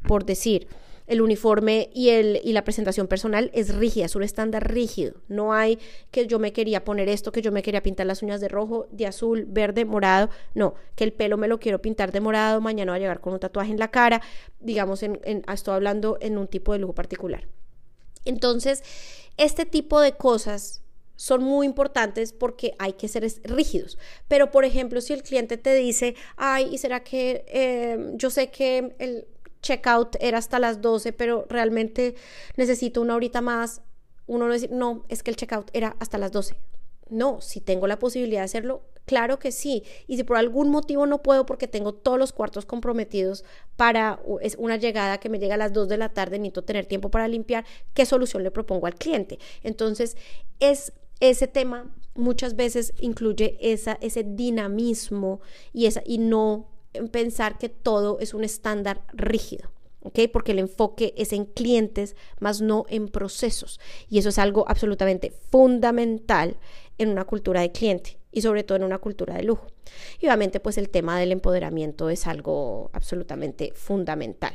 Por 0.06 0.24
decir, 0.24 0.68
el 1.12 1.20
uniforme 1.20 1.90
y, 1.92 2.08
el, 2.08 2.40
y 2.42 2.52
la 2.52 2.64
presentación 2.64 3.06
personal 3.06 3.50
es 3.52 3.74
rígida, 3.74 4.06
es 4.06 4.16
un 4.16 4.22
estándar 4.22 4.72
rígido. 4.72 5.14
No 5.28 5.52
hay 5.52 5.78
que 6.10 6.26
yo 6.26 6.38
me 6.38 6.52
quería 6.52 6.84
poner 6.84 7.08
esto, 7.10 7.32
que 7.32 7.42
yo 7.42 7.52
me 7.52 7.62
quería 7.62 7.82
pintar 7.82 8.06
las 8.06 8.22
uñas 8.22 8.40
de 8.40 8.48
rojo, 8.48 8.86
de 8.90 9.06
azul, 9.06 9.44
verde, 9.46 9.84
morado. 9.84 10.30
No, 10.54 10.74
que 10.96 11.04
el 11.04 11.12
pelo 11.12 11.36
me 11.36 11.48
lo 11.48 11.60
quiero 11.60 11.82
pintar 11.82 12.12
de 12.12 12.20
morado, 12.20 12.60
mañana 12.62 12.92
va 12.92 12.96
a 12.96 12.98
llegar 13.00 13.20
con 13.20 13.34
un 13.34 13.40
tatuaje 13.40 13.70
en 13.70 13.78
la 13.78 13.90
cara. 13.90 14.22
Digamos, 14.60 15.02
en, 15.02 15.20
en, 15.24 15.44
estoy 15.52 15.74
hablando 15.74 16.16
en 16.20 16.38
un 16.38 16.46
tipo 16.48 16.72
de 16.72 16.78
lujo 16.78 16.94
particular. 16.94 17.46
Entonces, 18.24 18.82
este 19.36 19.66
tipo 19.66 20.00
de 20.00 20.12
cosas 20.12 20.82
son 21.16 21.42
muy 21.42 21.66
importantes 21.66 22.32
porque 22.32 22.74
hay 22.78 22.94
que 22.94 23.06
ser 23.06 23.30
rígidos. 23.44 23.98
Pero, 24.28 24.50
por 24.50 24.64
ejemplo, 24.64 25.00
si 25.02 25.12
el 25.12 25.22
cliente 25.22 25.58
te 25.58 25.74
dice, 25.74 26.14
ay, 26.36 26.70
¿y 26.72 26.78
será 26.78 27.04
que 27.04 27.44
eh, 27.48 28.12
yo 28.14 28.30
sé 28.30 28.50
que 28.50 28.94
el 28.98 29.26
checkout 29.62 30.16
era 30.20 30.38
hasta 30.38 30.58
las 30.58 30.80
12, 30.80 31.12
pero 31.12 31.46
realmente 31.48 32.14
necesito 32.56 33.00
una 33.00 33.14
horita 33.14 33.40
más? 33.40 33.80
Uno 34.26 34.46
no 34.46 34.54
dice, 34.54 34.68
no, 34.70 35.04
es 35.08 35.22
que 35.22 35.30
el 35.30 35.36
checkout 35.36 35.70
era 35.72 35.96
hasta 35.98 36.18
las 36.18 36.32
12. 36.32 36.56
No, 37.08 37.40
si 37.40 37.60
tengo 37.60 37.86
la 37.86 37.98
posibilidad 37.98 38.40
de 38.40 38.46
hacerlo, 38.46 38.82
claro 39.04 39.38
que 39.38 39.52
sí. 39.52 39.84
Y 40.06 40.16
si 40.16 40.24
por 40.24 40.36
algún 40.36 40.70
motivo 40.70 41.06
no 41.06 41.22
puedo 41.22 41.46
porque 41.46 41.68
tengo 41.68 41.92
todos 41.94 42.18
los 42.18 42.32
cuartos 42.32 42.66
comprometidos 42.66 43.44
para 43.76 44.20
es 44.40 44.56
una 44.58 44.76
llegada 44.76 45.18
que 45.18 45.28
me 45.28 45.38
llega 45.38 45.54
a 45.54 45.58
las 45.58 45.72
2 45.72 45.88
de 45.88 45.98
la 45.98 46.10
tarde, 46.10 46.38
necesito 46.38 46.62
tener 46.64 46.86
tiempo 46.86 47.10
para 47.10 47.28
limpiar, 47.28 47.64
¿qué 47.94 48.06
solución 48.06 48.42
le 48.42 48.50
propongo 48.50 48.86
al 48.86 48.94
cliente? 48.94 49.38
Entonces, 49.62 50.16
es 50.60 50.92
ese 51.20 51.46
tema 51.46 51.94
muchas 52.14 52.56
veces 52.56 52.92
incluye 53.00 53.56
ese 53.60 54.24
dinamismo 54.24 55.40
y, 55.72 55.86
esa, 55.86 56.02
y 56.04 56.18
no 56.18 56.71
pensar 57.10 57.58
que 57.58 57.68
todo 57.68 58.18
es 58.20 58.34
un 58.34 58.44
estándar 58.44 59.02
rígido. 59.12 59.70
¿ok? 60.00 60.20
Porque 60.32 60.52
el 60.52 60.58
enfoque 60.58 61.14
es 61.16 61.32
en 61.32 61.44
clientes, 61.44 62.16
más 62.40 62.60
no 62.60 62.84
en 62.88 63.08
procesos. 63.08 63.80
Y 64.08 64.18
eso 64.18 64.28
es 64.28 64.38
algo 64.38 64.64
absolutamente 64.68 65.32
fundamental 65.50 66.56
en 66.98 67.10
una 67.10 67.24
cultura 67.24 67.60
de 67.60 67.72
cliente 67.72 68.18
y 68.32 68.42
sobre 68.42 68.64
todo 68.64 68.76
en 68.76 68.84
una 68.84 68.98
cultura 68.98 69.34
de 69.34 69.44
lujo. 69.44 69.66
Y 70.20 70.26
obviamente 70.26 70.60
pues 70.60 70.78
el 70.78 70.88
tema 70.88 71.18
del 71.18 71.32
empoderamiento 71.32 72.10
es 72.10 72.26
algo 72.26 72.90
absolutamente 72.92 73.72
fundamental 73.74 74.54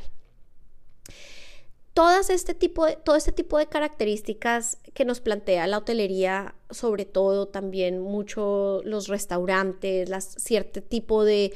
este 2.28 2.54
tipo 2.54 2.86
de, 2.86 2.96
todo 2.96 3.16
este 3.16 3.32
tipo 3.32 3.58
de 3.58 3.66
características 3.66 4.78
que 4.94 5.04
nos 5.04 5.20
plantea 5.20 5.66
la 5.66 5.78
hotelería, 5.78 6.54
sobre 6.70 7.04
todo 7.04 7.48
también 7.48 8.00
mucho 8.00 8.82
los 8.84 9.08
restaurantes, 9.08 10.08
las, 10.08 10.34
cierto 10.38 10.82
tipo 10.82 11.24
de, 11.24 11.52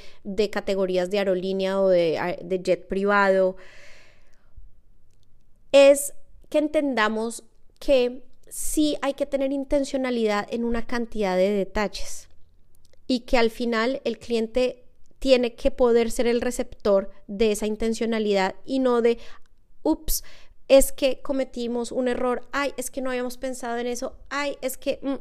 categorías 0.51 1.11
de 1.11 1.19
aerolínea 1.19 1.81
o 1.81 1.89
de, 1.89 2.39
de 2.43 2.63
jet 2.63 2.89
privado, 2.89 3.57
es 5.71 6.15
que 6.49 6.59
entendamos 6.59 7.45
que 7.79 8.25
sí 8.49 8.97
hay 9.01 9.15
que 9.15 9.27
tener 9.27 9.53
intencionalidad 9.53 10.47
en 10.51 10.65
una 10.65 10.87
cantidad 10.87 11.37
de 11.37 11.51
detalles 11.51 12.29
y 13.07 13.21
que 13.21 13.39
al 13.39 13.51
final 13.51 14.01
el 14.05 14.19
cliente 14.19 14.85
tiene 15.19 15.55
que 15.55 15.71
poder 15.71 16.11
ser 16.11 16.27
el 16.27 16.41
receptor 16.41 17.11
de 17.29 17.53
esa 17.53 17.67
intencionalidad 17.67 18.57
y 18.65 18.81
no 18.81 19.03
de, 19.03 19.19
ups, 19.83 20.25
es 20.69 20.93
que 20.93 21.21
cometimos 21.21 21.93
un 21.93 22.09
error, 22.09 22.49
ay, 22.53 22.73
es 22.77 22.91
que 22.91 23.03
no 23.03 23.11
habíamos 23.11 23.37
pensado 23.37 23.79
en 23.79 23.87
eso, 23.87 24.17
ay, 24.31 24.57
es 24.63 24.77
que... 24.77 24.99
Mm", 25.03 25.17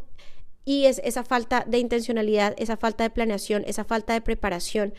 y 0.64 0.86
es 0.86 1.02
esa 1.04 1.24
falta 1.24 1.66
de 1.68 1.80
intencionalidad, 1.80 2.54
esa 2.58 2.78
falta 2.78 3.04
de 3.04 3.10
planeación, 3.10 3.64
esa 3.66 3.84
falta 3.84 4.14
de 4.14 4.22
preparación. 4.22 4.94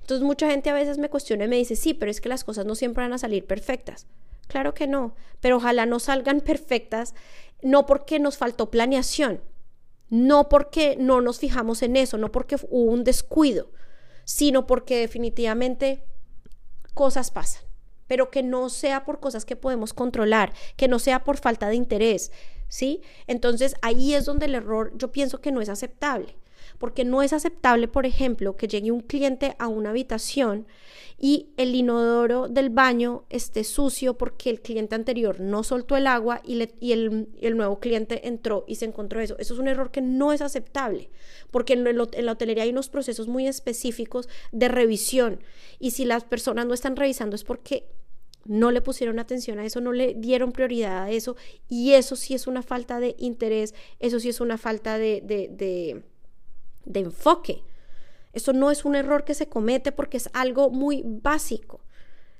Entonces 0.00 0.24
mucha 0.24 0.50
gente 0.50 0.68
a 0.68 0.74
veces 0.74 0.98
me 0.98 1.08
cuestiona 1.08 1.46
y 1.46 1.48
me 1.48 1.56
dice, 1.56 1.74
sí, 1.74 1.94
pero 1.94 2.10
es 2.10 2.20
que 2.20 2.28
las 2.28 2.44
cosas 2.44 2.66
no 2.66 2.74
siempre 2.74 3.02
van 3.02 3.14
a 3.14 3.18
salir 3.18 3.46
perfectas. 3.46 4.06
Claro 4.46 4.74
que 4.74 4.86
no, 4.86 5.16
pero 5.40 5.56
ojalá 5.56 5.86
no 5.86 6.00
salgan 6.00 6.40
perfectas, 6.44 7.14
no 7.62 7.86
porque 7.86 8.18
nos 8.18 8.36
faltó 8.36 8.70
planeación, 8.70 9.40
no 10.10 10.48
porque 10.48 10.96
no 10.96 11.20
nos 11.20 11.38
fijamos 11.38 11.82
en 11.82 11.96
eso, 11.96 12.18
no 12.18 12.30
porque 12.30 12.56
hubo 12.68 12.92
un 12.92 13.02
descuido, 13.02 13.70
sino 14.24 14.66
porque 14.66 14.98
definitivamente 14.98 16.04
cosas 16.94 17.30
pasan 17.30 17.65
pero 18.06 18.30
que 18.30 18.42
no 18.42 18.68
sea 18.68 19.04
por 19.04 19.20
cosas 19.20 19.44
que 19.44 19.56
podemos 19.56 19.92
controlar, 19.92 20.52
que 20.76 20.88
no 20.88 20.98
sea 20.98 21.24
por 21.24 21.38
falta 21.38 21.68
de 21.68 21.76
interés, 21.76 22.32
¿sí? 22.68 23.02
Entonces 23.26 23.74
ahí 23.82 24.14
es 24.14 24.24
donde 24.24 24.46
el 24.46 24.54
error 24.54 24.92
yo 24.96 25.12
pienso 25.12 25.40
que 25.40 25.52
no 25.52 25.60
es 25.60 25.68
aceptable, 25.68 26.36
porque 26.78 27.04
no 27.04 27.22
es 27.22 27.32
aceptable, 27.32 27.88
por 27.88 28.06
ejemplo, 28.06 28.56
que 28.56 28.68
llegue 28.68 28.90
un 28.90 29.00
cliente 29.00 29.56
a 29.58 29.68
una 29.68 29.90
habitación 29.90 30.66
y 31.18 31.48
el 31.56 31.74
inodoro 31.74 32.48
del 32.48 32.68
baño 32.68 33.24
esté 33.30 33.64
sucio 33.64 34.18
porque 34.18 34.50
el 34.50 34.60
cliente 34.60 34.94
anterior 34.94 35.40
no 35.40 35.62
soltó 35.62 35.96
el 35.96 36.06
agua 36.06 36.42
y, 36.44 36.60
el, 36.92 37.56
nuevo 37.56 37.80
cliente 37.80 38.28
entró 38.28 38.64
y 38.68 38.74
se 38.74 38.84
encontró 38.84 39.20
eso. 39.20 39.36
Eso 39.38 39.54
es 39.54 39.60
un 39.60 39.68
error 39.68 39.90
que 39.90 40.02
no 40.02 40.32
es 40.32 40.42
aceptable, 40.42 41.10
porque 41.50 41.72
en, 41.72 41.84
la 41.84 42.32
hotelería 42.32 42.64
hay 42.64 42.70
unos 42.70 42.90
procesos 42.90 43.28
muy 43.28 43.46
específicos 43.46 44.28
de 44.52 44.68
revisión 44.68 45.40
y 45.78 45.92
si 45.92 46.04
las 46.04 46.24
personas 46.24 46.66
no 46.66 46.74
están 46.74 46.96
revisando 46.96 47.34
es 47.34 47.44
porque 47.44 47.88
no 48.44 48.70
le 48.70 48.82
pusieron 48.82 49.18
atención 49.18 49.58
a 49.58 49.64
eso, 49.64 49.80
no 49.80 49.92
le 49.92 50.14
dieron 50.14 50.52
prioridad 50.52 51.04
a 51.04 51.10
eso 51.10 51.34
y 51.68 51.94
eso 51.94 52.14
sí 52.14 52.34
es 52.34 52.46
una 52.46 52.62
falta 52.62 53.00
de 53.00 53.16
interés, 53.18 53.74
eso 53.98 54.20
sí 54.20 54.28
es 54.28 54.40
una 54.40 54.58
falta 54.58 54.98
de 54.98 56.04
enfoque. 56.94 57.62
Eso 58.32 58.52
no 58.52 58.70
es 58.70 58.84
un 58.84 58.94
error 58.94 59.24
que 59.24 59.34
se 59.34 59.48
comete 59.48 59.92
porque 59.92 60.18
es 60.18 60.28
algo 60.34 60.70
muy 60.70 61.02
básico. 61.04 61.80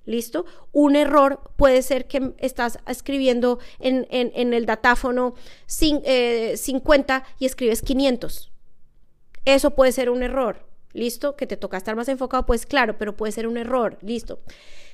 ¿Listo? 0.05 0.47
Un 0.71 0.95
error 0.95 1.41
puede 1.57 1.83
ser 1.83 2.07
que 2.07 2.33
estás 2.39 2.79
escribiendo 2.87 3.59
en, 3.81 4.07
el 4.11 4.67
datáfono 4.67 5.35
50 5.67 7.17
eh, 7.17 7.23
y 7.41 7.47
escribes 7.47 7.83
500. 7.83 8.53
Eso 9.47 9.71
puede 9.71 9.91
ser 9.93 10.11
un 10.11 10.23
error. 10.23 10.65
¿Listo? 10.93 11.35
Que 11.35 11.47
te 11.47 11.57
toca 11.57 11.77
estar 11.77 11.97
más 11.97 12.09
enfocado, 12.09 12.47
pues 12.47 12.67
claro, 12.67 12.97
pero 12.99 13.17
puede 13.17 13.33
ser 13.33 13.49
un 13.49 13.57
error. 13.57 13.99
¿Listo? 14.01 14.41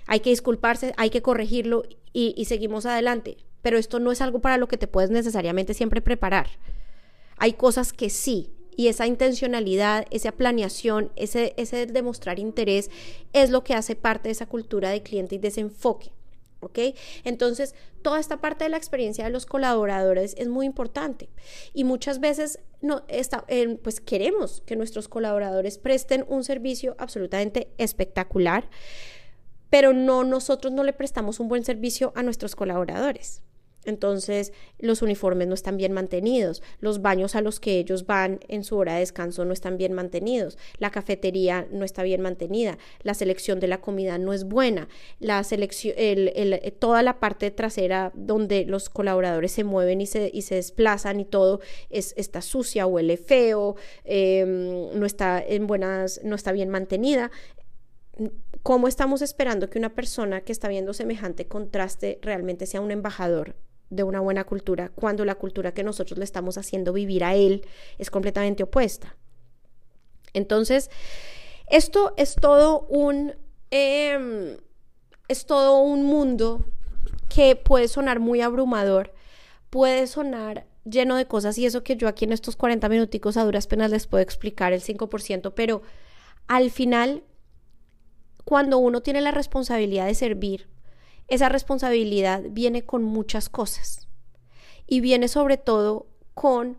Hay 0.06 0.20
que 0.20 0.30
disculparse, 0.30 0.94
hay 0.96 1.10
que 1.10 1.20
corregirlo 1.20 1.82
y, 2.12 2.32
y 2.36 2.46
seguimos 2.46 2.86
adelante. 2.86 3.36
Pero 3.60 3.76
esto 3.76 4.00
no 4.00 4.12
es 4.12 4.20
algo 4.20 4.40
para 4.40 4.56
lo 4.56 4.66
que 4.66 4.78
te 4.78 4.88
puedes 4.88 5.10
necesariamente 5.10 5.74
siempre 5.74 6.00
preparar. 6.00 6.48
Hay 7.38 7.52
cosas 7.52 7.92
que 7.92 8.08
sí, 8.08 8.52
y 8.76 8.88
esa 8.88 9.06
intencionalidad, 9.06 10.06
esa 10.10 10.32
planeación, 10.32 11.12
ese, 11.16 11.54
ese 11.56 11.86
demostrar 11.86 12.38
interés 12.38 12.90
es 13.32 13.50
lo 13.50 13.64
que 13.64 13.74
hace 13.74 13.96
parte 13.96 14.28
de 14.28 14.32
esa 14.32 14.46
cultura 14.46 14.90
de 14.90 15.02
cliente 15.02 15.34
y 15.34 15.38
de 15.38 15.48
ese 15.48 15.60
enfoque. 15.60 16.12
¿Ok? 16.60 16.78
Entonces, 17.24 17.74
toda 18.02 18.20
esta 18.20 18.40
parte 18.40 18.62
de 18.62 18.70
la 18.70 18.76
experiencia 18.76 19.24
de 19.24 19.30
los 19.30 19.46
colaboradores 19.46 20.36
es 20.38 20.46
muy 20.46 20.64
importante 20.64 21.28
y 21.74 21.82
muchas 21.82 22.20
veces 22.20 22.60
no, 22.80 23.02
está, 23.08 23.44
pues 23.82 24.00
queremos 24.00 24.62
que 24.64 24.76
nuestros 24.76 25.08
colaboradores 25.08 25.78
presten 25.78 26.24
un 26.28 26.44
servicio 26.44 26.94
absolutamente 26.98 27.72
espectacular, 27.78 28.70
pero 29.70 29.92
no 29.92 30.22
nosotros 30.22 30.72
no 30.72 30.84
le 30.84 30.92
prestamos 30.92 31.40
un 31.40 31.48
buen 31.48 31.64
servicio 31.64 32.12
a 32.14 32.22
nuestros 32.22 32.54
colaboradores. 32.54 33.42
Entonces, 33.84 34.52
los 34.78 35.02
uniformes 35.02 35.48
no 35.48 35.54
están 35.54 35.76
bien 35.76 35.92
mantenidos, 35.92 36.62
los 36.80 37.02
baños 37.02 37.34
a 37.34 37.40
los 37.40 37.58
que 37.58 37.78
ellos 37.78 38.06
van 38.06 38.40
en 38.48 38.62
su 38.62 38.76
hora 38.76 38.94
de 38.94 39.00
descanso 39.00 39.44
no 39.44 39.52
están 39.52 39.76
bien 39.76 39.92
mantenidos, 39.92 40.56
la 40.78 40.90
cafetería 40.90 41.66
no 41.72 41.84
está 41.84 42.02
bien 42.02 42.20
mantenida, 42.20 42.78
la 43.02 43.14
selección 43.14 43.58
de 43.58 43.66
la 43.66 43.80
comida 43.80 44.18
no 44.18 44.32
es 44.32 44.44
buena, 44.44 44.88
la 45.18 45.42
selección, 45.42 45.94
el, 45.96 46.74
toda 46.78 47.02
la 47.02 47.18
parte 47.18 47.50
trasera 47.50 48.12
donde 48.14 48.64
los 48.64 48.88
colaboradores 48.88 49.52
se 49.52 49.64
mueven 49.64 50.00
y 50.00 50.06
se, 50.06 50.30
y 50.32 50.42
se 50.42 50.56
desplazan 50.56 51.18
y 51.18 51.24
todo 51.24 51.60
es, 51.90 52.14
está 52.16 52.40
sucia, 52.40 52.86
huele 52.86 53.16
feo, 53.16 53.76
em, 54.04 54.98
no 54.98 55.06
está 55.06 55.42
en 55.44 55.66
buenas, 55.66 56.20
no 56.22 56.36
está 56.36 56.52
bien 56.52 56.68
mantenida. 56.68 57.30
¿Cómo 58.62 58.86
estamos 58.86 59.22
esperando 59.22 59.68
que 59.68 59.78
una 59.78 59.94
persona 59.94 60.42
que 60.42 60.52
está 60.52 60.68
viendo 60.68 60.94
semejante 60.94 61.48
contraste 61.48 62.20
realmente 62.22 62.66
sea 62.66 62.80
un 62.80 62.92
embajador 62.92 63.56
de 63.92 64.02
una 64.02 64.20
buena 64.20 64.44
cultura 64.44 64.90
cuando 64.94 65.24
la 65.24 65.34
cultura 65.34 65.72
que 65.72 65.84
nosotros 65.84 66.18
le 66.18 66.24
estamos 66.24 66.56
haciendo 66.56 66.92
vivir 66.92 67.24
a 67.24 67.34
él 67.34 67.66
es 67.98 68.10
completamente 68.10 68.62
opuesta. 68.62 69.16
Entonces, 70.32 70.90
esto 71.68 72.14
es 72.16 72.34
todo 72.34 72.80
un, 72.88 73.34
em, 73.70 74.56
es 75.28 75.44
todo 75.46 75.78
un 75.80 76.04
mundo 76.04 76.64
que 77.34 77.54
puede 77.54 77.88
sonar 77.88 78.18
muy 78.18 78.40
abrumador, 78.40 79.12
puede 79.68 80.06
sonar 80.06 80.66
lleno 80.84 81.16
de 81.16 81.26
cosas 81.26 81.58
y 81.58 81.66
eso 81.66 81.84
que 81.84 81.96
yo 81.96 82.08
aquí 82.08 82.24
en 82.24 82.32
estos 82.32 82.56
40 82.56 82.88
minuticos 82.88 83.36
a 83.36 83.44
duras 83.44 83.66
penas 83.66 83.90
les 83.90 84.06
puedo 84.06 84.22
explicar 84.22 84.72
el 84.72 84.80
5%, 84.80 85.52
pero 85.54 85.82
Al 86.48 86.70
final, 86.70 87.22
cuando 88.44 88.78
uno 88.78 89.00
tiene 89.00 89.20
la 89.20 89.30
responsabilidad 89.30 90.06
de 90.06 90.14
servir, 90.14 90.68
esa 91.28 91.48
responsabilidad 91.48 92.42
viene 92.50 92.84
con 92.84 93.02
muchas 93.02 93.48
cosas 93.48 94.08
y 94.86 95.00
viene 95.00 95.28
sobre 95.28 95.56
todo 95.56 96.06
con 96.34 96.76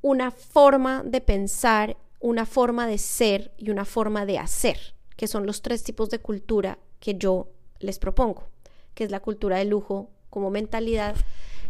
una 0.00 0.30
forma 0.30 1.02
de 1.04 1.20
pensar, 1.20 1.96
una 2.20 2.46
forma 2.46 2.86
de 2.86 2.98
ser 2.98 3.52
y 3.56 3.70
una 3.70 3.84
forma 3.84 4.26
de 4.26 4.38
hacer, 4.38 4.94
que 5.16 5.28
son 5.28 5.46
los 5.46 5.62
tres 5.62 5.84
tipos 5.84 6.10
de 6.10 6.18
cultura 6.18 6.78
que 6.98 7.14
yo 7.14 7.48
les 7.78 7.98
propongo, 7.98 8.48
que 8.94 9.04
es 9.04 9.10
la 9.10 9.20
cultura 9.20 9.58
de 9.58 9.64
lujo 9.64 10.10
como 10.30 10.50
mentalidad, 10.50 11.14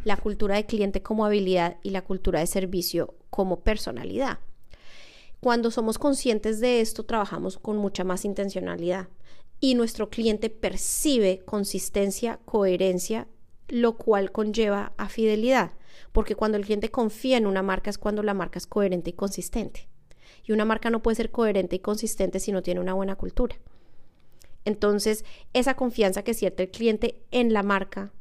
la 0.05 0.16
cultura 0.16 0.57
de 0.57 0.66
cliente 0.66 1.03
como 1.03 1.27
habilidad 1.27 1.77
y 1.83 1.91
la 1.91 2.03
cultura 2.03 2.41
de 2.41 2.47
servicio 2.47 3.14
como 3.31 3.61
personalidad. 3.61 4.39
Cuando 5.41 5.70
somos 5.70 5.99
conscientes 5.99 6.61
de 6.61 6.81
esto, 6.81 7.05
trabajamos 7.05 7.59
con 7.59 7.77
mucha 7.77 8.05
más 8.05 8.25
intencionalidad 8.25 9.09
y 9.62 9.76
nuestro 9.76 10.10
cliente 10.10 10.50
percibe 10.50 11.38
consistencia, 11.44 12.40
coherencia, 12.44 13.28
lo 13.68 13.96
cual 13.96 14.32
conlleva 14.32 14.92
a 14.96 15.08
fidelidad, 15.08 15.70
porque 16.10 16.34
cuando 16.34 16.58
el 16.58 16.64
cliente 16.64 16.90
confía 16.90 17.36
en 17.36 17.46
una 17.46 17.62
marca 17.62 17.88
es 17.88 17.96
cuando 17.96 18.24
la 18.24 18.34
marca 18.34 18.58
es 18.58 18.66
coherente 18.66 19.10
y 19.10 19.12
consistente. 19.12 19.88
Y 20.44 20.50
una 20.50 20.64
marca 20.64 20.90
no 20.90 21.00
puede 21.00 21.14
ser 21.14 21.30
coherente 21.30 21.76
y 21.76 21.78
consistente 21.78 22.40
si 22.40 22.50
no 22.50 22.64
tiene 22.64 22.80
una 22.80 22.94
buena 22.94 23.14
cultura. 23.14 23.54
Entonces, 24.64 25.24
esa 25.52 25.76
confianza 25.76 26.24
que 26.24 26.34
siente 26.34 26.64
el 26.64 26.70
cliente 26.72 27.22
en 27.30 27.52
la 27.52 27.62
marca, 27.62 28.12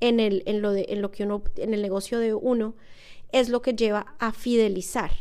en, 0.00 0.20
el, 0.20 0.42
en, 0.46 0.62
lo, 0.62 0.72
de, 0.72 0.86
en 0.88 1.02
lo 1.02 1.10
que 1.10 1.24
uno, 1.24 1.44
en 1.56 1.74
el 1.74 1.82
negocio 1.82 2.18
de 2.18 2.32
uno, 2.32 2.76
es 3.30 3.50
lo 3.50 3.60
que 3.60 3.74
lleva 3.74 4.14
a 4.18 4.32
fidelizar. 4.32 5.12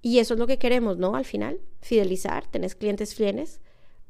Y 0.00 0.18
eso 0.18 0.32
es 0.32 0.40
lo 0.40 0.46
que 0.46 0.58
queremos, 0.58 0.96
¿no? 0.96 1.14
Al 1.14 1.26
final, 1.26 1.60
fidelizar, 1.82 2.46
tener 2.46 2.74
clientes 2.74 3.14
fieles, 3.14 3.60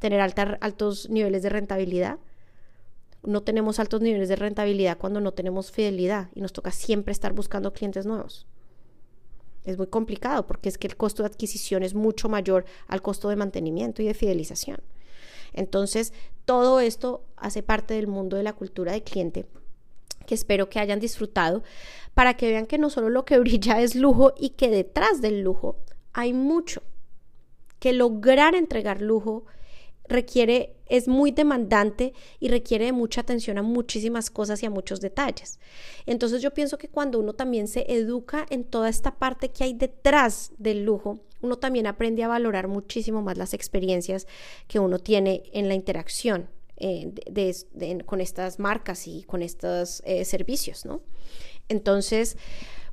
tener 0.02 0.20
altos 0.20 1.08
niveles 1.10 1.44
de 1.44 1.48
rentabilidad. 1.48 2.18
No 3.22 3.44
tenemos 3.44 3.78
altos 3.78 4.00
niveles 4.00 4.28
de 4.28 4.34
rentabilidad 4.34 4.98
cuando 4.98 5.20
no 5.20 5.30
tenemos 5.30 5.70
fidelidad 5.70 6.28
y 6.34 6.40
nos 6.40 6.52
toca 6.52 6.72
siempre 6.72 7.12
estar 7.12 7.32
buscando 7.34 7.72
clientes 7.72 8.04
nuevos. 8.04 8.48
Es 9.62 9.78
muy 9.78 9.86
complicado 9.86 10.44
porque 10.44 10.68
es 10.68 10.76
que 10.76 10.88
el 10.88 10.96
costo 10.96 11.22
de 11.22 11.28
adquisición 11.28 11.84
es 11.84 11.94
mucho 11.94 12.28
mayor 12.28 12.64
al 12.88 13.00
costo 13.00 13.28
de 13.28 13.36
mantenimiento 13.36 14.02
y 14.02 14.06
de 14.06 14.14
fidelización. 14.14 14.80
Entonces, 15.52 16.12
todo 16.46 16.80
esto 16.80 17.24
hace 17.36 17.62
parte 17.62 17.94
del 17.94 18.08
mundo 18.08 18.36
de 18.36 18.42
la 18.42 18.54
cultura 18.54 18.90
de 18.90 19.04
cliente 19.04 19.46
que 20.26 20.34
espero 20.34 20.68
que 20.68 20.80
hayan 20.80 20.98
disfrutado 20.98 21.62
para 22.14 22.34
que 22.34 22.48
vean 22.48 22.66
que 22.66 22.78
no 22.78 22.90
solo 22.90 23.08
lo 23.08 23.24
que 23.24 23.38
brilla 23.44 23.80
es 23.80 23.94
lujo 23.94 24.32
y 24.36 24.50
que 24.50 24.68
detrás 24.68 25.20
del 25.20 25.42
lujo 25.42 25.76
hay 26.12 26.32
mucho, 26.32 26.82
que 27.78 27.92
lograr 27.92 28.56
entregar 28.56 29.00
lujo 29.00 29.44
requiere, 30.12 30.76
es 30.86 31.08
muy 31.08 31.32
demandante 31.32 32.12
y 32.38 32.48
requiere 32.48 32.86
de 32.86 32.92
mucha 32.92 33.22
atención 33.22 33.58
a 33.58 33.62
muchísimas 33.62 34.30
cosas 34.30 34.62
y 34.62 34.66
a 34.66 34.70
muchos 34.70 35.00
detalles. 35.00 35.58
Entonces 36.06 36.42
yo 36.42 36.52
pienso 36.52 36.78
que 36.78 36.88
cuando 36.88 37.18
uno 37.18 37.32
también 37.32 37.68
se 37.68 37.92
educa 37.92 38.46
en 38.50 38.64
toda 38.64 38.88
esta 38.88 39.18
parte 39.18 39.50
que 39.50 39.64
hay 39.64 39.72
detrás 39.74 40.52
del 40.58 40.84
lujo, 40.84 41.20
uno 41.40 41.58
también 41.58 41.86
aprende 41.86 42.22
a 42.22 42.28
valorar 42.28 42.68
muchísimo 42.68 43.20
más 43.22 43.36
las 43.36 43.54
experiencias 43.54 44.26
que 44.68 44.78
uno 44.78 44.98
tiene 44.98 45.42
en 45.52 45.68
la 45.68 45.74
interacción 45.74 46.48
eh, 46.76 47.12
con 48.06 48.20
estas 48.20 48.58
marcas 48.58 49.06
y 49.06 49.22
con 49.24 49.42
estos 49.42 50.02
eh, 50.04 50.24
servicios, 50.24 50.84
¿no? 50.84 51.00
Entonces, 51.68 52.36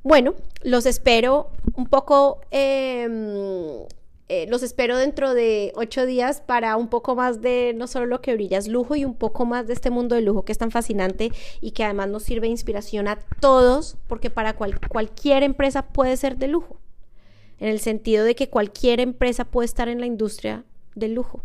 bueno, 0.02 0.34
los 0.62 0.86
espero 0.86 1.50
un 1.74 1.86
poco 1.86 2.40
em, 2.50 3.84
eh, 4.32 4.46
los 4.46 4.62
espero 4.62 4.96
dentro 4.96 5.34
de 5.34 5.72
ocho 5.74 6.06
días 6.06 6.40
para 6.40 6.76
un 6.76 6.86
poco 6.86 7.16
más 7.16 7.40
de 7.40 7.72
no 7.74 7.88
solo 7.88 8.06
lo 8.06 8.20
que 8.20 8.32
brilla 8.32 8.58
es 8.58 8.68
lujo 8.68 8.94
y 8.94 9.04
un 9.04 9.14
poco 9.14 9.44
más 9.44 9.66
de 9.66 9.72
este 9.72 9.90
mundo 9.90 10.14
de 10.14 10.20
lujo 10.20 10.44
que 10.44 10.52
es 10.52 10.58
tan 10.58 10.70
fascinante 10.70 11.32
y 11.60 11.72
que 11.72 11.82
además 11.82 12.10
nos 12.10 12.22
sirve 12.22 12.46
de 12.46 12.52
inspiración 12.52 13.08
a 13.08 13.18
todos, 13.40 13.96
porque 14.06 14.30
para 14.30 14.54
cualquier 14.54 15.42
empresa 15.42 15.88
puede 15.88 16.16
ser 16.16 16.36
de 16.36 16.46
lujo, 16.46 16.78
en 17.58 17.70
el 17.70 17.80
sentido 17.80 18.24
de 18.24 18.36
que 18.36 18.48
cualquier 18.48 19.00
empresa 19.00 19.46
puede 19.46 19.66
estar 19.66 19.88
en 19.88 19.98
la 19.98 20.06
industria 20.06 20.62
del 20.94 21.14
lujo. 21.14 21.42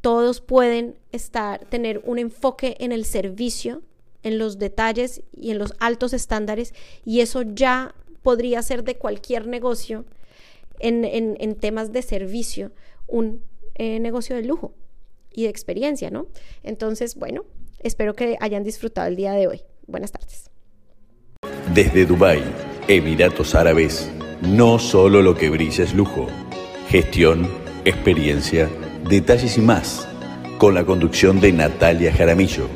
Todos 0.00 0.40
pueden 0.40 0.96
estar, 1.12 1.64
tener 1.66 2.02
un 2.04 2.18
enfoque 2.18 2.76
en 2.80 2.90
el 2.90 3.04
servicio, 3.04 3.82
en 4.24 4.38
los 4.38 4.58
detalles 4.58 5.22
y 5.32 5.52
en 5.52 5.58
los 5.58 5.74
altos 5.78 6.12
estándares, 6.12 6.74
y 7.04 7.20
eso 7.20 7.42
ya 7.42 7.94
podría 8.24 8.62
ser 8.62 8.82
de 8.82 8.96
cualquier 8.96 9.46
negocio 9.46 10.04
en, 10.80 11.54
temas 11.56 11.92
de 11.92 12.02
servicio 12.02 12.72
un 13.06 13.42
eh, 13.74 14.00
negocio 14.00 14.36
de 14.36 14.44
lujo 14.44 14.74
y 15.32 15.44
de 15.44 15.48
experiencia, 15.48 16.10
¿no? 16.10 16.26
Entonces, 16.62 17.16
bueno, 17.16 17.44
espero 17.80 18.14
que 18.14 18.36
hayan 18.40 18.62
disfrutado 18.62 19.08
el 19.08 19.16
día 19.16 19.32
de 19.32 19.46
hoy. 19.48 19.62
Buenas 19.86 20.12
tardes. 20.12 20.50
Desde 21.74 22.06
Dubái, 22.06 22.42
Emiratos 22.88 23.54
Árabes, 23.54 24.10
no 24.42 24.78
solo 24.78 25.22
lo 25.22 25.34
que 25.34 25.50
brilla 25.50 25.84
es 25.84 25.94
lujo, 25.94 26.26
gestión, 26.88 27.48
experiencia, 27.84 28.68
detalles 29.08 29.58
y 29.58 29.60
más, 29.60 30.08
con 30.58 30.74
la 30.74 30.84
conducción 30.84 31.40
de 31.40 31.52
Natalia 31.52 32.12
Jaramillo, 32.12 32.68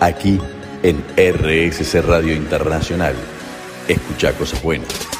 aquí 0.00 0.38
en 0.82 1.02
RSC 1.16 2.00
Radio 2.02 2.34
Internacional. 2.34 3.14
Escucha 3.88 4.32
cosas 4.32 4.62
buenas. 4.62 5.15